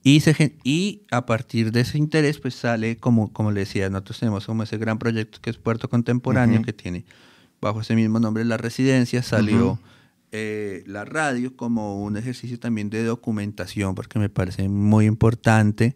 y, 0.02 0.20
se, 0.20 0.56
y 0.64 1.02
a 1.10 1.26
partir 1.26 1.72
de 1.72 1.82
ese 1.82 1.98
interés 1.98 2.38
pues 2.38 2.54
sale 2.54 2.96
como, 2.96 3.34
como 3.34 3.52
le 3.52 3.60
decía, 3.60 3.90
nosotros 3.90 4.18
tenemos 4.18 4.46
como 4.46 4.62
ese 4.62 4.78
gran 4.78 4.98
proyecto 4.98 5.40
que 5.42 5.50
es 5.50 5.58
Puerto 5.58 5.90
Contemporáneo 5.90 6.62
que 6.62 6.72
tiene 6.72 7.04
bajo 7.60 7.82
ese 7.82 7.94
mismo 7.94 8.18
nombre 8.18 8.46
la 8.46 8.56
residencia, 8.56 9.22
salió 9.22 9.78
eh, 10.32 10.84
la 10.86 11.04
radio 11.04 11.54
como 11.54 12.02
un 12.02 12.16
ejercicio 12.16 12.58
también 12.58 12.88
de 12.88 13.04
documentación 13.04 13.94
porque 13.94 14.18
me 14.18 14.30
parece 14.30 14.70
muy 14.70 15.04
importante. 15.04 15.94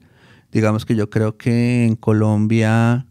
Digamos 0.53 0.84
que 0.86 0.96
yo 0.96 1.11
creo 1.11 1.36
que 1.36 1.84
en 1.84 1.96
Colombia, 1.96 3.07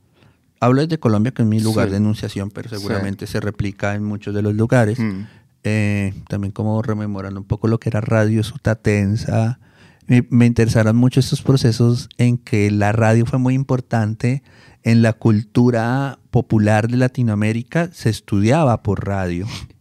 hablo 0.60 0.82
desde 0.82 1.00
Colombia 1.00 1.32
que 1.32 1.44
es 1.44 1.48
mi 1.48 1.60
lugar 1.60 1.88
Sí. 1.88 1.92
de 1.92 1.98
enunciación, 1.98 2.50
pero 2.50 2.70
seguramente 2.70 3.28
se 3.28 3.40
replica 3.40 3.96
en 3.96 4.04
muchos 4.04 4.34
de 4.34 4.42
los 4.42 4.56
lugares. 4.56 5.00
Mm. 5.00 5.22
Eh, 5.64 6.14
también 6.30 6.52
como 6.52 6.82
rememorando 6.82 7.40
un 7.40 7.46
poco 7.46 7.68
lo 7.68 7.80
que 7.80 7.90
era 7.90 8.02
Radio 8.02 8.44
Sutatensa. 8.44 9.60
Me, 10.08 10.26
me 10.30 10.46
interesaron 10.46 10.96
mucho 10.96 11.20
estos 11.20 11.42
procesos 11.42 12.08
en 12.18 12.38
que 12.38 12.72
la 12.72 12.92
radio 12.94 13.26
fue 13.26 13.40
muy 13.40 13.54
importante 13.54 14.42
en 14.84 15.02
la 15.02 15.12
cultura 15.14 16.18
popular 16.32 16.88
de 16.88 16.96
Latinoamérica, 16.98 17.90
se 17.92 18.10
estudiaba 18.10 18.82
por 18.84 19.06
radio. 19.06 19.46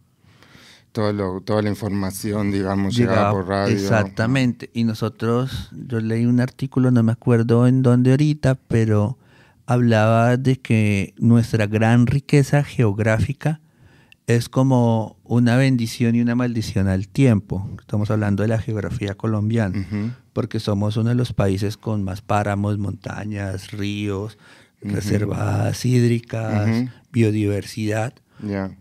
Todo 0.91 1.13
lo- 1.13 1.41
toda 1.41 1.61
la 1.61 1.69
información, 1.69 2.51
digamos, 2.51 2.95
llegaba, 2.95 3.15
Llegaba- 3.17 3.31
por 3.33 3.47
radio. 3.47 3.73
Exactamente. 3.75 4.69
Y 4.73 4.83
nosotros, 4.83 5.69
yo 5.71 5.99
leí 5.99 6.25
un 6.25 6.39
artículo, 6.39 6.89
no 6.91 7.03
me 7.03 7.11
acuerdo 7.11 7.67
en 7.67 7.83
dónde 7.83 8.11
ahorita, 8.11 8.55
pero 8.55 9.17
hablaba 9.67 10.37
de 10.37 10.55
que 10.57 11.13
nuestra 11.17 11.67
gran 11.67 12.07
riqueza 12.07 12.63
geográfica 12.63 13.59
es 14.25 14.49
como 14.49 15.17
una 15.23 15.55
bendición 15.55 16.15
y 16.15 16.21
una 16.21 16.35
maldición 16.35 16.87
al 16.87 17.07
tiempo. 17.07 17.69
Estamos 17.79 18.09
hablando 18.11 18.43
de 18.43 18.49
la 18.49 18.59
geografía 18.59 19.13
colombiana, 19.15 19.85
porque 20.33 20.59
somos 20.59 20.97
uno 20.97 21.09
de 21.09 21.15
los 21.15 21.31
países 21.33 21.77
con 21.77 22.03
más 22.03 22.21
páramos, 22.21 22.77
montañas, 22.77 23.71
ríos, 23.71 24.37
reservas 24.81 25.85
hídricas, 25.85 26.85
biodiversidad 27.11 28.13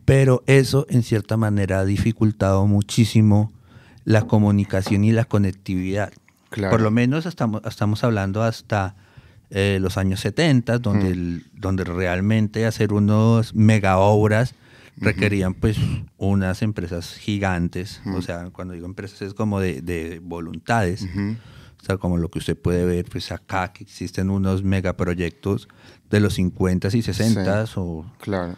Pero 0.04 0.42
eso 0.46 0.86
en 0.88 1.02
cierta 1.02 1.36
manera 1.36 1.80
ha 1.80 1.84
dificultado 1.84 2.66
muchísimo 2.66 3.52
la 4.04 4.22
comunicación 4.22 5.04
y 5.04 5.12
la 5.12 5.24
conectividad. 5.24 6.12
Claro. 6.50 6.70
Por 6.72 6.80
lo 6.80 6.90
menos 6.90 7.26
estamos, 7.26 7.62
estamos 7.64 8.04
hablando 8.04 8.42
hasta 8.42 8.94
eh, 9.50 9.78
los 9.80 9.96
años 9.96 10.18
70, 10.20 10.78
donde, 10.80 11.04
Mm. 11.10 11.12
el- 11.12 11.44
donde 11.54 11.84
realmente 11.84 12.66
hacer 12.66 12.92
unos 12.92 13.54
mega 13.54 13.98
obras 13.98 14.54
requerían 14.96 15.54
pues 15.54 15.76
unas 16.18 16.62
empresas 16.62 17.14
gigantes, 17.14 18.00
o 18.16 18.22
sea, 18.22 18.50
cuando 18.50 18.74
digo 18.74 18.86
empresas 18.86 19.22
es 19.22 19.34
como 19.34 19.60
de, 19.60 19.82
de 19.82 20.20
voluntades, 20.20 21.02
o 21.04 21.84
sea, 21.84 21.96
como 21.98 22.16
lo 22.16 22.28
que 22.30 22.38
usted 22.40 22.56
puede 22.56 22.84
ver 22.86 23.04
pues 23.10 23.30
acá 23.30 23.72
que 23.72 23.84
existen 23.84 24.30
unos 24.30 24.64
megaproyectos 24.64 25.68
de 26.10 26.18
los 26.20 26.36
50s 26.38 26.94
y 26.94 27.02
60s 27.02 27.72
o 27.76 28.04
Claro. 28.20 28.56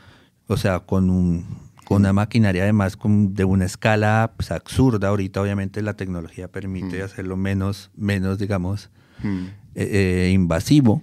O 0.49 0.57
sea, 0.57 0.80
con 0.80 1.11
un 1.11 1.68
con 1.88 2.03
una 2.03 2.12
maquinaria 2.12 2.64
además 2.64 2.99
con, 2.99 3.34
de 3.34 3.46
una 3.46 3.64
escala 3.64 4.32
pues, 4.36 4.51
absurda. 4.51 5.09
Ahorita 5.09 5.40
obviamente 5.40 5.80
la 5.80 5.94
tecnología 5.94 6.46
permite 6.46 7.03
hacerlo 7.03 7.38
menos, 7.38 7.90
menos 7.96 8.38
digamos, 8.38 8.90
eh, 9.24 9.49
eh, 9.74 10.30
invasivo. 10.34 11.03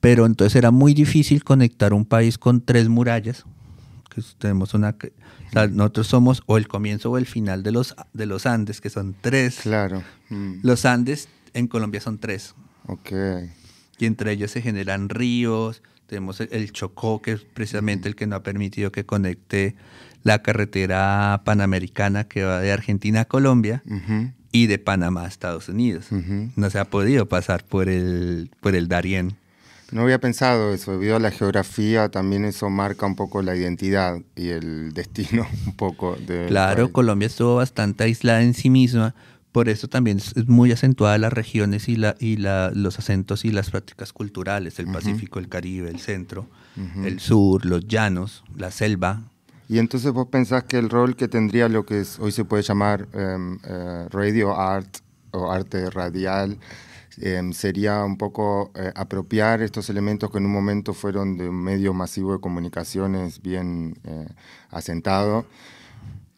Pero 0.00 0.26
entonces 0.26 0.56
era 0.56 0.72
muy 0.72 0.94
difícil 0.94 1.44
conectar 1.44 1.92
un 1.92 2.04
país 2.04 2.38
con 2.38 2.60
tres 2.60 2.88
murallas. 2.88 3.44
Que 4.12 4.20
tenemos 4.38 4.74
una, 4.74 4.96
nosotros 5.70 6.08
somos 6.08 6.42
o 6.46 6.56
el 6.56 6.66
comienzo 6.66 7.12
o 7.12 7.18
el 7.18 7.26
final 7.26 7.62
de 7.62 7.70
los, 7.70 7.94
de 8.12 8.26
los 8.26 8.46
Andes, 8.46 8.80
que 8.80 8.90
son 8.90 9.14
tres. 9.20 9.60
Claro. 9.62 10.02
Los 10.62 10.84
Andes 10.86 11.28
en 11.54 11.68
Colombia 11.68 12.00
son 12.00 12.18
tres. 12.18 12.56
Ok. 12.88 13.12
Y 14.00 14.06
entre 14.06 14.32
ellos 14.32 14.50
se 14.50 14.60
generan 14.60 15.08
ríos. 15.08 15.82
Tenemos 16.06 16.40
el 16.40 16.72
Chocó, 16.72 17.20
que 17.20 17.32
es 17.32 17.40
precisamente 17.40 18.08
el 18.08 18.14
que 18.14 18.26
no 18.26 18.36
ha 18.36 18.42
permitido 18.42 18.92
que 18.92 19.04
conecte 19.04 19.74
la 20.22 20.42
carretera 20.42 21.42
panamericana 21.44 22.24
que 22.24 22.44
va 22.44 22.60
de 22.60 22.72
Argentina 22.72 23.22
a 23.22 23.24
Colombia 23.26 23.82
y 24.52 24.66
de 24.66 24.78
Panamá 24.78 25.24
a 25.24 25.28
Estados 25.28 25.68
Unidos. 25.68 26.06
No 26.56 26.70
se 26.70 26.78
ha 26.78 26.84
podido 26.84 27.26
pasar 27.26 27.64
por 27.64 27.88
el, 27.88 28.50
por 28.60 28.74
el 28.74 28.88
Darién. 28.88 29.36
No 29.92 30.02
había 30.02 30.18
pensado 30.18 30.74
eso, 30.74 30.92
debido 30.92 31.14
a 31.14 31.20
la 31.20 31.30
geografía 31.30 32.08
también 32.08 32.44
eso 32.44 32.68
marca 32.70 33.06
un 33.06 33.14
poco 33.14 33.40
la 33.42 33.54
identidad 33.54 34.18
y 34.34 34.48
el 34.48 34.92
destino 34.92 35.46
un 35.66 35.76
poco 35.76 36.16
de... 36.16 36.46
Claro, 36.48 36.90
Colombia 36.90 37.26
estuvo 37.26 37.56
bastante 37.56 38.02
aislada 38.02 38.42
en 38.42 38.54
sí 38.54 38.68
misma, 38.68 39.14
por 39.56 39.70
eso 39.70 39.88
también 39.88 40.18
es 40.18 40.48
muy 40.48 40.70
acentuada 40.70 41.16
las 41.16 41.32
regiones 41.32 41.88
y, 41.88 41.96
la, 41.96 42.14
y 42.20 42.36
la, 42.36 42.70
los 42.74 42.98
acentos 42.98 43.46
y 43.46 43.50
las 43.50 43.70
prácticas 43.70 44.12
culturales, 44.12 44.78
el 44.80 44.86
Pacífico, 44.86 45.38
el 45.38 45.48
Caribe, 45.48 45.88
el 45.88 45.98
centro, 45.98 46.46
el 47.02 47.20
sur, 47.20 47.64
los 47.64 47.86
llanos, 47.86 48.44
la 48.54 48.70
selva, 48.70 49.22
y 49.66 49.78
entonces 49.78 50.12
vos 50.12 50.28
pensás 50.28 50.64
que 50.64 50.76
el 50.76 50.90
rol 50.90 51.16
que 51.16 51.26
tendría 51.26 51.70
lo 51.70 51.86
que 51.86 52.04
hoy 52.18 52.32
se 52.32 52.44
puede 52.44 52.64
llamar 52.64 53.08
em, 53.14 53.58
eh, 53.64 54.06
radio 54.10 54.60
art 54.60 54.98
o 55.30 55.50
arte 55.50 55.88
radial 55.88 56.58
em, 57.16 57.54
sería 57.54 58.04
un 58.04 58.18
poco 58.18 58.72
eh, 58.74 58.92
apropiar 58.94 59.62
estos 59.62 59.88
elementos 59.88 60.30
que 60.30 60.36
en 60.36 60.44
un 60.44 60.52
momento 60.52 60.92
fueron 60.92 61.38
de 61.38 61.48
un 61.48 61.64
medio 61.64 61.94
masivo 61.94 62.34
de 62.34 62.40
comunicaciones 62.40 63.40
bien 63.40 63.96
eh, 64.04 64.28
asentado 64.68 65.46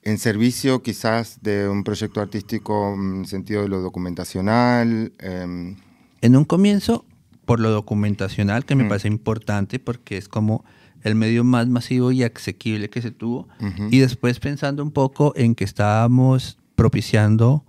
en 0.03 0.19
servicio 0.19 0.83
quizás 0.83 1.39
de 1.43 1.69
un 1.69 1.85
proyecto 1.85 2.21
artístico 2.21 2.95
en 2.95 3.27
sentido 3.27 3.63
de 3.63 3.69
lo 3.69 3.81
documentacional. 3.81 5.13
Em. 5.19 5.77
En 6.21 6.37
un 6.37 6.45
comienzo, 6.45 7.05
por 7.45 7.61
lo 7.61 7.71
documentacional, 7.71 8.65
que 8.65 8.75
me 8.75 8.85
mm. 8.85 8.89
parece 8.89 9.09
importante 9.09 9.79
porque 9.79 10.17
es 10.17 10.29
como 10.29 10.65
el 11.03 11.15
medio 11.15 11.45
más 11.45 11.69
masivo 11.69 12.13
y 12.13 12.23
asequible 12.23 12.91
que 12.91 13.03
se 13.03 13.11
tuvo. 13.11 13.49
Y 13.91 13.99
después 13.99 14.41
pensando 14.41 14.83
un 14.83 14.91
poco 14.91 15.33
en 15.37 15.55
que 15.55 15.65
estábamos 15.65 16.59
propiciando 16.75 17.65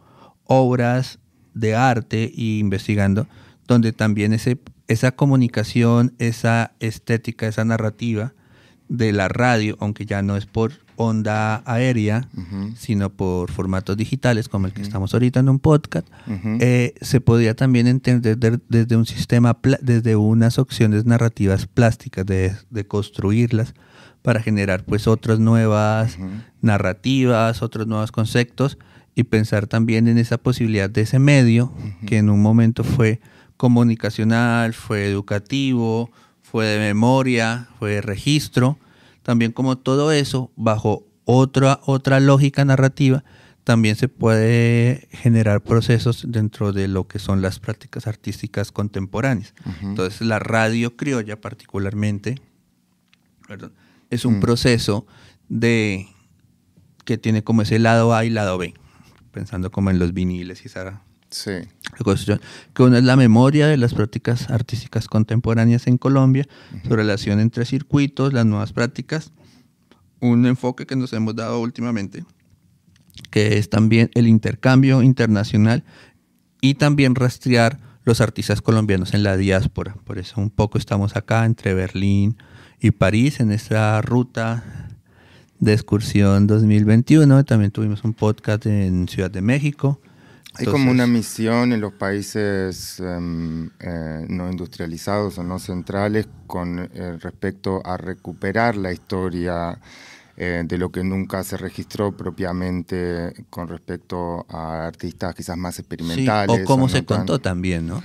obras 0.45 1.19
de 1.53 1.75
arte 1.75 2.23
e 2.35 2.57
investigando, 2.59 3.27
donde 3.67 3.93
también 3.93 4.33
ese, 4.33 4.59
esa 4.87 5.11
comunicación, 5.11 6.15
esa 6.17 6.73
estética, 6.79 7.47
esa 7.47 7.65
narrativa 7.65 8.33
de 8.87 9.13
la 9.13 9.27
radio, 9.27 9.77
aunque 9.79 10.05
ya 10.05 10.21
no 10.21 10.35
es 10.35 10.45
por 10.45 10.73
onda 11.01 11.63
aérea, 11.65 12.27
sino 12.75 13.09
por 13.09 13.49
formatos 13.51 13.95
digitales 13.95 14.49
como 14.49 14.67
el 14.67 14.73
que 14.73 14.81
estamos 14.81 15.13
ahorita 15.13 15.39
en 15.39 15.47
un 15.47 15.59
podcast, 15.59 16.05
eh, 16.59 16.93
se 16.99 17.21
podía 17.21 17.55
también 17.55 17.87
entender 17.87 18.59
desde 18.67 18.97
un 18.97 19.05
sistema, 19.05 19.57
desde 19.81 20.17
unas 20.17 20.59
opciones 20.59 21.05
narrativas 21.05 21.67
plásticas, 21.67 22.25
de, 22.25 22.53
construirlas 22.85 23.75
para 24.21 24.41
generar 24.41 24.83
pues 24.83 25.07
otras 25.07 25.39
nuevas 25.39 26.17
narrativas, 26.61 27.61
otros 27.61 27.87
nuevos 27.87 28.11
conceptos 28.11 28.77
y 29.15 29.23
pensar 29.23 29.67
también 29.67 30.09
en 30.09 30.17
esa 30.17 30.37
posibilidad 30.37 30.89
de 30.89 31.01
ese 31.01 31.17
medio 31.17 31.73
que 32.07 32.17
en 32.17 32.29
un 32.29 32.41
momento 32.41 32.83
fue 32.83 33.21
comunicacional, 33.55 34.73
fue 34.73 35.05
educativo, 35.05 36.11
fue 36.41 36.65
de 36.65 36.79
memoria, 36.79 37.69
fue 37.79 37.91
de 37.91 38.01
registro, 38.01 38.77
también 39.23 39.51
como 39.51 39.77
todo 39.77 40.11
eso, 40.11 40.51
bajo 40.55 41.05
otra, 41.25 41.79
otra 41.85 42.19
lógica 42.19 42.65
narrativa, 42.65 43.23
también 43.63 43.95
se 43.95 44.07
puede 44.07 45.07
generar 45.11 45.61
procesos 45.61 46.25
dentro 46.27 46.73
de 46.73 46.87
lo 46.87 47.07
que 47.07 47.19
son 47.19 47.41
las 47.41 47.59
prácticas 47.59 48.07
artísticas 48.07 48.71
contemporáneas. 48.71 49.53
Entonces, 49.81 50.21
la 50.21 50.39
radio 50.39 50.95
criolla 50.95 51.39
particularmente 51.39 52.41
es 54.09 54.25
un 54.25 54.37
mm. 54.37 54.39
proceso 54.39 55.05
de 55.49 56.07
que 57.05 57.17
tiene 57.17 57.43
como 57.43 57.61
ese 57.61 57.79
lado 57.79 58.15
A 58.15 58.25
y 58.25 58.29
lado 58.29 58.57
B, 58.57 58.73
pensando 59.31 59.71
como 59.71 59.91
en 59.91 59.99
los 59.99 60.13
viniles 60.13 60.63
y 60.63 60.67
esa 60.67 61.03
Sí. 61.29 61.51
Que 62.73 62.83
una 62.83 62.97
es 62.97 63.03
la 63.03 63.15
memoria 63.15 63.67
de 63.67 63.77
las 63.77 63.93
prácticas 63.93 64.49
artísticas 64.49 65.07
contemporáneas 65.07 65.87
en 65.87 65.97
Colombia, 65.97 66.47
su 66.87 66.95
relación 66.95 67.39
entre 67.39 67.65
circuitos, 67.65 68.33
las 68.33 68.45
nuevas 68.45 68.73
prácticas, 68.73 69.31
un 70.19 70.45
enfoque 70.45 70.85
que 70.85 70.95
nos 70.95 71.13
hemos 71.13 71.35
dado 71.35 71.59
últimamente, 71.59 72.25
que 73.29 73.57
es 73.57 73.69
también 73.69 74.09
el 74.15 74.27
intercambio 74.27 75.03
internacional 75.03 75.83
y 76.61 76.75
también 76.75 77.15
rastrear 77.15 77.79
los 78.05 78.21
artistas 78.21 78.61
colombianos 78.61 79.13
en 79.13 79.23
la 79.23 79.37
diáspora. 79.37 79.95
Por 80.05 80.17
eso 80.17 80.41
un 80.41 80.49
poco 80.49 80.77
estamos 80.77 81.15
acá 81.15 81.45
entre 81.45 81.73
Berlín 81.73 82.37
y 82.79 82.91
París 82.91 83.39
en 83.39 83.51
esta 83.51 84.01
ruta 84.01 84.63
de 85.59 85.73
excursión 85.73 86.47
2021. 86.47 87.43
También 87.45 87.71
tuvimos 87.71 88.03
un 88.03 88.13
podcast 88.13 88.65
en 88.65 89.07
Ciudad 89.07 89.29
de 89.29 89.41
México 89.41 90.01
hay 90.55 90.65
como 90.65 90.91
una 90.91 91.07
misión 91.07 91.73
en 91.73 91.81
los 91.81 91.93
países 91.93 92.99
em, 92.99 93.69
eh, 93.79 94.25
no 94.27 94.49
industrializados 94.49 95.37
o 95.37 95.43
no 95.43 95.59
centrales 95.59 96.27
con 96.47 96.79
eh, 96.79 97.17
respecto 97.19 97.81
a 97.85 97.97
recuperar 97.97 98.75
la 98.75 98.91
historia 98.91 99.79
eh, 100.37 100.63
de 100.65 100.77
lo 100.77 100.91
que 100.91 101.03
nunca 101.03 101.43
se 101.43 101.57
registró 101.57 102.15
propiamente 102.15 103.33
con 103.49 103.67
respecto 103.67 104.45
a 104.49 104.87
artistas 104.87 105.35
quizás 105.35 105.57
más 105.57 105.77
experimentales. 105.79 106.61
o 106.61 106.65
cómo 106.65 106.89
se 106.89 107.05
contó 107.05 107.39
también, 107.39 107.87
¿no? 107.87 108.01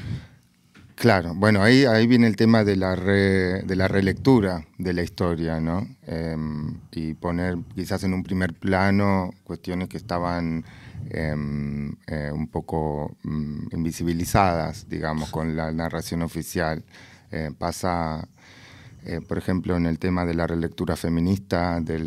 Claro, 0.96 1.34
bueno, 1.34 1.62
ahí, 1.62 1.84
ahí 1.86 2.06
viene 2.06 2.28
el 2.28 2.36
tema 2.36 2.62
de 2.62 2.76
la, 2.76 2.94
de 2.94 3.76
la 3.76 3.88
relectura 3.88 4.64
de 4.78 4.92
la 4.92 5.02
historia, 5.02 5.60
¿no? 5.60 5.88
Em, 6.06 6.78
y 6.92 7.14
poner 7.14 7.56
quizás 7.74 8.04
en 8.04 8.14
un 8.14 8.22
primer 8.22 8.54
plano 8.54 9.32
cuestiones 9.42 9.88
que 9.88 9.96
estaban 9.96 10.64
Em, 11.10 11.94
eh, 12.06 12.30
un 12.32 12.48
poco 12.48 13.16
mm, 13.22 13.68
invisibilizadas, 13.72 14.88
digamos, 14.88 15.30
con 15.30 15.54
la 15.54 15.70
narración 15.72 16.22
oficial. 16.22 16.82
Eh, 17.30 17.50
pasa, 17.56 18.26
eh, 19.04 19.20
por 19.20 19.36
ejemplo, 19.38 19.76
en 19.76 19.86
el 19.86 19.98
tema 19.98 20.24
de 20.24 20.34
la 20.34 20.46
relectura 20.46 20.96
feminista 20.96 21.80
de 21.80 21.98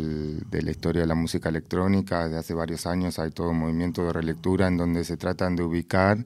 la 0.62 0.70
historia 0.70 1.02
de 1.02 1.06
la 1.06 1.14
música 1.14 1.48
electrónica, 1.48 2.24
desde 2.24 2.38
hace 2.38 2.54
varios 2.54 2.86
años 2.86 3.18
hay 3.18 3.30
todo 3.30 3.50
un 3.50 3.58
movimiento 3.60 4.04
de 4.04 4.12
relectura 4.12 4.66
en 4.66 4.76
donde 4.76 5.04
se 5.04 5.16
tratan 5.16 5.54
de 5.54 5.62
ubicar 5.62 6.24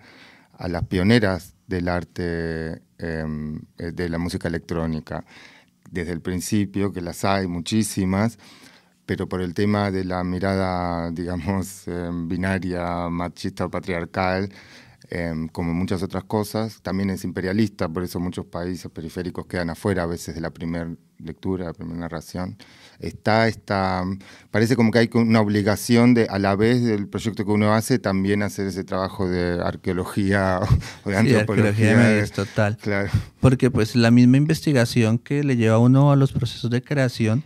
a 0.57 0.69
las 0.69 0.85
pioneras 0.87 1.55
del 1.67 1.89
arte 1.89 2.83
em, 2.99 3.61
de 3.77 4.09
la 4.09 4.19
música 4.19 4.49
electrónica. 4.49 5.25
Desde 5.91 6.13
el 6.13 6.23
principio, 6.23 6.93
que 6.93 7.03
las 7.03 7.25
hay 7.25 7.47
muchísimas, 7.47 8.39
pero 9.07 9.29
por 9.29 9.41
el 9.41 9.55
tema 9.55 9.91
de 9.91 10.05
la 10.05 10.25
mirada, 10.25 11.11
digamos, 11.13 11.87
em, 11.89 12.29
binaria, 12.29 13.09
machista 13.09 13.67
o 13.67 13.71
patriarcal, 13.71 14.51
em, 15.11 15.49
como 15.49 15.75
muchas 15.75 16.03
otras 16.03 16.25
cosas, 16.25 16.81
también 16.83 17.11
es 17.11 17.25
imperialista, 17.25 17.89
por 17.89 18.03
eso 18.05 18.21
muchos 18.21 18.47
países 18.47 18.91
periféricos 18.91 19.47
quedan 19.47 19.71
afuera 19.71 20.05
a 20.05 20.07
veces 20.07 20.35
de 20.35 20.41
la 20.41 20.51
primera 20.51 20.89
lectura, 21.19 21.67
la 21.67 21.73
primera 21.73 22.01
narración. 22.01 22.57
Está 22.99 23.49
esta, 23.49 24.05
parece 24.51 24.77
como 24.77 24.93
que 24.93 25.01
hay 25.01 25.11
una 25.15 25.41
obligación 25.41 26.15
de, 26.15 26.27
a 26.31 26.39
la 26.39 26.55
vez 26.55 26.83
del 26.85 27.09
proyecto 27.09 27.45
que 27.45 27.51
uno 27.51 27.75
hace, 27.75 27.99
también 27.99 28.43
hacer 28.43 28.67
ese 28.69 28.85
trabajo 28.85 29.29
de 29.29 29.61
arqueología 29.63 30.61
o 31.05 31.11
de 31.11 31.17
antropología. 31.17 32.25
Sí, 32.25 32.33
total. 32.33 32.77
Claro. 32.77 33.11
Porque 33.41 33.71
pues 33.71 33.97
la 33.97 34.11
misma 34.11 34.37
investigación 34.37 35.19
que 35.19 35.43
le 35.43 35.57
lleva 35.57 35.77
a 35.77 35.79
uno 35.79 36.13
a 36.13 36.17
los 36.17 36.33
procesos 36.33 36.71
de 36.71 36.83
creación, 36.83 37.43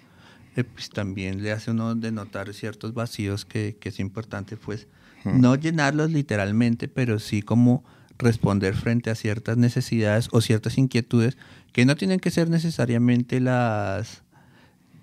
eh, 0.56 0.64
pues 0.64 0.90
también 0.90 1.42
le 1.42 1.52
hace 1.52 1.70
uno 1.70 1.94
de 1.94 2.10
notar 2.10 2.52
ciertos 2.54 2.94
vacíos 2.94 3.44
que, 3.44 3.76
que 3.78 3.90
es 3.90 4.00
importante, 4.00 4.56
pues, 4.56 4.88
no 5.24 5.56
llenarlos 5.56 6.12
literalmente, 6.12 6.86
pero 6.86 7.18
sí 7.18 7.42
como 7.42 7.84
responder 8.16 8.76
frente 8.76 9.10
a 9.10 9.16
ciertas 9.16 9.56
necesidades 9.56 10.28
o 10.30 10.40
ciertas 10.40 10.78
inquietudes 10.78 11.36
que 11.72 11.84
no 11.84 11.96
tienen 11.96 12.20
que 12.20 12.30
ser 12.30 12.48
necesariamente 12.48 13.40
las 13.40 14.22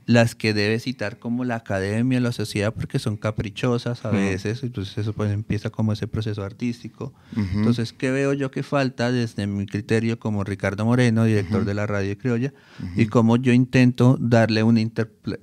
las 0.06 0.36
que 0.36 0.54
debe 0.54 0.80
citar 0.80 1.18
como 1.18 1.46
la 1.46 1.56
academia, 1.56 2.20
la 2.20 2.32
sociedad, 2.32 2.74
porque 2.74 3.00
son 3.00 3.16
caprichosas 3.16 4.04
a 4.04 4.10
veces, 4.10 4.64
entonces 4.64 4.98
eso 4.98 5.14
pues 5.14 5.32
empieza 5.32 5.70
como 5.70 5.94
ese 5.94 6.08
proceso 6.08 6.44
artístico. 6.44 7.14
Entonces, 7.36 7.94
¿qué 7.94 8.12
veo 8.12 8.34
yo 8.34 8.52
que 8.52 8.64
falta 8.64 9.12
desde 9.12 9.48
mi 9.48 9.66
criterio 9.66 10.20
como 10.20 10.44
Ricardo 10.44 10.86
Moreno, 10.86 11.24
director 11.24 11.64
de 11.64 11.74
la 11.74 11.88
radio 11.88 12.18
criolla, 12.18 12.54
y 12.96 13.06
cómo 13.06 13.38
yo 13.38 13.54
intento 13.54 14.18
darle 14.20 14.64
una, 14.64 14.82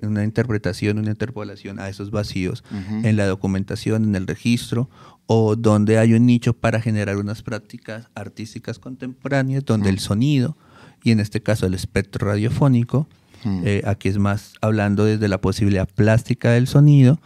una 0.02 0.24
interpretación, 0.24 0.98
una 0.98 1.10
interpolación 1.10 1.78
a 1.78 1.88
esos 1.88 2.10
vacíos 2.10 2.62
en 3.02 3.16
la 3.16 3.26
documentación, 3.26 4.04
en 4.04 4.14
el 4.14 4.26
registro, 4.26 4.90
o 5.26 5.56
donde 5.56 5.96
hay 5.98 6.12
un 6.14 6.26
nicho 6.26 6.52
para 6.52 6.80
generar 6.80 7.16
unas 7.16 7.42
prácticas 7.42 8.08
artísticas 8.14 8.78
contemporáneas, 8.78 9.64
donde 9.64 9.88
el 9.88 10.00
sonido, 10.00 10.56
y 11.02 11.12
en 11.12 11.20
este 11.20 11.40
caso 11.40 11.66
el 11.66 11.74
espectro 11.74 12.26
radiofónico, 12.26 13.08
Mm. 13.44 13.62
Eh, 13.64 13.82
aquí 13.86 14.08
es 14.08 14.18
más 14.18 14.54
hablando 14.60 15.04
desde 15.04 15.28
la 15.28 15.40
posibilidad 15.40 15.88
plástica 15.88 16.50
del 16.52 16.66
sonido, 16.66 17.20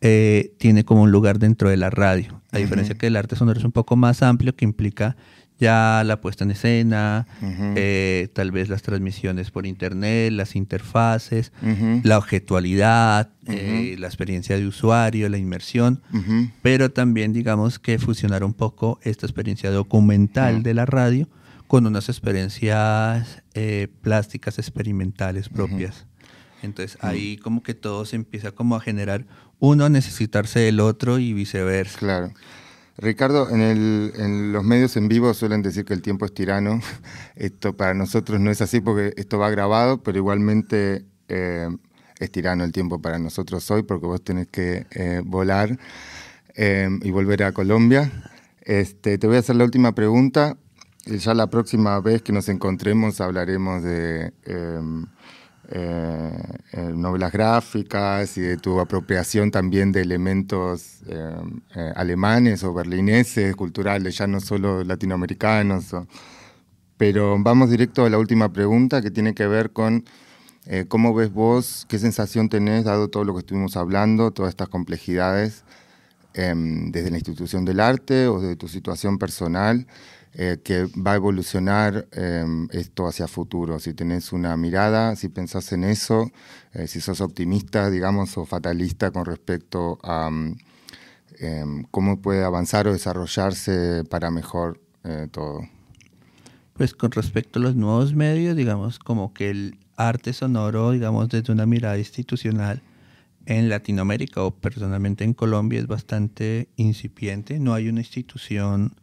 eh, 0.00 0.54
tiene 0.58 0.84
como 0.84 1.02
un 1.02 1.12
lugar 1.12 1.38
dentro 1.38 1.68
de 1.68 1.76
la 1.76 1.90
radio. 1.90 2.40
A 2.52 2.58
diferencia 2.58 2.96
que 2.96 3.06
el 3.06 3.16
arte 3.16 3.36
sonoro 3.36 3.58
es 3.58 3.64
un 3.64 3.72
poco 3.72 3.96
más 3.96 4.22
amplio, 4.22 4.56
que 4.56 4.64
implica 4.64 5.16
ya 5.58 6.02
la 6.06 6.22
puesta 6.22 6.42
en 6.42 6.52
escena, 6.52 7.26
eh, 7.76 8.28
tal 8.32 8.50
vez 8.50 8.70
las 8.70 8.80
transmisiones 8.80 9.50
por 9.50 9.66
internet, 9.66 10.32
las 10.32 10.56
interfaces, 10.56 11.52
la 12.02 12.16
objetualidad, 12.16 13.28
la 13.44 14.06
experiencia 14.06 14.56
de 14.56 14.66
usuario, 14.66 15.28
la 15.28 15.36
inmersión, 15.36 16.00
pero 16.62 16.90
también 16.90 17.34
digamos 17.34 17.78
que 17.78 17.98
fusionar 17.98 18.42
un 18.42 18.54
poco 18.54 18.98
esta 19.02 19.26
experiencia 19.26 19.70
documental 19.70 20.62
de 20.62 20.72
la 20.72 20.86
radio 20.86 21.28
con 21.66 21.86
unas 21.86 22.08
experiencias 22.08 23.39
eh, 23.54 23.88
plásticas 24.02 24.58
experimentales 24.58 25.48
propias. 25.48 26.06
Entonces 26.62 26.98
ahí 27.02 27.36
como 27.38 27.62
que 27.62 27.74
todo 27.74 28.04
se 28.04 28.16
empieza 28.16 28.52
como 28.52 28.76
a 28.76 28.80
generar 28.80 29.26
uno 29.58 29.84
a 29.84 29.88
necesitarse 29.88 30.60
del 30.60 30.80
otro 30.80 31.18
y 31.18 31.32
viceversa. 31.32 31.98
Claro. 31.98 32.32
Ricardo, 32.98 33.48
en, 33.50 33.60
el, 33.62 34.12
en, 34.16 34.52
los 34.52 34.62
medios 34.62 34.96
en 34.96 35.08
vivo 35.08 35.32
suelen 35.32 35.62
decir 35.62 35.84
que 35.84 35.94
el 35.94 36.02
tiempo 36.02 36.26
es 36.26 36.34
tirano. 36.34 36.80
Esto 37.34 37.76
para 37.76 37.94
nosotros 37.94 38.40
no 38.40 38.50
es 38.50 38.60
así 38.60 38.80
porque 38.80 39.14
esto 39.16 39.38
va 39.38 39.48
grabado, 39.50 40.02
pero 40.02 40.18
igualmente 40.18 41.06
eh, 41.28 41.68
es 42.18 42.30
tirano 42.30 42.62
el 42.62 42.72
tiempo 42.72 43.00
para 43.00 43.18
nosotros 43.18 43.70
hoy 43.70 43.82
porque 43.82 44.06
vos 44.06 44.22
tenés 44.22 44.48
que 44.48 44.86
eh, 44.90 45.22
volar 45.24 45.78
y 46.56 47.10
volver 47.10 47.44
a 47.44 47.52
Colombia. 47.52 48.12
Este, 48.60 49.16
te 49.16 49.26
voy 49.26 49.36
a 49.36 49.38
hacer 49.38 49.56
la 49.56 49.64
última 49.64 49.94
pregunta 49.94 50.58
ya 51.06 51.34
la 51.34 51.48
próxima 51.48 52.00
vez 52.00 52.22
que 52.22 52.32
nos 52.32 52.48
encontremos 52.48 53.20
hablaremos 53.20 53.82
de 53.82 54.32
em, 54.44 55.06
eh, 55.72 56.32
eh, 56.72 56.92
novelas 56.96 57.30
gráficas 57.30 58.36
y 58.36 58.40
de 58.40 58.56
tu 58.56 58.80
apropiación 58.80 59.52
también 59.52 59.92
de 59.92 60.00
elementos 60.00 61.02
em, 61.06 61.60
eh, 61.76 61.92
alemanes 61.94 62.64
o 62.64 62.74
berlineses, 62.74 63.54
culturales, 63.54 64.18
ya 64.18 64.26
no 64.26 64.40
solo 64.40 64.82
latinoamericanos. 64.82 65.94
Pero 66.96 67.36
vamos 67.38 67.70
directo 67.70 68.04
a 68.04 68.10
la 68.10 68.18
última 68.18 68.52
pregunta 68.52 69.00
que 69.00 69.10
tiene 69.12 69.32
que 69.34 69.46
ver 69.46 69.70
con 69.70 70.04
cómo 70.88 71.14
ves 71.14 71.32
vos, 71.32 71.86
qué 71.88 71.98
sensación 71.98 72.48
tenés, 72.48 72.84
dado 72.84 73.08
todo 73.08 73.24
lo 73.24 73.32
que 73.32 73.40
estuvimos 73.40 73.76
hablando, 73.76 74.30
todas 74.30 74.50
estas 74.50 74.68
complejidades, 74.68 75.64
em, 76.34 76.92
desde 76.92 77.10
la 77.10 77.16
institución 77.16 77.64
del 77.64 77.80
arte 77.80 78.28
o 78.28 78.40
de 78.40 78.56
tu 78.56 78.68
situación 78.68 79.18
personal. 79.18 79.86
Eh, 80.32 80.60
que 80.62 80.84
va 80.84 81.12
a 81.12 81.16
evolucionar 81.16 82.06
em, 82.12 82.68
esto 82.70 83.08
hacia 83.08 83.26
futuro. 83.26 83.80
Si 83.80 83.94
tenés 83.94 84.32
una 84.32 84.56
mirada, 84.56 85.16
si 85.16 85.28
pensás 85.28 85.72
en 85.72 85.82
eso, 85.82 86.30
eh, 86.72 86.86
si 86.86 87.00
sos 87.00 87.20
optimista, 87.20 87.90
digamos, 87.90 88.38
o 88.38 88.46
fatalista 88.46 89.10
con 89.10 89.24
respecto 89.24 89.98
a 90.04 90.30
mm, 90.30 90.56
em, 91.40 91.84
cómo 91.90 92.20
puede 92.22 92.44
avanzar 92.44 92.86
o 92.86 92.92
desarrollarse 92.92 94.04
para 94.08 94.30
mejor 94.30 94.80
eh, 95.02 95.26
todo. 95.32 95.62
Pues 96.74 96.94
con 96.94 97.10
respecto 97.10 97.58
a 97.58 97.62
los 97.62 97.74
nuevos 97.74 98.14
medios, 98.14 98.54
digamos, 98.54 99.00
como 99.00 99.34
que 99.34 99.50
el 99.50 99.78
arte 99.96 100.32
sonoro, 100.32 100.92
digamos, 100.92 101.28
desde 101.28 101.52
una 101.52 101.66
mirada 101.66 101.98
institucional, 101.98 102.82
en 103.46 103.68
Latinoamérica 103.68 104.44
o 104.44 104.52
personalmente 104.52 105.24
en 105.24 105.34
Colombia 105.34 105.80
es 105.80 105.88
bastante 105.88 106.68
incipiente. 106.76 107.58
No 107.58 107.74
hay 107.74 107.88
una 107.88 108.00
institución 108.00 108.94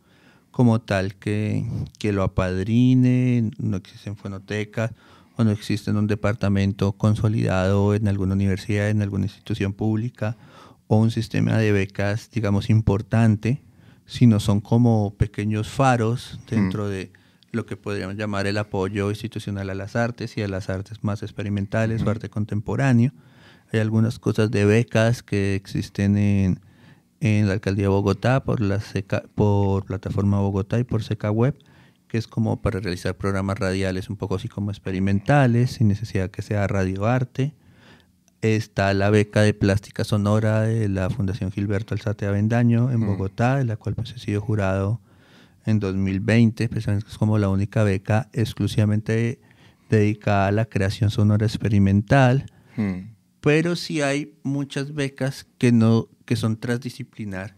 como 0.57 0.81
tal 0.81 1.13
que, 1.13 1.67
lo 2.01 2.23
apadrine, 2.23 3.51
no 3.59 3.77
existen 3.77 4.15
fonotecas 4.17 4.89
o 5.35 5.43
no 5.43 5.51
existe 5.51 5.91
un 5.91 6.07
departamento 6.07 6.93
consolidado 6.93 7.93
en 7.93 8.07
alguna 8.07 8.33
universidad, 8.33 8.89
en 8.89 9.03
alguna 9.03 9.25
institución 9.25 9.71
pública 9.71 10.35
o 10.87 10.97
un 10.97 11.11
sistema 11.11 11.59
de 11.59 11.71
becas, 11.71 12.31
digamos, 12.31 12.71
importante, 12.71 13.61
sino 14.07 14.39
son 14.39 14.59
como 14.59 15.13
pequeños 15.13 15.69
faros 15.69 16.39
dentro 16.49 16.85
mm. 16.85 16.89
de 16.89 17.11
lo 17.51 17.67
que 17.67 17.77
podríamos 17.77 18.15
llamar 18.15 18.47
el 18.47 18.57
apoyo 18.57 19.11
institucional 19.11 19.69
a 19.69 19.75
las 19.75 19.95
artes 19.95 20.37
y 20.37 20.41
a 20.41 20.47
las 20.47 20.71
artes 20.71 21.03
más 21.03 21.21
experimentales 21.21 22.01
o 22.01 22.09
arte 22.09 22.29
contemporáneo. 22.29 23.11
Hay 23.71 23.79
algunas 23.79 24.17
cosas 24.17 24.49
de 24.49 24.65
becas 24.65 25.21
que 25.21 25.53
existen 25.53 26.17
en, 26.17 26.59
en 27.19 27.47
la 27.47 27.53
alcaldía 27.53 27.85
de 27.85 27.89
Bogotá 27.89 28.43
por 28.43 28.61
la 28.61 28.81
por 29.35 29.85
plataforma 29.85 30.39
Bogotá 30.39 30.79
y 30.79 30.83
por 30.83 31.03
Seca 31.03 31.31
Web, 31.31 31.57
que 32.07 32.17
es 32.17 32.27
como 32.27 32.61
para 32.61 32.79
realizar 32.79 33.15
programas 33.15 33.57
radiales 33.57 34.09
un 34.09 34.17
poco 34.17 34.35
así 34.35 34.47
como 34.47 34.71
experimentales, 34.71 35.71
sin 35.71 35.87
necesidad 35.87 36.29
que 36.29 36.41
sea 36.41 36.67
radioarte. 36.67 37.53
Está 38.41 38.93
la 38.93 39.09
beca 39.09 39.41
de 39.41 39.53
plástica 39.53 40.03
sonora 40.03 40.61
de 40.61 40.89
la 40.89 41.09
Fundación 41.09 41.51
Gilberto 41.51 41.95
Alzate 41.95 42.27
Avendaño 42.27 42.91
en 42.91 42.99
mm. 42.99 43.07
Bogotá, 43.07 43.57
de 43.57 43.65
la 43.65 43.77
cual 43.77 43.95
pues 43.95 44.13
he 44.13 44.19
sido 44.19 44.41
jurado 44.41 45.01
en 45.65 45.79
2020, 45.79 46.69
precisamente 46.69 47.09
es 47.09 47.17
como 47.17 47.37
la 47.37 47.49
única 47.49 47.83
beca 47.83 48.29
exclusivamente 48.31 49.39
dedicada 49.89 50.47
a 50.47 50.51
la 50.51 50.65
creación 50.65 51.09
sonora 51.09 51.45
experimental. 51.45 52.45
Mm. 52.77 53.15
Pero 53.41 53.75
sí 53.75 54.01
hay 54.01 54.35
muchas 54.43 54.93
becas 54.93 55.47
que 55.57 55.71
no 55.71 56.07
que 56.27 56.35
son 56.35 56.57
transdisciplinar, 56.57 57.55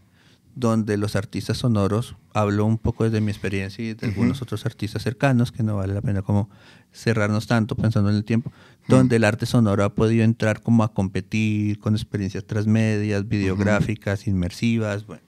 donde 0.56 0.96
los 0.96 1.16
artistas 1.16 1.58
sonoros, 1.58 2.16
hablo 2.34 2.66
un 2.66 2.78
poco 2.78 3.04
desde 3.04 3.20
mi 3.20 3.32
experiencia 3.32 3.84
y 3.84 3.96
de 3.96 4.08
algunos 4.08 4.44
otros 4.44 4.64
artistas 4.68 5.02
cercanos, 5.02 5.52
que 5.52 5.64
no 5.64 5.76
vale 5.76 5.96
la 5.96 6.02
pena 6.02 6.22
como 6.22 6.50
cerrarnos 6.94 7.48
tanto 7.48 7.76
pensando 7.76 8.12
en 8.12 8.16
el 8.16 8.24
tiempo, 8.24 8.52
donde 8.88 9.16
el 9.16 9.24
arte 9.24 9.48
sonoro 9.48 9.84
ha 9.84 9.96
podido 9.96 10.24
entrar 10.24 10.62
como 10.62 10.84
a 10.84 10.94
competir 10.94 11.80
con 11.80 11.96
experiencias 11.96 12.46
transmedias, 12.46 13.28
videográficas, 13.28 14.28
inmersivas, 14.28 15.08
bueno, 15.08 15.24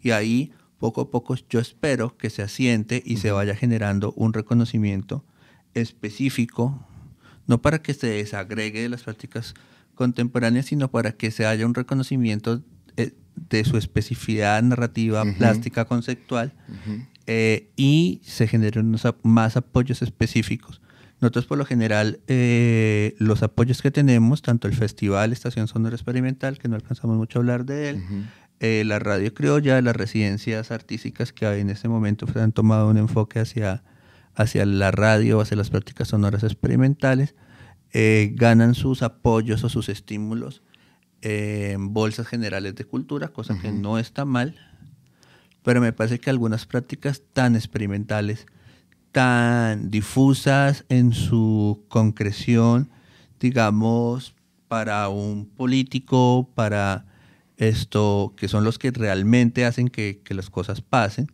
y 0.00 0.12
ahí 0.12 0.52
poco 0.78 1.02
a 1.02 1.10
poco 1.10 1.36
yo 1.50 1.60
espero 1.60 2.16
que 2.16 2.30
se 2.30 2.42
asiente 2.42 3.02
y 3.04 3.18
se 3.18 3.30
vaya 3.30 3.54
generando 3.54 4.12
un 4.12 4.32
reconocimiento 4.32 5.22
específico, 5.74 6.80
no 7.46 7.60
para 7.60 7.82
que 7.82 7.92
se 7.92 8.06
desagregue 8.06 8.80
de 8.80 8.88
las 8.88 9.02
prácticas 9.02 9.54
contemporáneas, 9.94 10.66
sino 10.66 10.90
para 10.90 11.12
que 11.12 11.30
se 11.30 11.44
haya 11.44 11.66
un 11.66 11.74
reconocimiento 11.74 12.62
de 13.36 13.64
su 13.64 13.76
especificidad 13.76 14.62
narrativa, 14.62 15.24
plástica, 15.38 15.84
conceptual, 15.84 16.52
eh, 17.26 17.70
y 17.76 18.20
se 18.24 18.48
generen 18.48 18.94
más 19.22 19.56
apoyos 19.56 20.02
específicos. 20.02 20.80
Nosotros 21.20 21.46
por 21.46 21.56
lo 21.56 21.64
general 21.64 22.20
eh, 22.26 23.14
los 23.18 23.42
apoyos 23.42 23.80
que 23.80 23.90
tenemos, 23.90 24.42
tanto 24.42 24.68
el 24.68 24.74
Festival 24.74 25.32
Estación 25.32 25.68
Sonora 25.68 25.94
Experimental, 25.94 26.58
que 26.58 26.68
no 26.68 26.76
alcanzamos 26.76 27.16
mucho 27.16 27.38
a 27.38 27.40
hablar 27.40 27.64
de 27.64 27.90
él, 27.90 28.88
la 28.88 28.98
Radio 28.98 29.32
Criolla, 29.34 29.80
las 29.82 29.96
residencias 29.96 30.70
artísticas 30.70 31.32
que 31.32 31.46
hay 31.46 31.60
en 31.60 31.70
este 31.70 31.88
momento 31.88 32.26
han 32.34 32.52
tomado 32.52 32.88
un 32.88 32.96
enfoque 32.96 33.38
hacia, 33.38 33.82
hacia 34.34 34.66
la 34.66 34.90
radio, 34.90 35.40
hacia 35.40 35.56
las 35.56 35.70
prácticas 35.70 36.08
sonoras 36.08 36.42
experimentales, 36.42 37.34
ganan 37.92 38.74
sus 38.74 39.02
apoyos 39.02 39.64
o 39.64 39.68
sus 39.68 39.88
estímulos 39.88 40.62
en 41.22 41.92
bolsas 41.92 42.26
generales 42.26 42.74
de 42.74 42.84
cultura, 42.84 43.28
cosa 43.28 43.58
que 43.58 43.72
no 43.72 43.98
está 43.98 44.24
mal, 44.24 44.54
pero 45.62 45.80
me 45.80 45.92
parece 45.92 46.20
que 46.20 46.30
algunas 46.30 46.66
prácticas 46.66 47.22
tan 47.32 47.56
experimentales, 47.56 48.46
tan 49.12 49.90
difusas 49.90 50.84
en 50.88 51.12
su 51.12 51.84
concreción, 51.88 52.90
digamos, 53.40 54.34
para 54.68 55.08
un 55.08 55.46
político, 55.46 56.50
para 56.54 57.06
esto, 57.56 58.34
que 58.36 58.48
son 58.48 58.64
los 58.64 58.78
que 58.78 58.90
realmente 58.90 59.64
hacen 59.64 59.88
que, 59.88 60.20
las 60.30 60.50
cosas 60.50 60.82
pasen. 60.82 61.28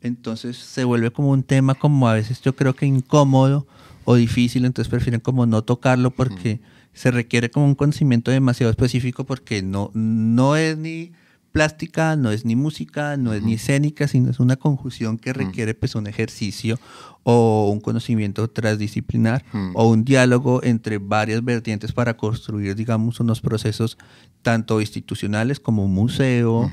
Entonces 0.00 0.56
se 0.56 0.84
vuelve 0.84 1.10
como 1.10 1.30
un 1.30 1.42
tema 1.42 1.74
como 1.74 2.08
a 2.08 2.14
veces 2.14 2.40
yo 2.40 2.56
creo 2.56 2.74
que 2.74 2.86
incómodo 2.86 3.66
o 4.04 4.14
difícil, 4.14 4.64
entonces 4.64 4.90
prefieren 4.90 5.20
como 5.20 5.44
no 5.46 5.62
tocarlo 5.62 6.10
porque 6.10 6.60
se 6.98 7.12
requiere 7.12 7.48
como 7.48 7.64
un 7.64 7.76
conocimiento 7.76 8.32
demasiado 8.32 8.70
específico 8.70 9.24
porque 9.24 9.62
no, 9.62 9.92
no 9.94 10.56
es 10.56 10.76
ni 10.76 11.12
plástica, 11.52 12.16
no 12.16 12.32
es 12.32 12.44
ni 12.44 12.56
música, 12.56 13.16
no 13.16 13.32
es 13.32 13.42
ni 13.44 13.54
escénica, 13.54 14.08
sino 14.08 14.30
es 14.30 14.40
una 14.40 14.56
conjunción 14.56 15.16
que 15.16 15.32
requiere 15.32 15.74
pues 15.74 15.94
un 15.94 16.08
ejercicio 16.08 16.76
o 17.22 17.70
un 17.72 17.80
conocimiento 17.80 18.50
transdisciplinar 18.50 19.44
o 19.74 19.88
un 19.88 20.04
diálogo 20.04 20.60
entre 20.64 20.98
varias 20.98 21.44
vertientes 21.44 21.92
para 21.92 22.16
construir, 22.16 22.74
digamos, 22.74 23.20
unos 23.20 23.40
procesos 23.40 23.96
tanto 24.42 24.80
institucionales 24.80 25.60
como 25.60 25.84
un 25.84 25.94
museo, 25.94 26.68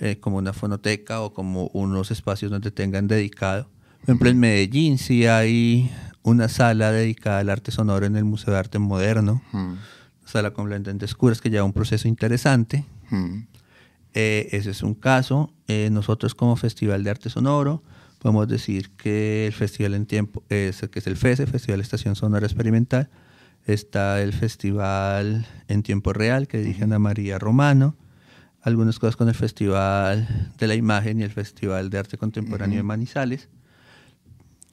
eh, 0.00 0.18
como 0.18 0.38
una 0.38 0.52
fonoteca 0.52 1.20
o 1.20 1.32
como 1.32 1.68
unos 1.68 2.10
espacios 2.10 2.50
donde 2.50 2.72
tengan 2.72 3.06
dedicado. 3.06 3.68
Por 4.00 4.02
ejemplo, 4.02 4.28
en 4.28 4.40
Medellín 4.40 4.98
sí 4.98 5.26
hay 5.26 5.90
una 6.28 6.48
sala 6.48 6.92
dedicada 6.92 7.40
al 7.40 7.50
arte 7.50 7.70
sonoro 7.70 8.06
en 8.06 8.16
el 8.16 8.24
Museo 8.24 8.52
de 8.52 8.60
Arte 8.60 8.78
Moderno, 8.78 9.42
sala 10.24 10.52
con 10.52 10.68
lentes 10.68 11.10
oscuras 11.10 11.40
que 11.40 11.50
lleva 11.50 11.64
un 11.64 11.72
proceso 11.72 12.08
interesante. 12.08 12.84
Eh, 14.14 14.48
ese 14.52 14.70
es 14.70 14.82
un 14.82 14.94
caso. 14.94 15.52
Eh, 15.66 15.90
nosotros 15.90 16.34
como 16.34 16.56
Festival 16.56 17.04
de 17.04 17.10
Arte 17.10 17.30
Sonoro 17.30 17.82
podemos 18.18 18.48
decir 18.48 18.90
que 18.90 19.46
el 19.46 19.52
festival 19.52 19.94
en 19.94 20.06
tiempo, 20.06 20.42
es, 20.48 20.80
que 20.90 20.98
es 20.98 21.06
el 21.06 21.16
FESE, 21.16 21.46
Festival 21.46 21.80
Estación 21.80 22.16
Sonora 22.16 22.46
Experimental, 22.46 23.10
está 23.64 24.20
el 24.20 24.32
festival 24.32 25.46
en 25.68 25.82
tiempo 25.82 26.12
real 26.12 26.48
que 26.48 26.58
dirige 26.58 26.84
Ana 26.84 26.98
María 26.98 27.38
Romano, 27.38 27.96
algunas 28.62 28.98
cosas 28.98 29.16
con 29.16 29.28
el 29.28 29.34
Festival 29.34 30.52
de 30.58 30.66
la 30.66 30.74
Imagen 30.74 31.20
y 31.20 31.22
el 31.22 31.30
Festival 31.30 31.90
de 31.90 31.98
Arte 31.98 32.18
Contemporáneo 32.18 32.78
de 32.78 32.82
Manizales, 32.82 33.48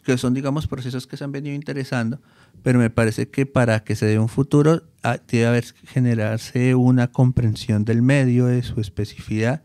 que 0.06 0.18
son, 0.18 0.36
digamos, 0.36 0.68
procesos 0.68 1.08
que 1.08 1.18
se 1.18 1.24
han 1.24 1.32
venido 1.32 1.56
interesando, 1.56 2.22
pero 2.64 2.80
me 2.80 2.91
parece 2.91 3.28
que 3.28 3.45
para 3.45 3.84
que 3.84 3.95
se 3.95 4.06
dé 4.06 4.20
un 4.20 4.30
futuro 4.30 4.84
ah, 5.03 5.18
debe 5.28 5.47
haber 5.47 5.66
generarse 5.88 6.76
una 6.76 7.12
comprensión 7.12 7.84
del 7.86 8.03
medio, 8.03 8.45
de 8.45 8.62
su 8.62 8.80
especificidad, 8.80 9.64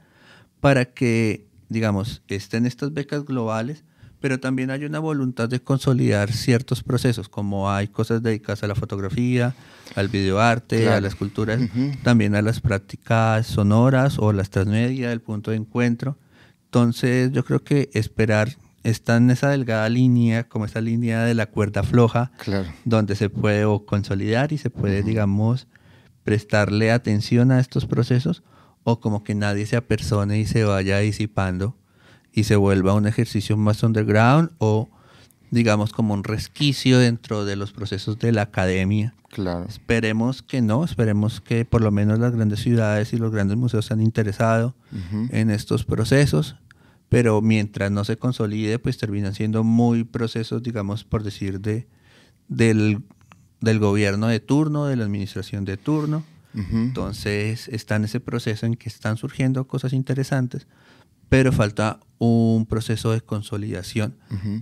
para 0.58 0.86
que, 0.86 1.46
digamos, 1.68 2.22
estén 2.28 2.64
estas 2.64 2.92
becas 2.94 3.24
globales, 3.26 3.84
pero 4.18 4.40
también 4.40 4.70
hay 4.70 4.84
una 4.84 4.98
voluntad 4.98 5.48
de 5.48 5.60
consolidar 5.60 6.32
ciertos 6.32 6.82
procesos, 6.82 7.28
como 7.28 7.70
hay 7.70 7.88
cosas 7.88 8.22
dedicadas 8.22 8.62
a 8.62 8.66
la 8.66 8.74
fotografía, 8.74 9.54
al 9.94 10.08
videoarte, 10.08 10.88
a 10.88 11.00
las 11.02 11.14
culturas, 11.14 11.60
también 12.02 12.34
a 12.34 12.42
las 12.42 12.60
prácticas 12.60 13.46
sonoras 13.46 14.18
o 14.18 14.32
las 14.32 14.48
transmedia, 14.48 15.12
el 15.12 15.20
punto 15.20 15.50
de 15.50 15.58
encuentro. 15.58 16.16
Entonces 16.64 17.32
yo 17.32 17.44
creo 17.44 17.62
que 17.62 17.90
esperar 17.92 18.56
está 18.82 19.16
en 19.16 19.30
esa 19.30 19.50
delgada 19.50 19.88
línea, 19.88 20.48
como 20.48 20.64
esa 20.64 20.80
línea 20.80 21.24
de 21.24 21.34
la 21.34 21.46
cuerda 21.46 21.82
floja, 21.82 22.32
donde 22.84 23.16
se 23.16 23.30
puede 23.30 23.64
consolidar 23.86 24.52
y 24.52 24.58
se 24.58 24.70
puede, 24.70 25.02
digamos, 25.02 25.66
prestarle 26.24 26.92
atención 26.92 27.52
a 27.52 27.60
estos 27.60 27.86
procesos, 27.86 28.42
o 28.82 29.00
como 29.00 29.24
que 29.24 29.34
nadie 29.34 29.66
se 29.66 29.76
apersone 29.76 30.38
y 30.38 30.46
se 30.46 30.64
vaya 30.64 30.98
disipando 30.98 31.76
y 32.32 32.44
se 32.44 32.56
vuelva 32.56 32.94
un 32.94 33.06
ejercicio 33.06 33.56
más 33.56 33.82
underground 33.82 34.50
o 34.58 34.88
digamos 35.50 35.92
como 35.92 36.14
un 36.14 36.24
resquicio 36.24 36.98
dentro 36.98 37.44
de 37.44 37.56
los 37.56 37.72
procesos 37.72 38.18
de 38.18 38.32
la 38.32 38.42
academia. 38.42 39.14
Claro. 39.28 39.66
Esperemos 39.68 40.42
que 40.42 40.62
no, 40.62 40.84
esperemos 40.84 41.40
que 41.40 41.64
por 41.64 41.82
lo 41.82 41.90
menos 41.90 42.18
las 42.18 42.34
grandes 42.34 42.60
ciudades 42.60 43.12
y 43.12 43.16
los 43.16 43.32
grandes 43.32 43.56
museos 43.56 43.86
se 43.86 43.94
han 43.94 44.00
interesado 44.00 44.74
en 45.30 45.50
estos 45.50 45.84
procesos 45.84 46.56
pero 47.10 47.42
mientras 47.42 47.90
no 47.90 48.04
se 48.04 48.16
consolide, 48.16 48.78
pues 48.78 48.96
terminan 48.96 49.34
siendo 49.34 49.64
muy 49.64 50.04
procesos, 50.04 50.62
digamos, 50.62 51.02
por 51.02 51.24
decir, 51.24 51.60
de, 51.60 51.88
del, 52.46 53.02
gobierno 53.60 54.28
de 54.28 54.38
turno, 54.38 54.86
de 54.86 54.94
la 54.94 55.04
administración 55.04 55.66
de 55.66 55.76
turno. 55.76 56.22
Entonces 56.54 57.68
está 57.68 57.96
en 57.96 58.04
ese 58.04 58.18
proceso 58.18 58.66
en 58.66 58.74
que 58.74 58.88
están 58.88 59.16
surgiendo 59.16 59.66
cosas 59.66 59.92
interesantes, 59.92 60.66
pero 61.28 61.52
falta 61.52 62.00
un 62.18 62.66
proceso 62.66 63.12
de 63.12 63.20
consolidación 63.20 64.16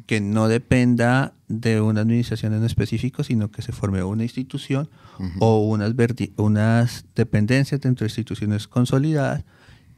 que 0.06 0.20
no 0.20 0.48
dependa 0.48 1.34
de 1.48 1.82
una 1.82 2.00
administración 2.00 2.54
en 2.54 2.64
específico, 2.64 3.24
sino 3.24 3.50
que 3.50 3.62
se 3.62 3.72
forme 3.72 4.02
una 4.02 4.22
institución 4.22 4.88
o 5.38 5.66
unas, 5.66 5.94
unas 6.36 7.04
dependencias 7.14 7.80
dentro 7.80 8.04
de 8.04 8.10
instituciones 8.10 8.68
consolidadas 8.68 9.44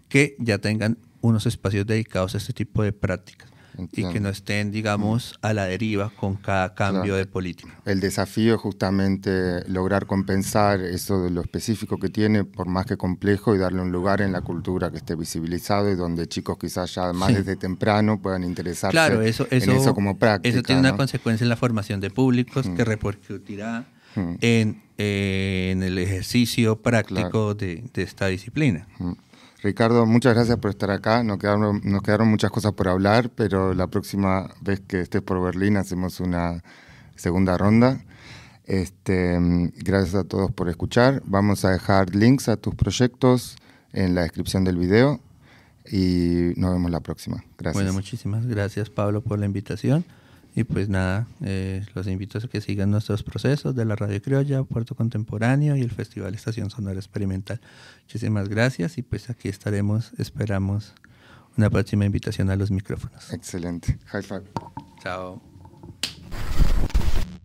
que 0.09 0.37
ya 0.39 0.59
tengan 0.59 0.99
unos 1.21 1.47
espacios 1.47 1.87
dedicados 1.87 2.35
a 2.35 2.39
este 2.39 2.53
tipo 2.53 2.83
de 2.83 2.93
prácticas 2.93 3.51
y 3.93 4.05
que 4.05 4.21
no 4.21 4.29
estén, 4.29 4.71
digamos, 4.71 5.39
a 5.43 5.53
la 5.53 5.65
deriva 5.65 6.11
con 6.11 6.37
cada 6.37 6.75
cambio 6.75 7.15
de 7.17 7.27
política. 7.27 7.71
El 7.85 8.01
desafío 8.01 8.55
es 8.55 8.61
justamente 8.61 9.69
lograr 9.69 10.07
compensar 10.07 10.81
eso 10.81 11.23
de 11.23 11.31
lo 11.31 11.41
específico 11.41 11.99
que 11.99 12.09
tiene, 12.09 12.45
por 12.45 12.67
más 12.67 12.87
que 12.87 12.97
complejo, 12.97 13.55
y 13.55 13.59
darle 13.59 13.81
un 13.81 13.93
lugar 13.93 14.21
en 14.23 14.33
la 14.33 14.41
cultura 14.43 14.91
que 14.91 14.99
esté 14.99 15.15
visibilizado 15.15 15.91
y 15.91 15.95
donde 15.95 16.27
chicos 16.27 16.59
quizás 16.59 16.95
ya 16.95 17.13
más 17.13 17.35
desde 17.35 17.57
temprano 17.57 18.21
puedan 18.21 18.45
interesarse 18.45 18.93
claro, 18.93 19.23
eso, 19.23 19.47
eso, 19.51 19.71
en 19.71 19.77
eso 19.77 19.95
como 19.95 20.19
práctica. 20.19 20.55
Eso 20.55 20.63
tiene 20.63 20.81
una 20.81 20.97
consecuencia 20.97 21.45
en 21.45 21.49
la 21.49 21.57
formación 21.57 22.01
de 22.01 22.11
públicos 22.11 22.67
que 22.77 22.85
repercutirá 22.85 23.87
en, 24.17 24.83
en, 24.99 25.83
el 25.83 25.99
ejercicio 25.99 26.81
práctico 26.81 27.55
de, 27.55 27.85
de, 27.95 28.03
esta 28.03 28.27
disciplina. 28.27 28.87
Ricardo, 29.63 30.07
muchas 30.07 30.35
gracias 30.35 30.59
por 30.59 30.71
estar 30.71 30.91
acá. 30.91 31.23
Nos 31.23 31.39
quedaron, 31.39 31.81
nos 31.85 32.03
quedaron 32.03 32.29
muchas 32.29 32.51
cosas 32.51 32.73
por 32.73 32.89
hablar, 32.89 33.31
pero 33.31 33.75
la 33.75 33.89
próxima 33.89 34.51
vez 34.63 34.81
que 34.81 35.01
estés 35.01 35.21
por 35.21 35.43
Berlín 35.43 35.77
hacemos 35.77 36.21
una 36.21 36.63
segunda 37.15 37.59
ronda. 37.59 38.01
Este, 38.65 39.39
gracias 39.77 40.15
a 40.15 40.25
todos 40.25 40.51
por 40.53 40.69
escuchar. 40.69 41.23
Vamos 41.27 41.65
a 41.65 41.71
dejar 41.71 42.15
links 42.15 42.49
a 42.49 42.57
tus 42.57 42.75
proyectos 42.75 43.57
en 43.93 44.15
la 44.15 44.23
descripción 44.23 44.65
del 44.65 44.77
video 44.77 45.21
y 45.91 46.53
nos 46.57 46.73
vemos 46.73 46.91
la 46.91 47.01
próxima. 47.01 47.45
Gracias. 47.59 47.83
Bueno, 47.83 47.93
muchísimas 47.93 48.47
gracias 48.47 48.89
Pablo 48.89 49.21
por 49.21 49.39
la 49.39 49.47
invitación. 49.47 50.05
Y 50.61 50.65
pues 50.65 50.91
nada, 50.91 51.27
eh, 51.43 51.87
los 51.95 52.07
invito 52.07 52.37
a 52.37 52.43
que 52.43 52.61
sigan 52.61 52.91
nuestros 52.91 53.23
procesos 53.23 53.75
de 53.75 53.87
la 53.87 53.97
Radio 53.97 54.21
Criolla, 54.21 54.63
Puerto 54.63 54.95
Contemporáneo 54.95 55.75
y 55.75 55.81
el 55.81 55.91
Festival 55.91 56.35
Estación 56.35 56.69
Sonora 56.69 56.99
Experimental. 56.99 57.63
Muchísimas 58.03 58.51
gracias 58.51 58.99
y 58.99 59.03
pues 59.03 59.31
aquí 59.31 59.49
estaremos, 59.49 60.13
esperamos 60.19 60.93
una 61.57 61.71
próxima 61.71 62.05
invitación 62.05 62.51
a 62.51 62.57
los 62.57 62.71
micrófonos. 62.71 63.33
Excelente. 63.33 63.99
High 64.09 64.23
five. 64.23 64.43
Chao. 65.03 65.41